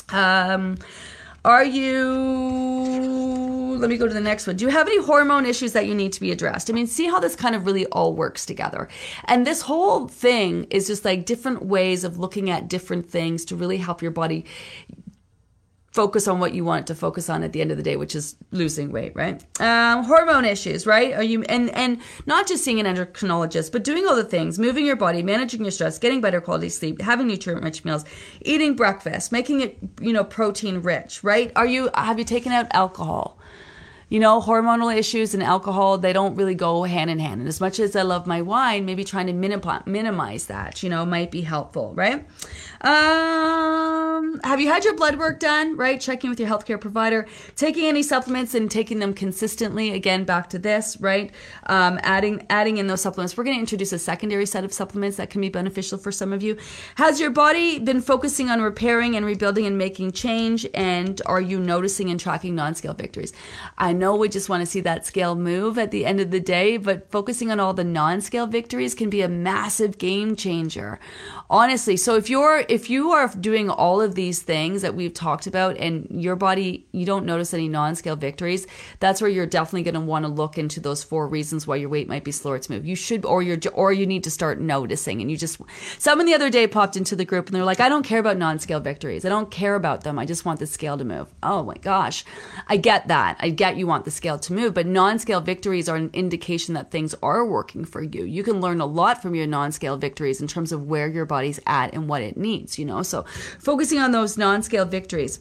Um, 0.09 0.77
are 1.43 1.65
you 1.65 3.31
let 3.81 3.89
me 3.89 3.97
go 3.97 4.07
to 4.07 4.13
the 4.13 4.21
next 4.21 4.45
one. 4.45 4.55
Do 4.55 4.63
you 4.63 4.69
have 4.69 4.87
any 4.87 5.03
hormone 5.03 5.45
issues 5.45 5.73
that 5.73 5.87
you 5.87 5.95
need 5.95 6.13
to 6.13 6.21
be 6.21 6.31
addressed? 6.31 6.69
I 6.69 6.73
mean, 6.73 6.85
see 6.85 7.07
how 7.07 7.19
this 7.19 7.35
kind 7.35 7.55
of 7.55 7.65
really 7.65 7.87
all 7.87 8.13
works 8.13 8.45
together. 8.45 8.87
And 9.25 9.45
this 9.45 9.61
whole 9.61 10.07
thing 10.07 10.65
is 10.65 10.85
just 10.85 11.03
like 11.03 11.25
different 11.25 11.65
ways 11.65 12.03
of 12.03 12.19
looking 12.19 12.51
at 12.51 12.67
different 12.67 13.09
things 13.09 13.43
to 13.45 13.55
really 13.55 13.77
help 13.77 14.03
your 14.03 14.11
body 14.11 14.45
focus 15.91 16.27
on 16.27 16.39
what 16.39 16.53
you 16.53 16.63
want 16.63 16.87
to 16.87 16.95
focus 16.95 17.29
on 17.29 17.43
at 17.43 17.53
the 17.53 17.61
end 17.61 17.69
of 17.69 17.77
the 17.77 17.83
day, 17.83 17.97
which 17.97 18.15
is 18.15 18.35
losing 18.51 18.91
weight, 18.91 19.13
right? 19.15 19.43
Um, 19.61 20.03
hormone 20.05 20.45
issues, 20.45 20.87
right? 20.87 21.13
Are 21.13 21.23
you 21.23 21.43
and 21.43 21.69
and 21.71 21.99
not 22.25 22.47
just 22.47 22.63
seeing 22.63 22.79
an 22.79 22.85
endocrinologist, 22.85 23.71
but 23.71 23.83
doing 23.83 24.07
all 24.07 24.15
the 24.15 24.23
things, 24.23 24.57
moving 24.57 24.85
your 24.85 24.95
body, 24.95 25.21
managing 25.21 25.61
your 25.61 25.71
stress, 25.71 25.99
getting 25.99 26.21
better 26.21 26.41
quality 26.41 26.69
sleep, 26.69 27.01
having 27.01 27.27
nutrient 27.27 27.63
rich 27.63 27.83
meals, 27.83 28.05
eating 28.41 28.75
breakfast, 28.75 29.31
making 29.31 29.61
it 29.61 29.77
you 29.99 30.13
know 30.13 30.23
protein 30.23 30.81
rich, 30.81 31.23
right? 31.23 31.51
Are 31.55 31.67
you 31.67 31.89
have 31.93 32.17
you 32.17 32.25
taken 32.25 32.51
out 32.51 32.67
alcohol? 32.71 33.37
You 34.11 34.19
know, 34.19 34.41
hormonal 34.41 34.93
issues 34.93 35.33
and 35.33 35.41
alcohol, 35.41 35.97
they 35.97 36.11
don't 36.11 36.35
really 36.35 36.53
go 36.53 36.83
hand 36.83 37.09
in 37.09 37.17
hand. 37.17 37.39
And 37.39 37.47
as 37.47 37.61
much 37.61 37.79
as 37.79 37.95
I 37.95 38.01
love 38.01 38.27
my 38.27 38.41
wine, 38.41 38.83
maybe 38.83 39.05
trying 39.05 39.27
to 39.27 39.33
minimize 39.33 40.47
that, 40.47 40.83
you 40.83 40.89
know, 40.89 41.05
might 41.05 41.31
be 41.31 41.39
helpful, 41.39 41.93
right? 41.95 42.27
Um, 42.81 44.41
have 44.43 44.59
you 44.59 44.67
had 44.67 44.83
your 44.83 44.95
blood 44.95 45.17
work 45.17 45.39
done, 45.39 45.77
right? 45.77 46.01
Checking 46.01 46.29
with 46.29 46.41
your 46.41 46.49
healthcare 46.49 46.81
provider, 46.81 47.25
taking 47.55 47.85
any 47.85 48.03
supplements 48.03 48.53
and 48.53 48.69
taking 48.69 48.99
them 48.99 49.13
consistently. 49.13 49.93
Again, 49.93 50.25
back 50.25 50.49
to 50.49 50.59
this, 50.59 50.97
right? 50.99 51.31
Um, 51.67 51.97
adding, 52.03 52.45
adding 52.49 52.79
in 52.79 52.87
those 52.87 52.99
supplements. 52.99 53.37
We're 53.37 53.45
going 53.45 53.55
to 53.55 53.61
introduce 53.61 53.93
a 53.93 53.99
secondary 53.99 54.45
set 54.45 54.65
of 54.65 54.73
supplements 54.73 55.15
that 55.17 55.29
can 55.29 55.39
be 55.39 55.47
beneficial 55.47 55.97
for 55.97 56.11
some 56.11 56.33
of 56.33 56.43
you. 56.43 56.57
Has 56.95 57.21
your 57.21 57.29
body 57.29 57.79
been 57.79 58.01
focusing 58.01 58.49
on 58.49 58.61
repairing 58.61 59.15
and 59.15 59.25
rebuilding 59.25 59.65
and 59.65 59.77
making 59.77 60.11
change? 60.11 60.67
And 60.73 61.21
are 61.27 61.39
you 61.39 61.61
noticing 61.61 62.09
and 62.09 62.19
tracking 62.19 62.55
non-scale 62.55 62.95
victories? 62.95 63.31
I 63.77 63.93
know 64.01 64.15
we 64.15 64.27
just 64.27 64.49
want 64.49 64.61
to 64.61 64.65
see 64.65 64.81
that 64.81 65.05
scale 65.05 65.35
move 65.35 65.77
at 65.77 65.91
the 65.91 66.05
end 66.05 66.19
of 66.19 66.31
the 66.31 66.39
day, 66.39 66.75
but 66.75 67.09
focusing 67.11 67.51
on 67.51 67.59
all 67.59 67.73
the 67.73 67.83
non-scale 67.83 68.47
victories 68.47 68.95
can 68.95 69.11
be 69.11 69.21
a 69.21 69.29
massive 69.29 69.99
game 69.99 70.35
changer. 70.35 70.99
Honestly, 71.51 71.97
so 71.97 72.15
if 72.15 72.29
you're 72.29 72.63
if 72.69 72.89
you 72.89 73.11
are 73.11 73.27
doing 73.27 73.69
all 73.69 73.99
of 73.99 74.15
these 74.15 74.41
things 74.41 74.81
that 74.83 74.95
we've 74.95 75.13
talked 75.13 75.47
about 75.47 75.75
and 75.75 76.07
your 76.09 76.37
body 76.37 76.85
you 76.93 77.05
don't 77.05 77.25
notice 77.25 77.53
any 77.53 77.67
non-scale 77.67 78.15
victories, 78.15 78.65
that's 79.01 79.19
where 79.19 79.29
you're 79.29 79.45
definitely 79.45 79.83
going 79.83 79.95
to 79.95 79.99
want 79.99 80.23
to 80.23 80.31
look 80.31 80.57
into 80.57 80.79
those 80.79 81.03
four 81.03 81.27
reasons 81.27 81.67
why 81.67 81.75
your 81.75 81.89
weight 81.89 82.07
might 82.07 82.23
be 82.23 82.31
slower 82.31 82.57
to 82.57 82.71
move. 82.71 82.85
You 82.85 82.95
should 82.95 83.25
or 83.25 83.43
you're 83.43 83.57
or 83.73 83.91
you 83.91 84.07
need 84.07 84.23
to 84.23 84.31
start 84.31 84.61
noticing 84.61 85.19
and 85.19 85.29
you 85.29 85.35
just 85.35 85.59
someone 85.99 86.25
the 86.25 86.33
other 86.33 86.49
day 86.49 86.67
popped 86.67 86.95
into 86.95 87.17
the 87.17 87.25
group 87.25 87.47
and 87.47 87.55
they're 87.55 87.65
like, 87.65 87.81
"I 87.81 87.89
don't 87.89 88.03
care 88.03 88.19
about 88.19 88.37
non-scale 88.37 88.79
victories. 88.79 89.25
I 89.25 89.29
don't 89.29 89.51
care 89.51 89.75
about 89.75 90.05
them. 90.05 90.17
I 90.17 90.25
just 90.25 90.45
want 90.45 90.61
the 90.61 90.67
scale 90.67 90.97
to 90.97 91.03
move." 91.03 91.27
Oh 91.43 91.63
my 91.63 91.75
gosh. 91.75 92.23
I 92.67 92.77
get 92.77 93.09
that. 93.09 93.35
I 93.41 93.49
get 93.49 93.75
you 93.75 93.87
want 93.87 94.05
the 94.05 94.11
scale 94.11 94.39
to 94.39 94.53
move, 94.53 94.73
but 94.73 94.87
non 94.87 95.19
scale 95.19 95.41
victories 95.41 95.89
are 95.89 95.97
an 95.97 96.11
indication 96.13 96.75
that 96.75 96.91
things 96.91 97.13
are 97.21 97.45
working 97.45 97.83
for 97.83 98.01
you. 98.01 98.23
You 98.23 98.41
can 98.41 98.61
learn 98.61 98.79
a 98.79 98.85
lot 98.85 99.21
from 99.21 99.35
your 99.35 99.47
non 99.47 99.73
scale 99.73 99.97
victories 99.97 100.39
in 100.39 100.47
terms 100.47 100.71
of 100.71 100.87
where 100.87 101.09
your 101.09 101.25
body's 101.41 101.59
at 101.65 101.93
and 101.93 102.07
what 102.07 102.21
it 102.21 102.37
needs, 102.37 102.77
you 102.77 102.85
know? 102.85 103.01
So 103.01 103.25
focusing 103.59 103.99
on 103.99 104.11
those 104.11 104.37
non 104.37 104.61
scale 104.61 104.85
victories 104.85 105.39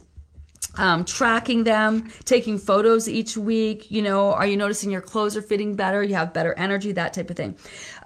um, 0.77 1.03
tracking 1.03 1.63
them, 1.63 2.11
taking 2.23 2.57
photos 2.57 3.09
each 3.09 3.35
week. 3.35 3.91
You 3.91 4.01
know, 4.01 4.31
are 4.33 4.45
you 4.45 4.57
noticing 4.57 4.91
your 4.91 5.01
clothes 5.01 5.35
are 5.35 5.41
fitting 5.41 5.75
better? 5.75 6.01
You 6.01 6.15
have 6.15 6.33
better 6.33 6.53
energy, 6.53 6.91
that 6.93 7.13
type 7.13 7.29
of 7.29 7.35
thing. 7.35 7.57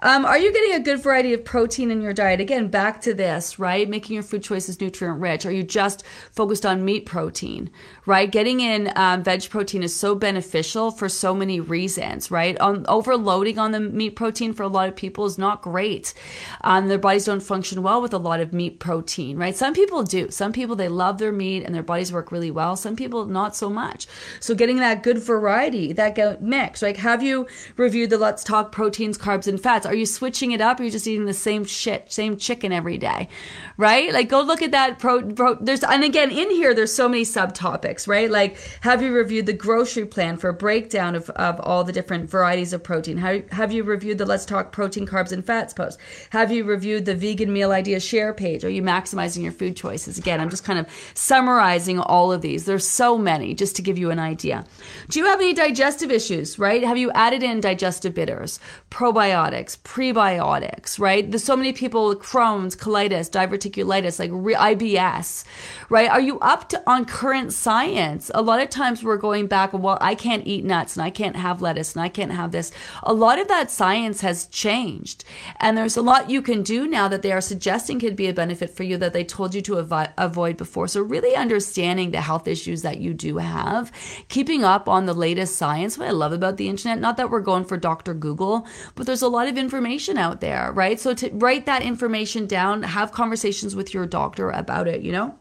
Um, 0.02 0.26
are 0.26 0.36
you 0.36 0.52
getting 0.52 0.74
a 0.74 0.80
good 0.80 1.00
variety 1.00 1.32
of 1.32 1.44
protein 1.44 1.90
in 1.90 2.02
your 2.02 2.12
diet? 2.12 2.38
Again, 2.38 2.68
back 2.68 3.00
to 3.02 3.14
this, 3.14 3.58
right? 3.58 3.88
Making 3.88 4.14
your 4.14 4.22
food 4.22 4.42
choices 4.42 4.78
nutrient 4.78 5.20
rich. 5.20 5.46
Are 5.46 5.52
you 5.52 5.62
just 5.62 6.04
focused 6.32 6.66
on 6.66 6.84
meat 6.84 7.06
protein, 7.06 7.70
right? 8.04 8.30
Getting 8.30 8.60
in 8.60 8.92
um, 8.94 9.22
veg 9.22 9.48
protein 9.48 9.82
is 9.82 9.96
so 9.96 10.14
beneficial 10.14 10.90
for 10.90 11.08
so 11.08 11.34
many 11.34 11.60
reasons, 11.60 12.30
right? 12.30 12.60
Um, 12.60 12.84
overloading 12.88 13.58
on 13.58 13.72
the 13.72 13.80
meat 13.80 14.16
protein 14.16 14.52
for 14.52 14.64
a 14.64 14.68
lot 14.68 14.88
of 14.88 14.96
people 14.96 15.24
is 15.24 15.38
not 15.38 15.62
great. 15.62 16.12
Um, 16.60 16.88
their 16.88 16.98
bodies 16.98 17.24
don't 17.24 17.40
function 17.40 17.82
well 17.82 18.02
with 18.02 18.12
a 18.12 18.18
lot 18.18 18.40
of 18.40 18.52
meat 18.52 18.78
protein, 18.78 19.38
right? 19.38 19.56
Some 19.56 19.72
people 19.72 20.02
do. 20.02 20.30
Some 20.30 20.52
people, 20.52 20.76
they 20.76 20.88
love 20.88 21.16
their 21.16 21.32
meat 21.32 21.62
and 21.62 21.74
their 21.74 21.82
bodies 21.82 22.12
work 22.12 22.30
really 22.30 22.50
well. 22.50 22.76
Some 22.76 22.96
people 22.96 23.24
not 23.24 23.56
so 23.56 23.70
much. 23.70 24.06
So 24.40 24.54
getting 24.54 24.76
that 24.76 25.02
good 25.02 25.18
variety, 25.18 25.94
that 25.94 26.42
mix, 26.42 26.82
like 26.82 26.98
have 26.98 27.22
you 27.22 27.46
reviewed 27.78 28.10
the 28.10 28.18
Let's 28.18 28.44
Talk 28.44 28.72
proteins, 28.72 29.16
carbs, 29.16 29.48
and 29.48 29.58
fats? 29.58 29.85
Are 29.86 29.94
you 29.94 30.06
switching 30.06 30.52
it 30.52 30.60
up? 30.60 30.78
Or 30.78 30.82
are 30.82 30.86
you 30.86 30.92
just 30.92 31.06
eating 31.06 31.26
the 31.26 31.34
same 31.34 31.64
shit, 31.64 32.12
same 32.12 32.36
chicken 32.36 32.72
every 32.72 32.98
day, 32.98 33.28
right? 33.76 34.12
Like 34.12 34.28
go 34.28 34.40
look 34.42 34.62
at 34.62 34.72
that 34.72 34.98
pro, 34.98 35.22
pro 35.22 35.54
there's, 35.54 35.82
and 35.82 36.04
again, 36.04 36.30
in 36.30 36.50
here, 36.50 36.74
there's 36.74 36.92
so 36.92 37.08
many 37.08 37.22
subtopics, 37.22 38.06
right? 38.06 38.30
Like 38.30 38.58
have 38.80 39.02
you 39.02 39.12
reviewed 39.12 39.46
the 39.46 39.52
grocery 39.52 40.04
plan 40.04 40.36
for 40.36 40.48
a 40.48 40.54
breakdown 40.54 41.14
of, 41.14 41.30
of 41.30 41.60
all 41.60 41.84
the 41.84 41.92
different 41.92 42.28
varieties 42.28 42.72
of 42.72 42.82
protein? 42.82 43.18
Have, 43.18 43.48
have 43.50 43.72
you 43.72 43.84
reviewed 43.84 44.18
the 44.18 44.26
Let's 44.26 44.44
Talk 44.44 44.72
protein, 44.72 45.06
carbs, 45.06 45.32
and 45.32 45.44
fats 45.44 45.72
post? 45.72 45.98
Have 46.30 46.50
you 46.50 46.64
reviewed 46.64 47.04
the 47.04 47.14
vegan 47.14 47.52
meal 47.52 47.72
idea 47.72 48.00
share 48.00 48.34
page? 48.34 48.64
Are 48.64 48.70
you 48.70 48.82
maximizing 48.82 49.42
your 49.42 49.52
food 49.52 49.76
choices? 49.76 50.18
Again, 50.18 50.40
I'm 50.40 50.50
just 50.50 50.64
kind 50.64 50.78
of 50.78 50.86
summarizing 51.14 51.98
all 52.00 52.32
of 52.32 52.42
these. 52.42 52.64
There's 52.64 52.86
so 52.86 53.16
many, 53.18 53.54
just 53.54 53.76
to 53.76 53.82
give 53.82 53.98
you 53.98 54.10
an 54.10 54.18
idea. 54.18 54.64
Do 55.08 55.18
you 55.18 55.26
have 55.26 55.40
any 55.40 55.54
digestive 55.54 56.10
issues, 56.10 56.58
right? 56.58 56.82
Have 56.82 56.98
you 56.98 57.10
added 57.12 57.42
in 57.42 57.60
digestive 57.60 58.14
bitters, 58.14 58.60
probiotics, 58.90 59.75
prebiotics, 59.78 60.98
right? 60.98 61.30
There's 61.30 61.44
so 61.44 61.56
many 61.56 61.72
people 61.72 62.08
with 62.08 62.18
Crohn's, 62.20 62.76
colitis, 62.76 63.30
diverticulitis, 63.30 64.18
like 64.18 64.30
IBS, 64.30 65.44
right? 65.88 66.10
Are 66.10 66.20
you 66.20 66.38
up 66.40 66.68
to 66.70 66.82
on 66.86 67.04
current 67.04 67.52
science? 67.52 68.30
A 68.34 68.42
lot 68.42 68.60
of 68.60 68.68
times 68.70 69.02
we're 69.02 69.16
going 69.16 69.46
back, 69.46 69.72
well, 69.72 69.98
I 70.00 70.14
can't 70.14 70.46
eat 70.46 70.64
nuts 70.64 70.96
and 70.96 71.04
I 71.04 71.10
can't 71.10 71.36
have 71.36 71.62
lettuce 71.62 71.94
and 71.94 72.02
I 72.02 72.08
can't 72.08 72.32
have 72.32 72.52
this. 72.52 72.72
A 73.02 73.12
lot 73.12 73.38
of 73.38 73.48
that 73.48 73.70
science 73.70 74.20
has 74.20 74.46
changed. 74.46 75.24
And 75.60 75.76
there's 75.76 75.96
a 75.96 76.02
lot 76.02 76.30
you 76.30 76.42
can 76.42 76.62
do 76.62 76.86
now 76.86 77.08
that 77.08 77.22
they 77.22 77.32
are 77.32 77.40
suggesting 77.40 78.00
could 78.00 78.16
be 78.16 78.28
a 78.28 78.34
benefit 78.34 78.70
for 78.70 78.82
you 78.82 78.96
that 78.98 79.12
they 79.12 79.24
told 79.24 79.54
you 79.54 79.62
to 79.62 80.10
avoid 80.18 80.56
before. 80.56 80.88
So 80.88 81.00
really 81.02 81.34
understanding 81.34 82.10
the 82.10 82.20
health 82.20 82.48
issues 82.48 82.82
that 82.82 82.98
you 82.98 83.14
do 83.14 83.38
have, 83.38 83.92
keeping 84.28 84.64
up 84.64 84.88
on 84.88 85.06
the 85.06 85.14
latest 85.14 85.56
science. 85.56 85.98
What 85.98 86.08
I 86.08 86.12
love 86.12 86.32
about 86.32 86.56
the 86.56 86.68
internet, 86.68 87.00
not 87.00 87.16
that 87.16 87.30
we're 87.30 87.40
going 87.40 87.64
for 87.64 87.76
Dr. 87.76 88.14
Google, 88.14 88.66
but 88.94 89.06
there's 89.06 89.22
a 89.22 89.28
lot 89.28 89.48
of 89.48 89.56
information 89.66 90.16
out 90.16 90.40
there, 90.40 90.70
right? 90.72 91.00
So 91.00 91.12
to 91.14 91.30
write 91.32 91.66
that 91.66 91.82
information 91.82 92.46
down, 92.46 92.84
have 92.84 93.10
conversations 93.10 93.74
with 93.74 93.92
your 93.92 94.06
doctor 94.06 94.50
about 94.50 94.86
it, 94.86 95.02
you 95.02 95.10
know? 95.10 95.34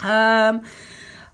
Um, 0.00 0.62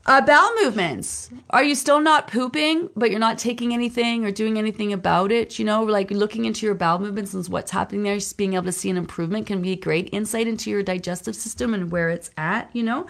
uh, 0.07 0.21
bowel 0.21 0.53
movements. 0.63 1.31
Are 1.51 1.65
you 1.65 1.75
still 1.75 2.01
not 2.01 2.29
pooping, 2.29 2.91
but 2.95 3.11
you're 3.11 3.19
not 3.19 3.39
taking 3.39 3.75
anything 3.75 4.25
or 4.25 4.31
doing 4.31 4.57
anything 4.57 4.93
about 4.93 5.33
it? 5.33 5.59
You 5.59 5.65
know, 5.65 5.83
like 5.83 6.13
looking 6.13 6.45
into 6.45 6.65
your 6.65 6.77
bowel 6.77 7.01
movements 7.01 7.35
and 7.35 7.45
what's 7.49 7.73
happening 7.73 8.05
there, 8.05 8.15
just 8.15 8.37
being 8.37 8.55
able 8.55 8.67
to 8.67 8.73
see 8.73 8.89
an 8.89 8.97
improvement 8.97 9.47
can 9.49 9.61
be 9.61 9.75
great 9.75 10.09
insight 10.13 10.47
into 10.47 10.71
your 10.71 10.85
digestive 10.85 11.35
system 11.35 11.75
and 11.75 11.91
where 11.91 12.09
it's 12.09 12.31
at. 12.37 12.71
You 12.73 12.85
know, 12.85 13.07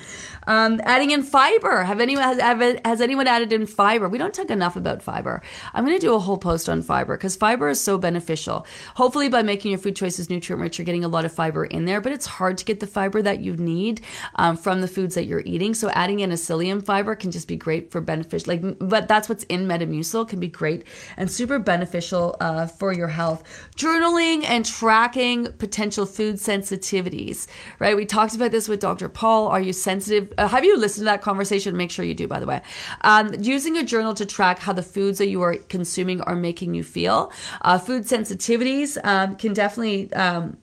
um, 0.46 0.80
adding 0.84 1.10
in 1.10 1.22
fiber. 1.22 1.82
Have 1.82 2.00
anyone 2.00 2.24
has, 2.24 2.78
has 2.84 3.00
anyone 3.02 3.26
added 3.26 3.52
in 3.52 3.66
fiber? 3.66 4.08
We 4.08 4.16
don't 4.16 4.32
talk 4.32 4.50
enough 4.50 4.76
about 4.76 5.02
fiber. 5.02 5.42
I'm 5.74 5.84
going 5.84 5.98
to 5.98 6.06
do 6.06 6.14
a 6.14 6.18
whole 6.18 6.38
post 6.38 6.68
on 6.68 6.80
fiber 6.80 7.18
because 7.18 7.36
fiber 7.36 7.68
is 7.68 7.80
so 7.80 7.98
beneficial. 7.98 8.66
Hopefully, 8.94 9.28
by 9.28 9.42
making 9.42 9.70
your 9.70 9.80
food 9.80 9.96
choices 9.96 10.30
nutrient 10.30 10.62
rich, 10.62 10.78
you're 10.78 10.86
getting 10.86 11.04
a 11.04 11.08
lot 11.08 11.26
of 11.26 11.32
fiber 11.32 11.66
in 11.66 11.84
there. 11.84 12.00
But 12.00 12.12
it's 12.12 12.26
hard 12.26 12.56
to 12.56 12.64
get 12.64 12.80
the 12.80 12.86
fiber 12.86 13.20
that 13.20 13.40
you 13.40 13.54
need 13.56 14.00
um, 14.36 14.56
from 14.56 14.80
the 14.80 14.88
foods 14.88 15.14
that 15.14 15.26
you're 15.26 15.42
eating. 15.44 15.74
So 15.74 15.90
adding 15.90 16.20
in 16.20 16.32
a 16.32 16.36
psyllium 16.36 16.85
fiber 16.86 17.14
can 17.14 17.30
just 17.30 17.48
be 17.48 17.56
great 17.56 17.90
for 17.90 18.00
beneficial 18.00 18.54
like 18.54 18.78
but 18.78 19.08
that's 19.08 19.28
what's 19.28 19.44
in 19.44 19.66
metamucil 19.66 20.26
can 20.28 20.40
be 20.40 20.48
great 20.48 20.84
and 21.16 21.30
super 21.30 21.58
beneficial 21.58 22.36
uh, 22.40 22.66
for 22.66 22.92
your 22.92 23.08
health. 23.08 23.42
Journaling 23.76 24.44
and 24.44 24.64
tracking 24.64 25.52
potential 25.58 26.06
food 26.06 26.36
sensitivities 26.36 27.46
right? 27.78 27.96
We 27.96 28.06
talked 28.06 28.34
about 28.34 28.50
this 28.50 28.68
with 28.68 28.80
dr 28.80 29.08
paul. 29.10 29.48
Are 29.48 29.60
you 29.60 29.72
sensitive? 29.72 30.32
Uh, 30.38 30.48
have 30.48 30.64
you 30.64 30.78
listened 30.78 31.02
to 31.02 31.10
that 31.12 31.22
conversation? 31.22 31.76
Make 31.76 31.90
sure 31.90 32.04
you 32.04 32.14
do 32.14 32.28
by 32.28 32.40
the 32.40 32.46
way. 32.46 32.60
Um, 33.02 33.34
using 33.40 33.76
a 33.76 33.82
journal 33.82 34.14
to 34.14 34.26
track 34.26 34.58
how 34.58 34.72
the 34.72 34.82
foods 34.82 35.18
that 35.18 35.28
you 35.28 35.42
are 35.42 35.56
consuming 35.56 36.20
are 36.22 36.36
making 36.36 36.74
you 36.74 36.84
feel. 36.84 37.32
Uh, 37.62 37.78
food 37.78 38.04
sensitivities 38.04 38.98
um, 39.04 39.36
can 39.36 39.52
definitely 39.52 40.12
um, 40.14 40.56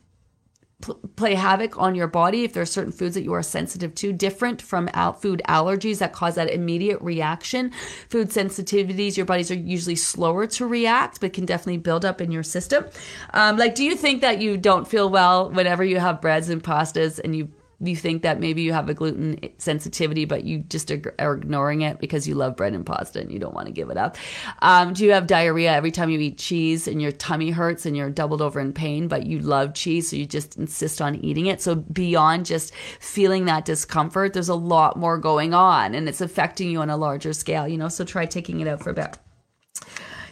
play 1.15 1.35
havoc 1.35 1.77
on 1.77 1.95
your 1.95 2.07
body 2.07 2.43
if 2.43 2.53
there 2.53 2.63
are 2.63 2.65
certain 2.65 2.91
foods 2.91 3.15
that 3.15 3.23
you 3.23 3.33
are 3.33 3.43
sensitive 3.43 3.93
to, 3.95 4.13
different 4.13 4.61
from 4.61 4.89
al- 4.93 5.13
food 5.13 5.41
allergies 5.47 5.99
that 5.99 6.13
cause 6.13 6.35
that 6.35 6.49
immediate 6.49 7.01
reaction. 7.01 7.71
Food 8.09 8.29
sensitivities, 8.29 9.17
your 9.17 9.25
bodies 9.25 9.51
are 9.51 9.55
usually 9.55 9.95
slower 9.95 10.47
to 10.47 10.67
react, 10.67 11.19
but 11.21 11.33
can 11.33 11.45
definitely 11.45 11.77
build 11.77 12.05
up 12.05 12.21
in 12.21 12.31
your 12.31 12.43
system. 12.43 12.85
Um, 13.33 13.57
like, 13.57 13.75
do 13.75 13.83
you 13.83 13.95
think 13.95 14.21
that 14.21 14.41
you 14.41 14.57
don't 14.57 14.87
feel 14.87 15.09
well 15.09 15.49
whenever 15.49 15.83
you 15.83 15.99
have 15.99 16.21
breads 16.21 16.49
and 16.49 16.63
pastas 16.63 17.19
and 17.23 17.35
you 17.35 17.49
you 17.87 17.95
think 17.95 18.21
that 18.23 18.39
maybe 18.39 18.61
you 18.61 18.73
have 18.73 18.89
a 18.89 18.93
gluten 18.93 19.39
sensitivity, 19.57 20.25
but 20.25 20.43
you 20.43 20.59
just 20.59 20.91
are 20.91 21.33
ignoring 21.33 21.81
it 21.81 21.99
because 21.99 22.27
you 22.27 22.35
love 22.35 22.55
bread 22.55 22.73
and 22.73 22.85
pasta 22.85 23.19
and 23.19 23.31
you 23.31 23.39
don't 23.39 23.53
want 23.53 23.67
to 23.67 23.73
give 23.73 23.89
it 23.89 23.97
up? 23.97 24.17
Um, 24.61 24.93
do 24.93 25.05
you 25.05 25.11
have 25.11 25.27
diarrhea 25.27 25.71
every 25.71 25.91
time 25.91 26.09
you 26.09 26.19
eat 26.19 26.37
cheese 26.37 26.87
and 26.87 27.01
your 27.01 27.11
tummy 27.11 27.51
hurts 27.51 27.85
and 27.85 27.95
you're 27.95 28.09
doubled 28.09 28.41
over 28.41 28.59
in 28.59 28.73
pain, 28.73 29.07
but 29.07 29.25
you 29.25 29.39
love 29.39 29.73
cheese, 29.73 30.09
so 30.09 30.15
you 30.15 30.25
just 30.25 30.57
insist 30.57 31.01
on 31.01 31.15
eating 31.15 31.47
it? 31.47 31.61
So 31.61 31.75
beyond 31.75 32.45
just 32.45 32.73
feeling 32.99 33.45
that 33.45 33.65
discomfort, 33.65 34.33
there's 34.33 34.49
a 34.49 34.55
lot 34.55 34.97
more 34.97 35.17
going 35.17 35.53
on 35.53 35.95
and 35.95 36.07
it's 36.07 36.21
affecting 36.21 36.69
you 36.69 36.81
on 36.81 36.89
a 36.89 36.97
larger 36.97 37.33
scale, 37.33 37.67
you 37.67 37.77
know? 37.77 37.89
So 37.89 38.03
try 38.03 38.25
taking 38.25 38.59
it 38.59 38.67
out 38.67 38.81
for 38.81 38.89
a 38.89 38.93
bit 38.93 39.17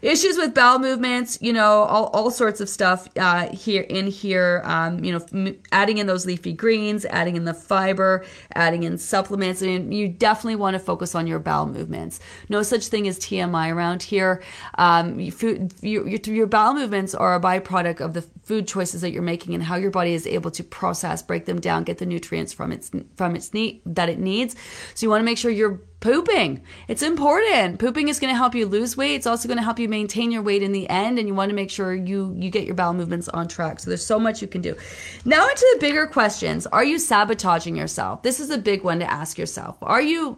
issues 0.01 0.37
with 0.37 0.53
bowel 0.53 0.79
movements, 0.79 1.37
you 1.41 1.53
know, 1.53 1.83
all, 1.83 2.07
all 2.07 2.31
sorts 2.31 2.59
of 2.61 2.69
stuff 2.69 3.07
uh, 3.17 3.49
here 3.49 3.83
in 3.83 4.07
here. 4.07 4.61
Um, 4.65 5.03
you 5.03 5.11
know, 5.11 5.53
adding 5.71 5.97
in 5.97 6.07
those 6.07 6.25
leafy 6.25 6.53
greens, 6.53 7.05
adding 7.05 7.35
in 7.35 7.45
the 7.45 7.53
fiber, 7.53 8.25
adding 8.55 8.83
in 8.83 8.97
supplements. 8.97 9.61
I 9.61 9.67
mean, 9.67 9.91
you 9.91 10.07
definitely 10.07 10.55
want 10.55 10.73
to 10.75 10.79
focus 10.79 11.15
on 11.15 11.27
your 11.27 11.39
bowel 11.39 11.67
movements. 11.67 12.19
No 12.49 12.63
such 12.63 12.87
thing 12.87 13.07
as 13.07 13.19
TMI 13.19 13.73
around 13.73 14.03
here. 14.03 14.41
Um, 14.75 15.29
food, 15.31 15.73
your, 15.81 16.07
your, 16.07 16.19
your 16.25 16.47
bowel 16.47 16.73
movements 16.73 17.13
are 17.13 17.35
a 17.35 17.39
byproduct 17.39 18.01
of 18.01 18.13
the 18.13 18.21
food 18.43 18.67
choices 18.67 19.01
that 19.01 19.11
you're 19.11 19.21
making 19.21 19.53
and 19.53 19.63
how 19.63 19.75
your 19.75 19.91
body 19.91 20.13
is 20.13 20.25
able 20.27 20.51
to 20.51 20.63
process, 20.63 21.21
break 21.21 21.45
them 21.45 21.59
down, 21.59 21.83
get 21.83 21.99
the 21.99 22.05
nutrients 22.05 22.51
from 22.53 22.71
its 22.71 22.91
from 23.15 23.35
its 23.35 23.53
need 23.53 23.81
that 23.85 24.09
it 24.09 24.19
needs. 24.19 24.55
So 24.93 25.05
you 25.05 25.09
want 25.09 25.21
to 25.21 25.25
make 25.25 25.37
sure 25.37 25.51
you're 25.51 25.79
pooping. 26.01 26.61
It's 26.89 27.01
important. 27.01 27.79
Pooping 27.79 28.09
is 28.09 28.19
going 28.19 28.33
to 28.33 28.37
help 28.37 28.53
you 28.53 28.65
lose 28.65 28.97
weight. 28.97 29.15
It's 29.15 29.27
also 29.27 29.47
going 29.47 29.57
to 29.57 29.63
help 29.63 29.79
you 29.79 29.87
maintain 29.87 30.31
your 30.31 30.41
weight 30.41 30.63
in 30.63 30.73
the 30.73 30.89
end 30.89 31.17
and 31.17 31.27
you 31.27 31.33
want 31.33 31.49
to 31.49 31.55
make 31.55 31.71
sure 31.71 31.95
you 31.95 32.35
you 32.37 32.49
get 32.49 32.65
your 32.65 32.75
bowel 32.75 32.93
movements 32.93 33.29
on 33.29 33.47
track. 33.47 33.79
So 33.79 33.89
there's 33.89 34.05
so 34.05 34.19
much 34.19 34.41
you 34.41 34.47
can 34.47 34.61
do. 34.61 34.75
Now 35.23 35.47
into 35.47 35.65
the 35.73 35.79
bigger 35.79 36.07
questions. 36.07 36.67
Are 36.67 36.83
you 36.83 36.99
sabotaging 36.99 37.77
yourself? 37.77 38.23
This 38.23 38.41
is 38.41 38.49
a 38.49 38.57
big 38.57 38.83
one 38.83 38.99
to 38.99 39.09
ask 39.09 39.37
yourself. 39.37 39.77
Are 39.81 40.01
you 40.01 40.37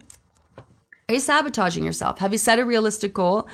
are 1.09 1.15
you 1.15 1.19
sabotaging 1.19 1.83
yourself? 1.83 2.19
Have 2.19 2.31
you 2.31 2.37
set 2.37 2.59
a 2.59 2.65
realistic 2.65 3.13
goal? 3.13 3.49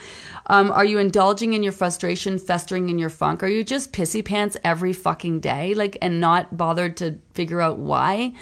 Um, 0.45 0.71
are 0.71 0.85
you 0.85 0.99
indulging 0.99 1.53
in 1.53 1.63
your 1.63 1.71
frustration, 1.71 2.37
festering 2.37 2.89
in 2.89 2.99
your 2.99 3.09
funk? 3.09 3.41
Are 3.41 3.47
you 3.47 3.63
just 3.63 3.91
pissy 3.91 4.23
pants 4.23 4.55
every 4.63 4.93
fucking 4.93 5.39
day, 5.39 5.73
like, 5.73 5.97
and 5.99 6.19
not 6.19 6.55
bothered 6.55 6.95
to 6.97 7.17
figure 7.33 7.59
out 7.59 7.79
why? 7.79 8.33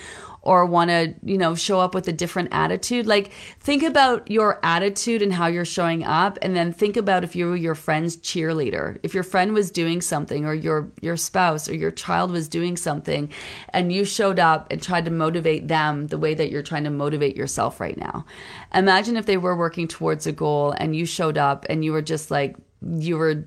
Or 0.48 0.66
want 0.66 0.90
to, 0.90 1.14
you 1.24 1.38
know, 1.38 1.56
show 1.56 1.82
up 1.82 1.94
with 1.94 2.08
a 2.08 2.14
different 2.14 2.48
attitude. 2.54 3.06
Like, 3.06 3.32
think 3.60 3.84
about 3.84 4.32
your 4.32 4.62
attitude 4.64 5.22
and 5.22 5.34
how 5.34 5.48
you're 5.48 5.66
showing 5.66 6.06
up, 6.06 6.40
and 6.42 6.56
then 6.56 6.72
think 6.72 6.96
about 6.96 7.26
if 7.26 7.36
you 7.36 7.48
were 7.48 7.58
your 7.58 7.76
friend's 7.76 8.16
cheerleader. 8.16 8.98
If 9.04 9.14
your 9.14 9.24
friend 9.24 9.54
was 9.54 9.70
doing 9.72 10.00
something, 10.00 10.46
or 10.46 10.54
your 10.54 10.90
your 11.02 11.18
spouse 11.18 11.68
or 11.68 11.76
your 11.76 11.92
child 11.92 12.32
was 12.32 12.48
doing 12.48 12.78
something, 12.78 13.30
and 13.70 13.92
you 13.92 14.06
showed 14.06 14.40
up 14.40 14.72
and 14.72 14.82
tried 14.82 15.04
to 15.04 15.12
motivate 15.12 15.68
them 15.68 16.08
the 16.08 16.18
way 16.18 16.34
that 16.34 16.50
you're 16.50 16.64
trying 16.64 16.86
to 16.86 16.92
motivate 16.92 17.36
yourself 17.36 17.82
right 17.82 17.98
now. 17.98 18.26
Imagine 18.74 19.18
if 19.18 19.26
they 19.26 19.38
were 19.38 19.58
working 19.58 19.90
towards 19.90 20.26
a 20.26 20.32
goal 20.32 20.74
and 20.78 20.96
you 20.96 21.06
showed 21.06 21.38
up 21.38 21.66
and 21.70 21.84
you 21.84 21.92
were 21.92 22.02
just 22.02 22.32
like 22.32 22.56
you 22.82 23.18
were 23.18 23.46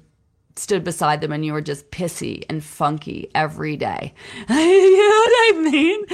stood 0.56 0.84
beside 0.84 1.20
them 1.20 1.32
and 1.32 1.44
you 1.44 1.52
were 1.52 1.60
just 1.60 1.90
pissy 1.90 2.44
and 2.48 2.62
funky 2.62 3.30
every 3.34 3.76
day. 3.76 4.12
you 4.48 4.98
know 4.98 5.24
what 5.26 5.56
I 5.56 5.70
mean? 5.70 6.04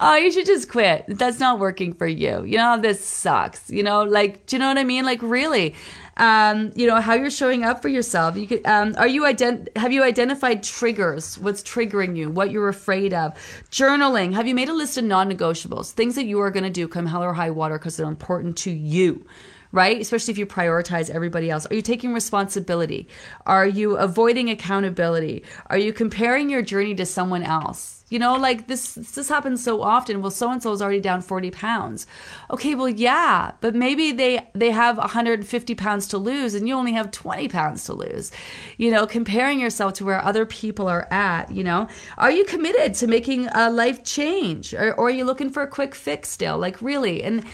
Oh, 0.00 0.16
you 0.16 0.30
should 0.30 0.46
just 0.46 0.68
quit. 0.68 1.04
That's 1.08 1.40
not 1.40 1.58
working 1.58 1.94
for 1.94 2.06
you. 2.06 2.44
You 2.44 2.58
know, 2.58 2.78
this 2.80 3.04
sucks. 3.04 3.70
You 3.70 3.82
know, 3.82 4.02
like, 4.04 4.46
do 4.46 4.56
you 4.56 4.60
know 4.60 4.68
what 4.68 4.78
I 4.78 4.84
mean? 4.84 5.04
Like, 5.04 5.22
really. 5.22 5.74
Um, 6.18 6.72
you 6.74 6.86
know 6.86 6.98
how 6.98 7.12
you're 7.12 7.30
showing 7.30 7.62
up 7.62 7.82
for 7.82 7.88
yourself. 7.88 8.38
You 8.38 8.46
could, 8.46 8.66
um, 8.66 8.94
are 8.96 9.06
you 9.06 9.22
ident- 9.22 9.76
Have 9.76 9.92
you 9.92 10.02
identified 10.02 10.62
triggers? 10.62 11.38
What's 11.38 11.62
triggering 11.62 12.16
you? 12.16 12.30
What 12.30 12.50
you're 12.50 12.68
afraid 12.68 13.12
of? 13.12 13.34
Journaling. 13.70 14.32
Have 14.32 14.46
you 14.46 14.54
made 14.54 14.70
a 14.70 14.72
list 14.72 14.96
of 14.96 15.04
non-negotiables? 15.04 15.92
Things 15.92 16.14
that 16.14 16.24
you 16.24 16.40
are 16.40 16.50
going 16.50 16.64
to 16.64 16.70
do 16.70 16.88
come 16.88 17.04
hell 17.04 17.22
or 17.22 17.34
high 17.34 17.50
water 17.50 17.78
because 17.78 17.98
they're 17.98 18.06
important 18.06 18.56
to 18.58 18.70
you 18.70 19.26
right? 19.72 20.00
Especially 20.00 20.32
if 20.32 20.38
you 20.38 20.46
prioritize 20.46 21.10
everybody 21.10 21.50
else. 21.50 21.66
Are 21.66 21.74
you 21.74 21.82
taking 21.82 22.12
responsibility? 22.12 23.08
Are 23.46 23.66
you 23.66 23.96
avoiding 23.96 24.50
accountability? 24.50 25.42
Are 25.66 25.78
you 25.78 25.92
comparing 25.92 26.50
your 26.50 26.62
journey 26.62 26.94
to 26.94 27.06
someone 27.06 27.42
else? 27.42 27.96
You 28.08 28.20
know, 28.20 28.36
like 28.36 28.68
this 28.68 28.94
this 28.94 29.28
happens 29.28 29.64
so 29.64 29.82
often. 29.82 30.22
Well, 30.22 30.30
so 30.30 30.48
and 30.52 30.62
so 30.62 30.72
is 30.72 30.80
already 30.80 31.00
down 31.00 31.22
40 31.22 31.50
pounds. 31.50 32.06
Okay, 32.52 32.76
well, 32.76 32.88
yeah, 32.88 33.50
but 33.60 33.74
maybe 33.74 34.12
they 34.12 34.46
they 34.54 34.70
have 34.70 34.96
150 34.96 35.74
pounds 35.74 36.06
to 36.08 36.18
lose 36.18 36.54
and 36.54 36.68
you 36.68 36.74
only 36.74 36.92
have 36.92 37.10
20 37.10 37.48
pounds 37.48 37.84
to 37.86 37.94
lose. 37.94 38.30
You 38.76 38.92
know, 38.92 39.08
comparing 39.08 39.58
yourself 39.58 39.94
to 39.94 40.04
where 40.04 40.24
other 40.24 40.46
people 40.46 40.86
are 40.86 41.08
at, 41.10 41.50
you 41.50 41.64
know. 41.64 41.88
Are 42.16 42.30
you 42.30 42.44
committed 42.44 42.94
to 42.94 43.08
making 43.08 43.48
a 43.48 43.70
life 43.70 44.04
change 44.04 44.72
or, 44.72 44.94
or 44.94 45.08
are 45.08 45.10
you 45.10 45.24
looking 45.24 45.50
for 45.50 45.64
a 45.64 45.68
quick 45.68 45.92
fix 45.96 46.28
still? 46.28 46.58
Like 46.58 46.80
really? 46.80 47.24
And 47.24 47.44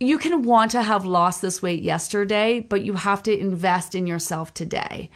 you 0.00 0.18
can 0.18 0.42
want 0.42 0.70
to 0.72 0.82
have 0.82 1.04
lost 1.04 1.42
this 1.42 1.60
weight 1.60 1.82
yesterday, 1.82 2.60
but 2.60 2.82
you 2.82 2.94
have 2.94 3.22
to 3.24 3.36
invest 3.36 3.94
in 3.94 4.06
yourself 4.06 4.54
today. 4.54 5.10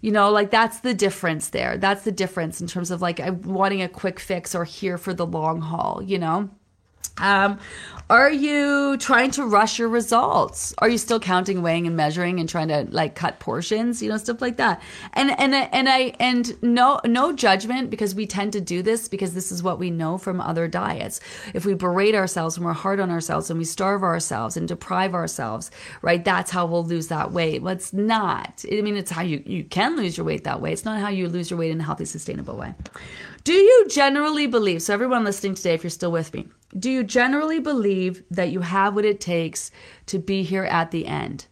You 0.00 0.12
know, 0.12 0.30
like 0.30 0.50
that's 0.52 0.80
the 0.80 0.94
difference 0.94 1.48
there. 1.48 1.76
That's 1.76 2.04
the 2.04 2.12
difference 2.12 2.60
in 2.60 2.68
terms 2.68 2.92
of 2.92 3.02
like 3.02 3.20
wanting 3.44 3.82
a 3.82 3.88
quick 3.88 4.20
fix 4.20 4.54
or 4.54 4.64
here 4.64 4.96
for 4.96 5.12
the 5.12 5.26
long 5.26 5.60
haul, 5.60 6.00
you 6.04 6.18
know? 6.18 6.50
Um, 7.20 7.58
are 8.10 8.32
you 8.32 8.96
trying 8.96 9.30
to 9.32 9.44
rush 9.44 9.78
your 9.78 9.88
results? 9.88 10.72
Are 10.78 10.88
you 10.88 10.96
still 10.96 11.20
counting, 11.20 11.60
weighing, 11.60 11.86
and 11.86 11.94
measuring, 11.94 12.40
and 12.40 12.48
trying 12.48 12.68
to 12.68 12.86
like 12.88 13.14
cut 13.14 13.38
portions? 13.38 14.02
You 14.02 14.08
know, 14.08 14.16
stuff 14.16 14.40
like 14.40 14.56
that. 14.56 14.80
And 15.12 15.38
and 15.38 15.54
and 15.54 15.90
I 15.90 16.14
and 16.18 16.56
no 16.62 17.00
no 17.04 17.34
judgment 17.34 17.90
because 17.90 18.14
we 18.14 18.26
tend 18.26 18.54
to 18.54 18.62
do 18.62 18.80
this 18.82 19.08
because 19.08 19.34
this 19.34 19.52
is 19.52 19.62
what 19.62 19.78
we 19.78 19.90
know 19.90 20.16
from 20.16 20.40
other 20.40 20.66
diets. 20.68 21.20
If 21.52 21.66
we 21.66 21.74
berate 21.74 22.14
ourselves 22.14 22.56
and 22.56 22.64
we're 22.64 22.72
hard 22.72 22.98
on 22.98 23.10
ourselves 23.10 23.50
and 23.50 23.58
we 23.58 23.66
starve 23.66 24.02
ourselves 24.02 24.56
and 24.56 24.66
deprive 24.66 25.14
ourselves, 25.14 25.70
right? 26.00 26.24
That's 26.24 26.50
how 26.50 26.64
we'll 26.64 26.86
lose 26.86 27.08
that 27.08 27.32
weight. 27.32 27.60
Well, 27.60 27.74
it's 27.74 27.92
not. 27.92 28.64
I 28.72 28.80
mean, 28.80 28.96
it's 28.96 29.10
how 29.10 29.20
you 29.20 29.42
you 29.44 29.64
can 29.64 29.96
lose 29.96 30.16
your 30.16 30.24
weight 30.24 30.44
that 30.44 30.62
way. 30.62 30.72
It's 30.72 30.86
not 30.86 30.98
how 30.98 31.10
you 31.10 31.28
lose 31.28 31.50
your 31.50 31.58
weight 31.58 31.72
in 31.72 31.80
a 31.82 31.84
healthy, 31.84 32.06
sustainable 32.06 32.56
way. 32.56 32.74
Do 33.44 33.52
you 33.52 33.86
generally 33.90 34.46
believe? 34.46 34.80
So 34.80 34.94
everyone 34.94 35.24
listening 35.24 35.56
today, 35.56 35.74
if 35.74 35.82
you're 35.82 35.90
still 35.90 36.10
with 36.10 36.32
me 36.32 36.46
do 36.76 36.90
you 36.90 37.04
generally 37.04 37.60
believe 37.60 38.22
that 38.30 38.50
you 38.50 38.60
have 38.60 38.94
what 38.94 39.04
it 39.04 39.20
takes 39.20 39.70
to 40.06 40.18
be 40.18 40.42
here 40.42 40.64
at 40.64 40.90
the 40.90 41.06
end? 41.06 41.46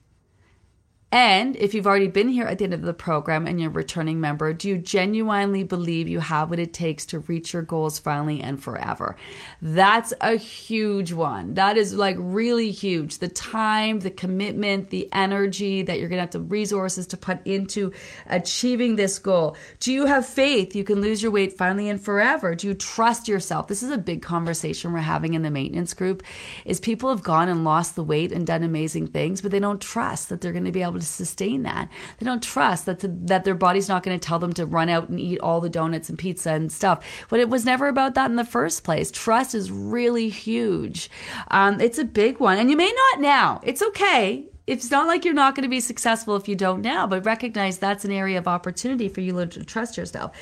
And 1.13 1.55
if 1.55 1.73
you've 1.73 1.87
already 1.87 2.09
been 2.09 2.29
here 2.29 2.47
at 2.47 2.59
the 2.59 2.65
end 2.65 2.75
of 2.75 2.83
the 2.83 2.93
program 2.93 3.47
and 3.47 3.61
you're 3.61 3.71
a 3.71 3.73
returning 3.73 4.21
member, 4.21 4.53
do 4.53 4.69
you 4.69 4.77
genuinely 4.77 5.63
believe 5.63 6.09
you 6.09 6.19
have 6.19 6.51
what 6.51 6.59
it 6.59 6.73
takes 6.73 7.07
to 7.07 7.21
reach 7.21 7.53
your 7.53 7.63
goals 7.63 8.01
finally 8.01 8.41
and 8.41 8.61
forever? 8.61 9.15
That's 9.63 10.13
a 10.21 10.35
huge 10.35 11.13
one. 11.13 11.55
That 11.55 11.77
is 11.77 11.95
like 11.95 12.17
really 12.19 12.73
huge. 12.73 13.19
The 13.19 13.29
time, 13.29 14.01
the 14.01 14.11
commitment, 14.11 14.91
the 14.91 15.09
energy 15.13 15.83
that 15.83 16.01
you're 16.01 16.09
going 16.09 16.19
to 16.19 16.23
have 16.23 16.33
the 16.33 16.41
resources 16.41 17.07
to 17.09 17.17
put 17.17 17.39
into 17.47 17.93
achieving 18.27 18.97
this 18.97 19.21
goal. 19.21 19.57
Do 19.79 19.93
you 19.93 20.07
have 20.07 20.27
faith 20.27 20.75
you 20.75 20.83
can 20.83 21.01
lose 21.01 21.23
your 21.23 21.31
weight 21.31 21.57
finally 21.57 21.89
and 21.89 22.01
forever? 22.01 22.57
Do 22.57 22.67
you 22.67 22.75
trust 22.75 23.29
yourself? 23.29 23.69
This 23.69 23.85
is 23.85 23.93
a 23.93 23.99
big 23.99 24.23
conversation 24.23 24.93
we're 24.93 24.99
having 24.99 25.35
in 25.35 25.43
the 25.43 25.53
maintenance 25.53 25.95
group 25.95 26.25
is 26.65 26.81
people 26.81 27.11
have 27.11 27.23
gone 27.23 27.49
and 27.49 27.63
lost 27.63 27.95
the 27.95 28.03
weight 28.03 28.33
and 28.33 28.45
done 28.45 28.65
amazing 28.65 29.07
things, 29.07 29.41
but 29.41 29.53
they 29.53 29.61
don't 29.61 29.81
trust 29.81 30.31
that 30.31 30.41
they're 30.41 30.53
going 30.53 30.65
to 30.65 30.73
be 30.73 30.83
able 30.83 30.96
able 30.97 31.01
to 31.01 31.07
sustain 31.07 31.63
that. 31.63 31.89
They 32.19 32.27
don't 32.27 32.43
trust 32.43 32.87
that 32.87 33.01
the, 33.01 33.09
that 33.25 33.45
their 33.45 33.55
body's 33.55 33.89
not 33.89 34.03
going 34.03 34.19
to 34.19 34.27
tell 34.27 34.39
them 34.39 34.53
to 34.55 34.67
run 34.67 34.89
out 34.89 35.09
and 35.09 35.21
eat 35.21 35.41
all 35.41 35.61
the 35.61 35.69
donuts 35.69 36.09
and 36.09 36.19
pizza 36.19 36.51
and 36.51 36.73
stuff. 36.73 37.05
But 37.29 37.41
it 37.41 37.49
was 37.49 37.65
never 37.65 37.89
about 37.89 38.15
that 38.15 38.31
in 38.31 38.37
the 38.37 38.45
first 38.45 38.85
place. 38.85 39.11
Trust 39.11 39.55
is 39.55 39.71
really 39.71 40.29
huge. 40.29 41.11
Um, 41.51 41.81
it's 41.81 41.99
a 41.99 42.05
big 42.05 42.41
one, 42.41 42.59
and 42.59 42.71
you 42.71 42.77
may 42.77 42.93
not 42.93 43.21
now. 43.21 43.61
It's 43.63 43.83
okay 43.83 44.47
it's 44.67 44.91
not 44.91 45.07
like 45.07 45.25
you're 45.25 45.33
not 45.33 45.55
going 45.55 45.63
to 45.63 45.69
be 45.69 45.79
successful 45.79 46.35
if 46.35 46.49
you 46.49 46.57
don't 46.57 46.83
now, 46.83 47.07
but 47.07 47.25
recognize 47.25 47.79
that's 47.79 48.05
an 48.05 48.11
area 48.11 48.37
of 48.37 48.49
opportunity 48.49 49.09
for 49.09 49.21
you 49.21 49.47
to 49.47 49.65
trust 49.65 49.97
yourself. 49.97 50.37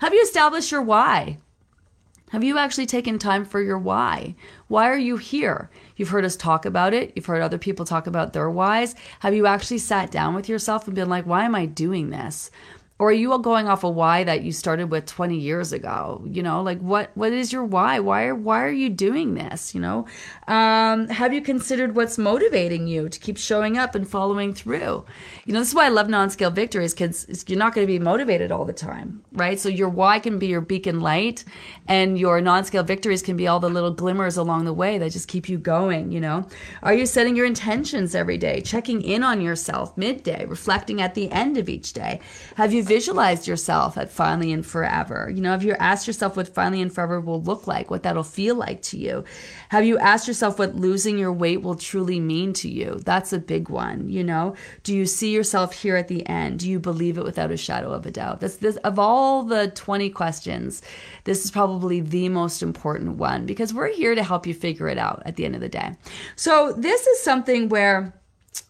Have 0.00 0.14
you 0.14 0.22
established 0.22 0.72
your 0.72 0.80
why? 0.80 1.36
Have 2.30 2.42
you 2.42 2.58
actually 2.58 2.86
taken 2.86 3.18
time 3.18 3.44
for 3.44 3.60
your 3.60 3.78
why? 3.78 4.34
Why 4.68 4.88
are 4.88 4.98
you 4.98 5.16
here? 5.16 5.70
You've 5.96 6.10
heard 6.10 6.24
us 6.24 6.36
talk 6.36 6.64
about 6.64 6.94
it. 6.94 7.12
You've 7.16 7.26
heard 7.26 7.42
other 7.42 7.58
people 7.58 7.84
talk 7.84 8.06
about 8.06 8.32
their 8.32 8.50
whys. 8.50 8.94
Have 9.20 9.34
you 9.34 9.46
actually 9.46 9.78
sat 9.78 10.10
down 10.10 10.34
with 10.34 10.48
yourself 10.48 10.86
and 10.86 10.94
been 10.94 11.08
like, 11.08 11.26
why 11.26 11.44
am 11.44 11.54
I 11.54 11.66
doing 11.66 12.10
this? 12.10 12.50
Or 12.98 13.10
are 13.10 13.12
you 13.12 13.32
all 13.32 13.38
going 13.38 13.68
off 13.68 13.84
a 13.84 13.90
why 13.90 14.24
that 14.24 14.42
you 14.42 14.52
started 14.52 14.90
with 14.90 15.06
20 15.06 15.36
years 15.38 15.72
ago 15.72 16.22
you 16.26 16.42
know 16.42 16.62
like 16.62 16.78
what 16.80 17.10
what 17.14 17.32
is 17.32 17.52
your 17.52 17.64
why? 17.64 17.98
Why 17.98 18.24
are 18.24 18.34
why 18.34 18.62
are 18.62 18.70
you 18.70 18.90
doing 18.90 19.34
this 19.34 19.74
you 19.74 19.80
know? 19.80 20.06
Um, 20.48 21.08
have 21.08 21.32
you 21.32 21.40
considered 21.40 21.96
what's 21.96 22.18
motivating 22.18 22.86
you 22.86 23.08
to 23.08 23.18
keep 23.18 23.36
showing 23.38 23.78
up 23.78 23.94
and 23.94 24.08
following 24.08 24.54
through? 24.54 25.04
You 25.44 25.52
know 25.52 25.60
this 25.60 25.68
is 25.68 25.74
why 25.74 25.86
i 25.86 25.88
love 25.88 26.08
non-scale 26.08 26.50
victories 26.50 26.94
because 26.94 27.44
you're 27.48 27.58
not 27.58 27.74
going 27.74 27.86
to 27.86 27.92
be 27.92 27.98
motivated 27.98 28.52
all 28.52 28.64
the 28.64 28.72
time 28.72 29.22
right? 29.32 29.58
So 29.58 29.68
your 29.68 29.88
why 29.88 30.18
can 30.18 30.38
be 30.38 30.46
your 30.46 30.60
beacon 30.60 31.00
light 31.00 31.44
and 31.88 32.18
your 32.18 32.40
non-scale 32.40 32.84
victories 32.84 33.22
can 33.22 33.36
be 33.36 33.46
all 33.46 33.60
the 33.60 33.68
little 33.68 33.92
glimmers 33.92 34.36
along 34.36 34.64
the 34.64 34.72
way 34.72 34.98
that 34.98 35.12
just 35.12 35.28
keep 35.28 35.48
you 35.48 35.58
going 35.58 36.12
you 36.12 36.20
know? 36.20 36.46
Are 36.82 36.94
you 36.94 37.06
setting 37.06 37.36
your 37.36 37.46
intentions 37.46 38.14
every 38.14 38.38
day 38.38 38.60
checking 38.60 39.02
in 39.02 39.22
on 39.22 39.40
yourself 39.40 39.96
midday 39.96 40.44
reflecting 40.46 41.00
at 41.00 41.14
the 41.14 41.30
end 41.30 41.58
of 41.58 41.68
each 41.68 41.92
day? 41.92 42.20
Have 42.56 42.72
you 42.72 42.82
visualized 42.86 43.46
yourself 43.46 43.98
at 43.98 44.10
finally 44.10 44.52
and 44.52 44.64
forever? 44.64 45.30
You 45.34 45.40
know, 45.40 45.50
have 45.50 45.64
you 45.64 45.74
asked 45.74 46.06
yourself 46.06 46.36
what 46.36 46.48
finally 46.54 46.80
and 46.80 46.92
forever 46.92 47.20
will 47.20 47.42
look 47.42 47.66
like, 47.66 47.90
what 47.90 48.02
that'll 48.02 48.22
feel 48.22 48.54
like 48.54 48.82
to 48.82 48.98
you? 48.98 49.24
Have 49.70 49.84
you 49.84 49.98
asked 49.98 50.28
yourself 50.28 50.58
what 50.58 50.76
losing 50.76 51.18
your 51.18 51.32
weight 51.32 51.62
will 51.62 51.74
truly 51.74 52.20
mean 52.20 52.52
to 52.54 52.68
you? 52.68 53.00
That's 53.04 53.32
a 53.32 53.38
big 53.38 53.68
one, 53.68 54.08
you 54.08 54.22
know? 54.22 54.54
Do 54.82 54.94
you 54.94 55.06
see 55.06 55.32
yourself 55.32 55.74
here 55.74 55.96
at 55.96 56.08
the 56.08 56.26
end? 56.28 56.60
Do 56.60 56.70
you 56.70 56.78
believe 56.78 57.18
it 57.18 57.24
without 57.24 57.50
a 57.50 57.56
shadow 57.56 57.92
of 57.92 58.06
a 58.06 58.10
doubt? 58.10 58.40
This, 58.40 58.56
this 58.56 58.76
of 58.78 58.98
all 58.98 59.42
the 59.42 59.68
20 59.68 60.10
questions, 60.10 60.82
this 61.24 61.44
is 61.44 61.50
probably 61.50 62.00
the 62.00 62.28
most 62.28 62.62
important 62.62 63.16
one 63.16 63.46
because 63.46 63.74
we're 63.74 63.92
here 63.92 64.14
to 64.14 64.22
help 64.22 64.46
you 64.46 64.54
figure 64.54 64.88
it 64.88 64.98
out 64.98 65.22
at 65.26 65.36
the 65.36 65.44
end 65.44 65.54
of 65.54 65.60
the 65.60 65.68
day. 65.68 65.96
So, 66.36 66.72
this 66.72 67.06
is 67.06 67.22
something 67.22 67.68
where 67.68 68.14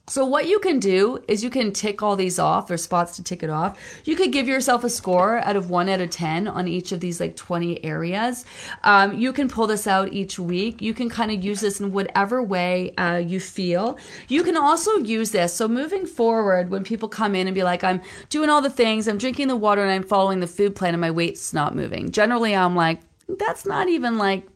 so 0.08 0.24
what 0.24 0.46
you 0.46 0.60
can 0.60 0.78
do 0.78 1.18
is 1.26 1.42
you 1.42 1.50
can 1.50 1.72
tick 1.72 2.00
all 2.00 2.14
these 2.14 2.38
off. 2.38 2.68
There's 2.68 2.84
spots 2.84 3.16
to 3.16 3.24
tick 3.24 3.42
it 3.42 3.50
off. 3.50 3.76
You 4.04 4.14
could 4.14 4.30
give 4.30 4.46
yourself 4.46 4.84
a 4.84 4.88
score 4.88 5.38
out 5.38 5.56
of 5.56 5.68
one 5.68 5.88
out 5.88 6.00
of 6.00 6.10
10 6.10 6.46
on 6.46 6.68
each 6.68 6.92
of 6.92 7.00
these 7.00 7.18
like 7.18 7.34
20 7.34 7.84
areas. 7.84 8.44
Um, 8.84 9.18
you 9.18 9.32
can 9.32 9.48
pull 9.48 9.66
this 9.66 9.88
out 9.88 10.12
each 10.12 10.38
week. 10.38 10.80
You 10.80 10.94
can 10.94 11.08
kind 11.08 11.32
of 11.32 11.42
use 11.42 11.60
this 11.60 11.80
in 11.80 11.90
whatever 11.90 12.40
way 12.40 12.94
uh, 12.94 13.16
you 13.16 13.40
feel. 13.40 13.98
You 14.28 14.44
can 14.44 14.56
also 14.56 14.96
use 14.98 15.32
this. 15.32 15.52
So 15.52 15.66
moving 15.66 16.06
forward, 16.06 16.70
when 16.70 16.84
people 16.84 17.08
come 17.08 17.34
in 17.34 17.48
and 17.48 17.54
be 17.54 17.64
like, 17.64 17.82
I'm 17.82 18.00
doing 18.28 18.48
all 18.48 18.62
the 18.62 18.70
things, 18.70 19.08
I'm 19.08 19.18
drinking 19.18 19.48
the 19.48 19.56
water 19.56 19.82
and 19.82 19.90
I'm 19.90 20.04
following 20.04 20.38
the 20.38 20.46
food 20.46 20.76
plan 20.76 20.94
and 20.94 21.00
my 21.00 21.10
weight's 21.10 21.52
not 21.52 21.74
moving. 21.74 22.12
Generally, 22.12 22.54
I'm 22.54 22.76
like, 22.76 23.00
that's 23.28 23.66
not 23.66 23.88
even 23.88 24.18
like 24.18 24.46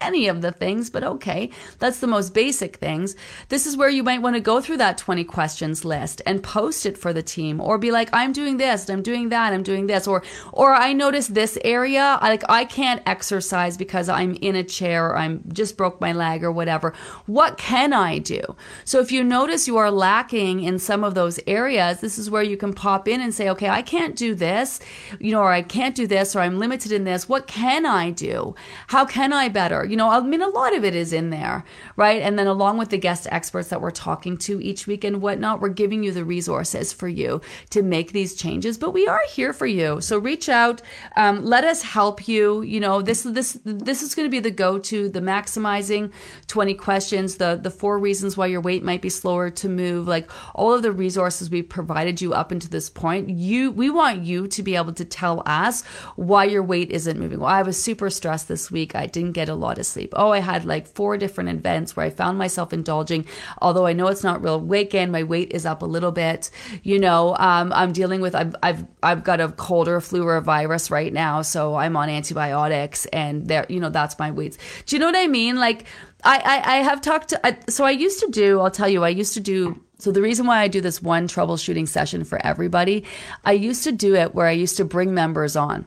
any 0.00 0.28
of 0.28 0.42
the 0.42 0.52
things, 0.52 0.90
but 0.90 1.02
okay, 1.02 1.50
that's 1.78 2.00
the 2.00 2.06
most 2.06 2.34
basic 2.34 2.76
things. 2.76 3.16
This 3.48 3.66
is 3.66 3.76
where 3.76 3.88
you 3.88 4.02
might 4.02 4.22
want 4.22 4.36
to 4.36 4.40
go 4.40 4.60
through 4.60 4.76
that 4.78 4.98
20 4.98 5.24
questions 5.24 5.84
list 5.84 6.22
and 6.24 6.42
post 6.42 6.86
it 6.86 6.96
for 6.96 7.12
the 7.12 7.22
team 7.22 7.60
or 7.60 7.78
be 7.78 7.90
like, 7.90 8.08
I'm 8.12 8.32
doing 8.32 8.58
this, 8.58 8.88
I'm 8.88 9.02
doing 9.02 9.30
that, 9.30 9.52
I'm 9.52 9.62
doing 9.62 9.86
this, 9.86 10.06
or, 10.06 10.22
or 10.52 10.74
I 10.74 10.92
noticed 10.92 11.34
this 11.34 11.58
area, 11.64 12.18
like 12.22 12.44
I 12.48 12.64
can't 12.64 13.02
exercise 13.06 13.76
because 13.76 14.08
I'm 14.08 14.34
in 14.34 14.54
a 14.54 14.62
chair 14.62 15.08
or 15.08 15.16
I'm 15.16 15.42
just 15.52 15.76
broke 15.76 16.00
my 16.00 16.12
leg 16.12 16.44
or 16.44 16.52
whatever. 16.52 16.94
What 17.26 17.58
can 17.58 17.92
I 17.92 18.18
do? 18.18 18.40
So 18.84 19.00
if 19.00 19.10
you 19.10 19.24
notice 19.24 19.66
you 19.66 19.76
are 19.78 19.90
lacking 19.90 20.62
in 20.62 20.78
some 20.78 21.02
of 21.02 21.14
those 21.14 21.40
areas, 21.46 22.00
this 22.00 22.18
is 22.18 22.30
where 22.30 22.42
you 22.42 22.56
can 22.56 22.72
pop 22.72 23.08
in 23.08 23.20
and 23.20 23.34
say, 23.34 23.48
okay, 23.50 23.68
I 23.68 23.82
can't 23.82 24.14
do 24.14 24.34
this, 24.34 24.80
you 25.18 25.32
know, 25.32 25.40
or 25.40 25.52
I 25.52 25.62
can't 25.62 25.94
do 25.94 26.06
this, 26.06 26.36
or 26.36 26.40
I'm 26.40 26.58
limited 26.58 26.92
in 26.92 27.04
this. 27.04 27.28
What 27.28 27.46
can 27.46 27.84
I 27.84 28.10
do? 28.10 28.54
How 28.88 29.04
can 29.04 29.32
I 29.32 29.48
better? 29.48 29.87
You 29.88 29.96
know, 29.96 30.10
I 30.10 30.20
mean, 30.20 30.42
a 30.42 30.48
lot 30.48 30.76
of 30.76 30.84
it 30.84 30.94
is 30.94 31.12
in 31.12 31.30
there, 31.30 31.64
right? 31.96 32.22
And 32.22 32.38
then 32.38 32.46
along 32.46 32.78
with 32.78 32.90
the 32.90 32.98
guest 32.98 33.26
experts 33.30 33.68
that 33.68 33.80
we're 33.80 33.90
talking 33.90 34.36
to 34.38 34.60
each 34.62 34.86
week 34.86 35.04
and 35.04 35.20
whatnot, 35.22 35.60
we're 35.60 35.68
giving 35.68 36.02
you 36.02 36.12
the 36.12 36.24
resources 36.24 36.92
for 36.92 37.08
you 37.08 37.40
to 37.70 37.82
make 37.82 38.12
these 38.12 38.34
changes. 38.34 38.78
But 38.78 38.92
we 38.92 39.06
are 39.06 39.22
here 39.30 39.52
for 39.52 39.66
you, 39.66 40.00
so 40.00 40.18
reach 40.18 40.48
out. 40.48 40.82
Um, 41.16 41.44
let 41.44 41.64
us 41.64 41.82
help 41.82 42.28
you. 42.28 42.62
You 42.62 42.80
know, 42.80 43.02
this 43.02 43.22
this 43.22 43.58
this 43.64 44.02
is 44.02 44.14
going 44.14 44.26
to 44.26 44.30
be 44.30 44.40
the 44.40 44.50
go 44.50 44.78
to 44.78 45.08
the 45.08 45.20
maximizing 45.20 46.12
twenty 46.46 46.74
questions, 46.74 47.36
the 47.36 47.58
the 47.60 47.70
four 47.70 47.98
reasons 47.98 48.36
why 48.36 48.46
your 48.46 48.60
weight 48.60 48.82
might 48.82 49.02
be 49.02 49.08
slower 49.08 49.50
to 49.50 49.68
move, 49.68 50.06
like 50.06 50.30
all 50.54 50.74
of 50.74 50.82
the 50.82 50.92
resources 50.92 51.50
we've 51.50 51.68
provided 51.68 52.20
you 52.20 52.34
up 52.34 52.52
until 52.52 52.70
this 52.70 52.90
point. 52.90 53.30
You 53.30 53.70
we 53.70 53.90
want 53.90 54.22
you 54.22 54.48
to 54.48 54.62
be 54.62 54.76
able 54.76 54.92
to 54.94 55.04
tell 55.04 55.42
us 55.46 55.84
why 56.16 56.44
your 56.44 56.62
weight 56.62 56.90
isn't 56.90 57.18
moving. 57.18 57.40
Well, 57.40 57.48
I 57.48 57.62
was 57.62 57.80
super 57.82 58.10
stressed 58.10 58.48
this 58.48 58.70
week. 58.70 58.94
I 58.94 59.06
didn't 59.06 59.32
get 59.32 59.48
a 59.48 59.54
lot 59.54 59.77
of 59.78 59.86
sleep. 59.86 60.12
Oh, 60.16 60.30
I 60.30 60.40
had 60.40 60.64
like 60.64 60.86
four 60.86 61.16
different 61.16 61.50
events 61.50 61.96
where 61.96 62.06
I 62.06 62.10
found 62.10 62.38
myself 62.38 62.72
indulging. 62.72 63.26
Although 63.62 63.86
I 63.86 63.92
know 63.92 64.08
it's 64.08 64.24
not 64.24 64.42
real 64.42 64.60
weight 64.60 64.90
gain, 64.90 65.10
my 65.10 65.22
weight 65.22 65.52
is 65.52 65.64
up 65.64 65.82
a 65.82 65.86
little 65.86 66.12
bit. 66.12 66.50
You 66.82 66.98
know, 66.98 67.36
um, 67.38 67.72
I'm 67.72 67.92
dealing 67.92 68.20
with 68.20 68.34
I've 68.34 68.54
I've 68.62 68.84
I've 69.02 69.24
got 69.24 69.40
a 69.40 69.48
cold 69.48 69.88
or 69.88 69.96
a 69.96 70.02
flu 70.02 70.24
or 70.24 70.36
a 70.36 70.42
virus 70.42 70.90
right 70.90 71.12
now, 71.12 71.42
so 71.42 71.76
I'm 71.76 71.96
on 71.96 72.08
antibiotics, 72.08 73.06
and 73.06 73.46
there, 73.46 73.66
you 73.68 73.80
know, 73.80 73.90
that's 73.90 74.18
my 74.18 74.30
weights. 74.30 74.58
Do 74.86 74.96
you 74.96 75.00
know 75.00 75.06
what 75.06 75.16
I 75.16 75.26
mean? 75.26 75.56
Like. 75.56 75.84
I, 76.24 76.38
I, 76.38 76.74
I 76.74 76.76
have 76.78 77.00
talked 77.00 77.28
to, 77.28 77.46
I, 77.46 77.56
so 77.68 77.84
I 77.84 77.92
used 77.92 78.18
to 78.18 78.28
do, 78.32 78.58
I'll 78.58 78.72
tell 78.72 78.88
you, 78.88 79.04
I 79.04 79.08
used 79.08 79.34
to 79.34 79.40
do 79.40 79.80
so 80.00 80.12
the 80.12 80.22
reason 80.22 80.46
why 80.46 80.60
I 80.60 80.68
do 80.68 80.80
this 80.80 81.02
one 81.02 81.26
troubleshooting 81.26 81.88
session 81.88 82.24
for 82.24 82.44
everybody, 82.44 83.04
I 83.44 83.52
used 83.52 83.84
to 83.84 83.92
do 83.92 84.14
it 84.14 84.34
where 84.34 84.46
I 84.46 84.52
used 84.52 84.76
to 84.76 84.84
bring 84.84 85.12
members 85.14 85.56
on. 85.56 85.86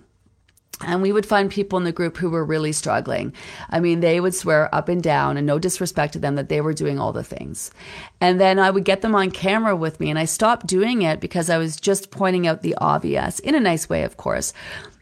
And 0.84 1.02
we 1.02 1.12
would 1.12 1.26
find 1.26 1.50
people 1.52 1.78
in 1.78 1.84
the 1.84 1.92
group 1.92 2.18
who 2.18 2.30
were 2.30 2.44
really 2.44 2.72
struggling. 2.72 3.34
I 3.70 3.80
mean, 3.80 4.00
they 4.00 4.20
would 4.20 4.34
swear 4.34 4.74
up 4.74 4.90
and 4.90 5.02
down, 5.02 5.38
and 5.38 5.46
no 5.46 5.60
disrespect 5.60 6.14
to 6.14 6.20
them, 6.20 6.36
that 6.36 6.50
they 6.50 6.62
were 6.62 6.74
doing 6.74 7.00
all 7.00 7.14
the 7.14 7.24
things. 7.24 7.72
And 8.20 8.42
then 8.42 8.60
I 8.60 8.72
would 8.72 8.86
get 8.86 9.02
them 9.02 9.16
on 9.16 9.32
camera 9.32 9.76
with 9.76 10.00
me, 10.00 10.10
and 10.10 10.18
I 10.18 10.26
stopped 10.26 10.66
doing 10.68 11.02
it 11.04 11.20
because 11.20 11.50
I 11.50 11.58
was 11.58 11.78
just 11.78 12.12
pointing 12.12 12.48
out 12.48 12.62
the 12.62 12.76
obvious, 12.80 13.40
in 13.40 13.56
a 13.56 13.60
nice 13.60 13.90
way, 13.90 14.04
of 14.04 14.18
course. 14.18 14.54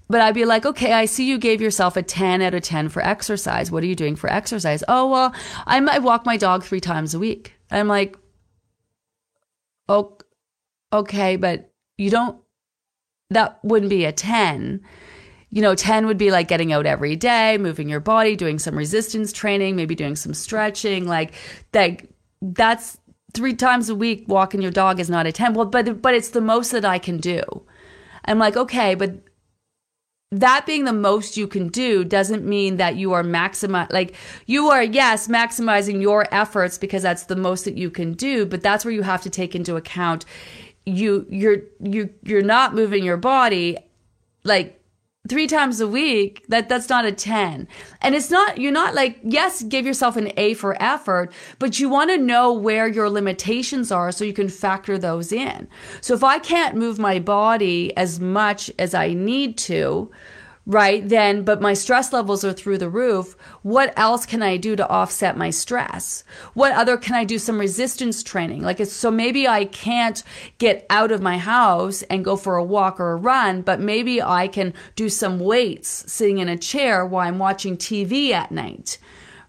But 0.09 0.21
I'd 0.21 0.33
be 0.33 0.45
like, 0.45 0.65
okay, 0.65 0.93
I 0.93 1.05
see 1.05 1.29
you 1.29 1.37
gave 1.37 1.61
yourself 1.61 1.95
a 1.95 2.01
10 2.01 2.41
out 2.41 2.55
of 2.55 2.63
10 2.63 2.89
for 2.89 3.01
exercise. 3.01 3.69
What 3.69 3.83
are 3.83 3.87
you 3.87 3.95
doing 3.95 4.15
for 4.15 4.27
exercise? 4.29 4.83
Oh, 4.87 5.07
well, 5.07 5.33
I 5.67 5.99
walk 5.99 6.25
my 6.25 6.35
dog 6.35 6.63
three 6.63 6.79
times 6.79 7.13
a 7.13 7.19
week. 7.19 7.53
And 7.69 7.79
I'm 7.79 7.87
like, 7.87 8.17
oh, 9.87 10.17
okay, 10.91 11.35
but 11.35 11.71
you 11.97 12.09
don't, 12.09 12.39
that 13.29 13.59
wouldn't 13.63 13.91
be 13.91 14.05
a 14.05 14.11
10 14.11 14.81
you 15.51 15.61
know, 15.61 15.75
10 15.75 16.05
would 16.05 16.17
be 16.17 16.31
like 16.31 16.47
getting 16.47 16.71
out 16.71 16.85
every 16.85 17.15
day, 17.15 17.57
moving 17.57 17.89
your 17.89 17.99
body, 17.99 18.35
doing 18.35 18.59
some 18.59 18.77
resistance 18.77 19.33
training, 19.33 19.75
maybe 19.75 19.95
doing 19.95 20.15
some 20.15 20.33
stretching. 20.33 21.07
Like 21.07 21.33
that, 21.71 22.01
that's 22.41 22.97
three 23.33 23.55
times 23.55 23.89
a 23.89 23.95
week 23.95 24.25
walking 24.27 24.61
your 24.61 24.71
dog 24.71 24.99
is 24.99 25.09
not 25.09 25.25
a 25.25 25.31
10. 25.31 25.53
Well, 25.53 25.65
but, 25.65 26.01
but 26.01 26.13
it's 26.13 26.29
the 26.29 26.41
most 26.41 26.71
that 26.71 26.85
I 26.85 26.99
can 26.99 27.17
do. 27.17 27.41
I'm 28.25 28.37
like, 28.37 28.57
okay, 28.57 28.95
but 28.95 29.15
that 30.31 30.65
being 30.67 30.85
the 30.85 30.93
most 30.93 31.37
you 31.37 31.47
can 31.47 31.69
do 31.69 32.03
doesn't 32.03 32.45
mean 32.45 32.77
that 32.77 32.95
you 32.95 33.13
are 33.13 33.23
maximize 33.23 33.91
like 33.91 34.13
you 34.45 34.69
are 34.69 34.83
yes 34.83 35.27
maximizing 35.27 36.01
your 36.01 36.27
efforts 36.31 36.77
because 36.77 37.01
that's 37.01 37.23
the 37.23 37.35
most 37.35 37.65
that 37.65 37.75
you 37.75 37.89
can 37.89 38.13
do 38.13 38.45
but 38.45 38.61
that's 38.61 38.85
where 38.85 38.93
you 38.93 39.01
have 39.01 39.23
to 39.23 39.29
take 39.31 39.55
into 39.55 39.75
account 39.75 40.25
you 40.85 41.25
you're 41.29 41.61
you 41.81 42.13
you're 42.21 42.43
not 42.43 42.75
moving 42.75 43.03
your 43.03 43.17
body 43.17 43.75
like 44.43 44.78
three 45.29 45.47
times 45.47 45.79
a 45.79 45.87
week 45.87 46.43
that 46.47 46.67
that's 46.67 46.89
not 46.89 47.05
a 47.05 47.11
10 47.11 47.67
and 48.01 48.15
it's 48.15 48.29
not 48.29 48.57
you're 48.57 48.71
not 48.71 48.95
like 48.95 49.19
yes 49.23 49.61
give 49.63 49.85
yourself 49.85 50.17
an 50.17 50.31
a 50.35 50.55
for 50.55 50.81
effort 50.81 51.31
but 51.59 51.79
you 51.79 51.87
want 51.87 52.09
to 52.09 52.17
know 52.17 52.51
where 52.51 52.87
your 52.87 53.09
limitations 53.09 53.91
are 53.91 54.11
so 54.11 54.25
you 54.25 54.33
can 54.33 54.49
factor 54.49 54.97
those 54.97 55.31
in. 55.31 55.67
So 56.01 56.13
if 56.13 56.23
i 56.23 56.39
can't 56.39 56.75
move 56.75 56.99
my 56.99 57.19
body 57.19 57.95
as 57.95 58.19
much 58.19 58.71
as 58.79 58.93
i 58.93 59.13
need 59.13 59.57
to 59.59 60.11
right? 60.69 61.09
Then, 61.09 61.43
but 61.43 61.61
my 61.61 61.73
stress 61.73 62.13
levels 62.13 62.45
are 62.45 62.53
through 62.53 62.77
the 62.77 62.91
roof. 62.91 63.35
What 63.63 63.91
else 63.97 64.27
can 64.27 64.43
I 64.43 64.55
do 64.55 64.75
to 64.75 64.87
offset 64.87 65.35
my 65.35 65.49
stress? 65.49 66.23
What 66.53 66.73
other 66.73 66.95
can 66.95 67.15
I 67.15 67.23
do 67.23 67.39
some 67.39 67.59
resistance 67.59 68.21
training? 68.21 68.61
Like, 68.61 68.79
it's, 68.79 68.93
so 68.93 69.09
maybe 69.09 69.47
I 69.47 69.65
can't 69.65 70.23
get 70.59 70.85
out 70.91 71.11
of 71.11 71.23
my 71.23 71.39
house 71.39 72.03
and 72.03 72.23
go 72.23 72.35
for 72.35 72.55
a 72.55 72.63
walk 72.63 72.99
or 72.99 73.13
a 73.13 73.15
run, 73.15 73.63
but 73.63 73.79
maybe 73.79 74.21
I 74.21 74.47
can 74.47 74.75
do 74.95 75.09
some 75.09 75.39
weights 75.39 76.05
sitting 76.05 76.37
in 76.37 76.47
a 76.47 76.57
chair 76.57 77.03
while 77.03 77.27
I'm 77.27 77.39
watching 77.39 77.75
TV 77.75 78.29
at 78.29 78.51
night 78.51 78.99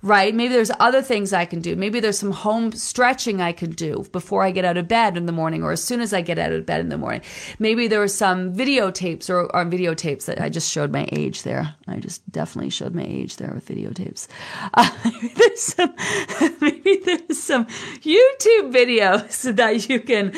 right? 0.02 0.34
Maybe 0.34 0.54
there's 0.54 0.70
other 0.80 1.02
things 1.02 1.32
I 1.32 1.44
can 1.44 1.60
do. 1.60 1.76
Maybe 1.76 2.00
there's 2.00 2.18
some 2.18 2.32
home 2.32 2.72
stretching 2.72 3.40
I 3.40 3.52
can 3.52 3.72
do 3.72 4.06
before 4.12 4.42
I 4.42 4.50
get 4.50 4.64
out 4.64 4.76
of 4.76 4.88
bed 4.88 5.16
in 5.16 5.26
the 5.26 5.32
morning 5.32 5.62
or 5.62 5.72
as 5.72 5.84
soon 5.84 6.00
as 6.00 6.12
I 6.14 6.22
get 6.22 6.38
out 6.38 6.52
of 6.52 6.64
bed 6.64 6.80
in 6.80 6.88
the 6.88 6.96
morning. 6.96 7.20
Maybe 7.58 7.86
there 7.86 8.02
are 8.02 8.08
some 8.08 8.54
videotapes 8.54 9.28
or, 9.28 9.44
or 9.54 9.64
videotapes 9.66 10.24
that 10.24 10.40
I 10.40 10.48
just 10.48 10.70
showed 10.70 10.90
my 10.90 11.06
age 11.12 11.42
there. 11.42 11.74
I 11.86 11.96
just 11.96 12.30
definitely 12.30 12.70
showed 12.70 12.94
my 12.94 13.04
age 13.04 13.36
there 13.36 13.52
with 13.52 13.66
videotapes. 13.66 14.26
Uh, 14.72 14.90
maybe 15.04 15.28
there's 15.34 15.60
some, 15.60 15.94
maybe 16.60 16.96
there's 17.04 17.38
some 17.38 17.66
YouTube 17.66 18.72
videos 18.72 19.54
that 19.56 19.88
you 19.88 20.00
can, 20.00 20.34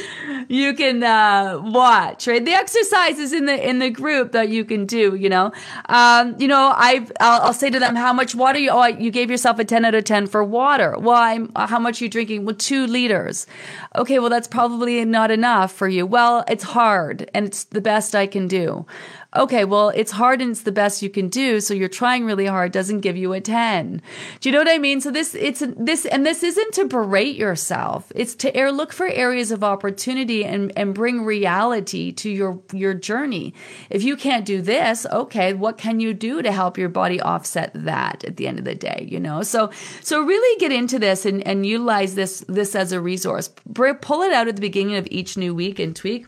you 0.49 0.75
can, 0.75 1.03
uh, 1.05 1.61
watch, 1.63 2.27
right? 2.27 2.45
The 2.45 2.53
exercises 2.53 3.33
in 3.33 3.47
the, 3.47 3.69
in 3.69 3.79
the 3.79 3.91
group 3.91 4.33
that 4.33 4.49
you 4.49 4.65
can 4.65 4.87
do, 4.87 5.15
you 5.15 5.29
know, 5.29 5.53
um, 5.89 6.35
you 6.39 6.49
know, 6.49 6.73
I've, 6.77 7.13
I'll, 7.21 7.43
I'll 7.43 7.55
say 7.55 7.71
to 7.71 7.79
them, 7.79 7.95
how 7.95 8.13
much 8.13 8.35
water 8.35 8.59
you, 8.59 8.71
oh, 8.71 8.87
you 8.87 9.11
gave 9.11 9.31
yourself 9.31 9.51
yourself 9.53 9.61
a 9.61 9.64
10 9.64 9.84
out 9.84 9.94
of 9.94 10.05
10 10.05 10.26
for 10.28 10.42
water. 10.44 10.96
Well, 10.98 11.16
I'm, 11.16 11.53
uh, 11.55 11.66
how 11.66 11.78
much 11.78 12.00
are 12.00 12.05
you 12.05 12.11
drinking? 12.11 12.44
Well, 12.44 12.55
two 12.55 12.86
liters. 12.86 13.46
Okay, 13.94 14.18
well, 14.18 14.30
that's 14.30 14.48
probably 14.48 15.05
not 15.05 15.30
enough 15.30 15.72
for 15.72 15.88
you. 15.88 16.07
Well, 16.07 16.44
it's 16.48 16.64
hard 16.64 17.30
and 17.34 17.46
it's 17.46 17.64
the 17.64 17.80
best 17.80 18.14
I 18.14 18.26
can 18.26 18.48
do 18.48 18.86
okay, 19.35 19.64
well, 19.64 19.89
it's 19.91 20.12
hard 20.12 20.43
and 20.43 20.51
it's 20.51 20.62
the 20.62 20.72
best 20.72 21.03
you 21.03 21.09
can 21.09 21.28
do. 21.28 21.61
So 21.61 21.72
you're 21.72 21.89
trying 21.89 22.24
really 22.24 22.47
hard 22.47 22.72
doesn't 22.72 23.01
give 23.01 23.16
you 23.16 23.33
a 23.33 23.41
10. 23.41 24.03
Do 24.41 24.49
you 24.49 24.53
know 24.53 24.59
what 24.59 24.68
I 24.68 24.78
mean? 24.78 25.01
So 25.01 25.11
this, 25.11 25.35
it's 25.35 25.62
this, 25.76 26.05
and 26.05 26.26
this 26.26 26.43
isn't 26.43 26.74
to 26.74 26.85
berate 26.85 27.37
yourself. 27.37 28.12
It's 28.14 28.35
to 28.37 28.55
air, 28.55 28.70
look 28.70 28.93
for 28.93 29.09
areas 29.09 29.51
of 29.51 29.64
opportunity 29.64 30.45
and, 30.45 30.72
and 30.76 30.95
bring 30.95 31.24
reality 31.24 32.12
to 32.12 32.30
your, 32.30 32.61
your 32.72 32.95
journey. 32.95 33.55
If 33.89 34.03
you 34.03 34.16
can't 34.16 34.45
do 34.45 34.61
this, 34.61 35.07
okay, 35.07 35.55
what 35.55 35.78
can 35.78 36.01
you 36.01 36.12
do 36.12 36.43
to 36.43 36.53
help 36.53 36.76
your 36.76 36.91
body 36.91 37.20
offset 37.20 37.70
that 37.74 38.24
at 38.24 38.37
the 38.37 38.47
end 38.47 38.59
of 38.59 38.64
the 38.64 38.74
day? 38.74 39.09
You 39.11 39.20
know? 39.20 39.43
So, 39.43 39.70
so 40.03 40.22
really 40.22 40.61
get 40.61 40.72
into 40.72 40.99
this 40.99 41.24
and, 41.24 41.47
and 41.47 41.64
utilize 41.64 42.14
this, 42.14 42.45
this 42.49 42.74
as 42.74 42.93
a 42.93 43.01
resource. 43.01 43.51
Pull 43.74 44.22
it 44.22 44.33
out 44.33 44.49
at 44.49 44.57
the 44.57 44.61
beginning 44.61 44.97
of 44.97 45.09
each 45.11 45.37
new 45.37 45.55
week 45.55 45.78
and 45.78 45.97
tweak 45.97 46.26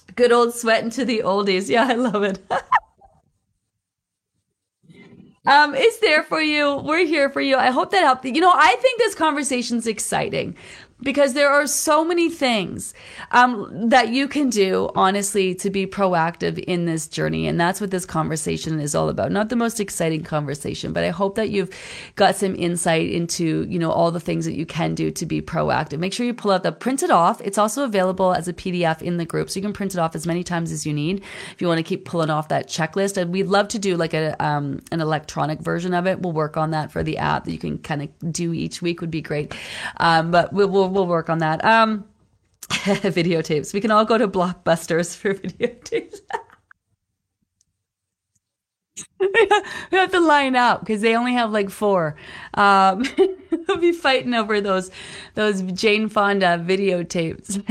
Good 0.00 0.32
old 0.32 0.54
Sweatin' 0.54 0.90
to 0.90 1.04
the 1.04 1.22
Oldies. 1.24 1.68
Yeah, 1.68 1.86
I 1.86 1.94
love 1.94 2.22
it. 2.22 2.38
um, 5.46 5.74
it's 5.74 5.98
there 5.98 6.22
for 6.22 6.40
you. 6.40 6.76
We're 6.76 7.06
here 7.06 7.30
for 7.30 7.40
you. 7.40 7.56
I 7.56 7.70
hope 7.70 7.90
that 7.90 8.02
helped. 8.02 8.24
You 8.24 8.40
know, 8.40 8.52
I 8.54 8.76
think 8.76 8.98
this 8.98 9.14
conversation's 9.14 9.86
exciting 9.86 10.56
because 11.04 11.34
there 11.34 11.50
are 11.50 11.66
so 11.66 12.04
many 12.04 12.30
things 12.30 12.94
um, 13.30 13.88
that 13.90 14.08
you 14.08 14.26
can 14.26 14.50
do 14.50 14.90
honestly 14.94 15.54
to 15.54 15.70
be 15.70 15.86
proactive 15.86 16.58
in 16.58 16.86
this 16.86 17.06
journey. 17.06 17.46
And 17.46 17.60
that's 17.60 17.80
what 17.80 17.90
this 17.90 18.06
conversation 18.06 18.80
is 18.80 18.94
all 18.94 19.08
about. 19.08 19.30
Not 19.30 19.48
the 19.50 19.56
most 19.56 19.80
exciting 19.80 20.24
conversation 20.24 20.92
but 20.92 21.04
i 21.04 21.10
hope 21.10 21.34
that 21.34 21.50
you've 21.50 21.70
got 22.16 22.36
some 22.36 22.54
insight 22.56 23.10
into 23.10 23.66
you 23.68 23.78
know 23.78 23.90
all 23.90 24.10
the 24.10 24.20
things 24.20 24.44
that 24.44 24.54
you 24.54 24.66
can 24.66 24.94
do 24.94 25.10
to 25.10 25.26
be 25.26 25.42
proactive. 25.42 25.98
Make 25.98 26.12
sure 26.12 26.24
you 26.24 26.34
pull 26.34 26.50
out 26.50 26.62
the 26.62 26.72
print 26.72 27.02
it 27.02 27.10
off. 27.10 27.40
It's 27.40 27.58
also 27.58 27.84
available 27.84 28.32
as 28.32 28.48
a 28.48 28.52
pdf 28.52 29.02
in 29.02 29.16
the 29.16 29.24
group 29.24 29.50
so 29.50 29.58
you 29.58 29.62
can 29.62 29.72
print 29.72 29.94
it 29.94 29.98
off 29.98 30.14
as 30.14 30.26
many 30.26 30.42
times 30.42 30.72
as 30.72 30.86
you 30.86 30.92
need 30.92 31.22
if 31.52 31.60
you 31.60 31.68
want 31.68 31.78
to 31.78 31.82
keep 31.82 32.04
pulling 32.04 32.30
off 32.30 32.48
that 32.48 32.68
checklist. 32.68 33.16
And 33.16 33.32
we'd 33.32 33.46
love 33.46 33.68
to 33.68 33.78
do 33.78 33.96
like 33.96 34.14
a 34.14 34.42
um, 34.44 34.80
an 34.92 35.00
electronic 35.00 35.60
version 35.60 35.94
of 35.94 36.06
it. 36.06 36.20
We'll 36.20 36.32
work 36.32 36.56
on 36.56 36.70
that 36.70 36.90
for 36.90 37.02
the 37.02 37.18
app 37.18 37.44
that 37.44 37.52
you 37.52 37.58
can 37.58 37.78
kind 37.78 38.02
of 38.02 38.32
do 38.32 38.52
each 38.52 38.80
week 38.80 39.00
would 39.00 39.10
be 39.10 39.22
great. 39.22 39.54
Um, 39.98 40.30
but 40.30 40.52
we'll, 40.52 40.68
we'll 40.68 40.88
we'll 40.94 41.06
work 41.06 41.28
on 41.28 41.38
that. 41.38 41.64
Um, 41.64 42.04
videotapes. 42.68 43.74
We 43.74 43.80
can 43.80 43.90
all 43.90 44.04
go 44.04 44.16
to 44.16 44.28
Blockbusters 44.28 45.16
for 45.16 45.34
videotapes. 45.34 46.20
we 49.20 49.98
have 49.98 50.12
to 50.12 50.20
line 50.20 50.54
up 50.56 50.80
because 50.80 51.00
they 51.00 51.16
only 51.16 51.32
have 51.34 51.50
like 51.50 51.68
four. 51.68 52.16
Um, 52.54 53.04
we'll 53.68 53.78
be 53.78 53.92
fighting 53.92 54.34
over 54.34 54.60
those 54.60 54.90
those 55.34 55.62
Jane 55.62 56.08
Fonda 56.08 56.62
videotapes. 56.64 57.62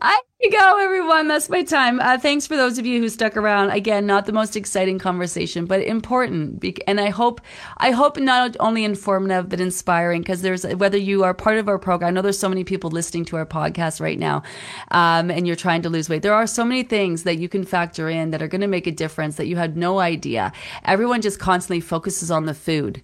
I 0.00 0.20
you 0.40 0.52
go, 0.52 0.78
everyone. 0.80 1.26
That's 1.26 1.48
my 1.48 1.64
time. 1.64 1.98
Uh, 1.98 2.16
thanks 2.16 2.46
for 2.46 2.56
those 2.56 2.78
of 2.78 2.86
you 2.86 3.00
who 3.00 3.08
stuck 3.08 3.36
around. 3.36 3.70
Again, 3.70 4.06
not 4.06 4.24
the 4.24 4.32
most 4.32 4.54
exciting 4.54 5.00
conversation, 5.00 5.66
but 5.66 5.82
important. 5.82 6.64
And 6.86 7.00
I 7.00 7.10
hope, 7.10 7.40
I 7.78 7.90
hope 7.90 8.18
not 8.18 8.56
only 8.60 8.84
informative 8.84 9.48
but 9.48 9.60
inspiring. 9.60 10.22
Because 10.22 10.42
there's 10.42 10.64
whether 10.64 10.96
you 10.96 11.24
are 11.24 11.34
part 11.34 11.58
of 11.58 11.68
our 11.68 11.78
program. 11.78 12.08
I 12.08 12.10
know 12.12 12.22
there's 12.22 12.38
so 12.38 12.48
many 12.48 12.62
people 12.62 12.90
listening 12.90 13.24
to 13.26 13.36
our 13.36 13.46
podcast 13.46 14.00
right 14.00 14.18
now, 14.18 14.44
um, 14.92 15.28
and 15.28 15.44
you're 15.44 15.56
trying 15.56 15.82
to 15.82 15.88
lose 15.88 16.08
weight. 16.08 16.22
There 16.22 16.34
are 16.34 16.46
so 16.46 16.64
many 16.64 16.84
things 16.84 17.24
that 17.24 17.38
you 17.38 17.48
can 17.48 17.64
factor 17.64 18.08
in 18.08 18.30
that 18.30 18.40
are 18.40 18.48
going 18.48 18.60
to 18.60 18.68
make 18.68 18.86
a 18.86 18.92
difference 18.92 19.36
that 19.36 19.48
you 19.48 19.56
had 19.56 19.76
no 19.76 19.98
idea. 19.98 20.52
Everyone 20.84 21.20
just 21.20 21.40
constantly 21.40 21.80
focuses 21.80 22.30
on 22.30 22.46
the 22.46 22.54
food 22.54 23.02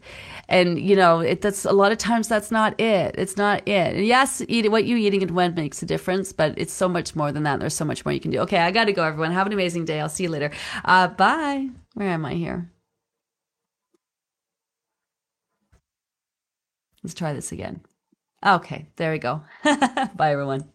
and 0.55 0.79
you 0.79 0.97
know 0.97 1.21
it, 1.21 1.41
that's 1.43 1.65
a 1.65 1.73
lot 1.73 1.93
of 1.93 1.99
times 1.99 2.29
that's 2.29 2.51
not 2.51 2.81
it. 2.81 3.15
It's 3.19 3.37
not 3.37 3.67
it. 3.69 4.05
Yes 4.05 4.43
eat 4.49 4.71
what 4.71 4.85
you 4.85 4.97
eating 4.97 5.23
and 5.23 5.33
when 5.33 5.55
makes 5.55 5.83
a 5.83 5.87
difference 5.87 6.33
but 6.33 6.55
it's 6.57 6.73
so 6.73 6.89
much 6.89 7.15
more 7.17 7.33
than 7.33 7.43
that. 7.45 7.61
There's 7.61 7.75
so 7.75 7.85
much 7.85 8.05
more 8.05 8.13
you 8.13 8.21
can 8.21 8.31
do. 8.31 8.41
Okay 8.41 8.59
i 8.59 8.71
gotta 8.71 8.93
go 8.93 9.05
everyone. 9.05 9.33
Have 9.33 9.47
an 9.47 9.53
amazing 9.53 9.85
day. 9.85 10.01
I'll 10.01 10.09
see 10.09 10.25
you 10.25 10.31
later. 10.31 10.51
Uh, 10.85 11.09
bye. 11.09 11.69
Where 11.95 12.09
am 12.11 12.25
i 12.25 12.35
here? 12.35 12.71
Let's 17.03 17.15
try 17.15 17.33
this 17.35 17.53
again. 17.53 17.83
Okay 18.47 18.87
there 18.97 19.13
we 19.13 19.19
go. 19.19 19.43
Bye 19.65 20.33
everyone 20.33 20.74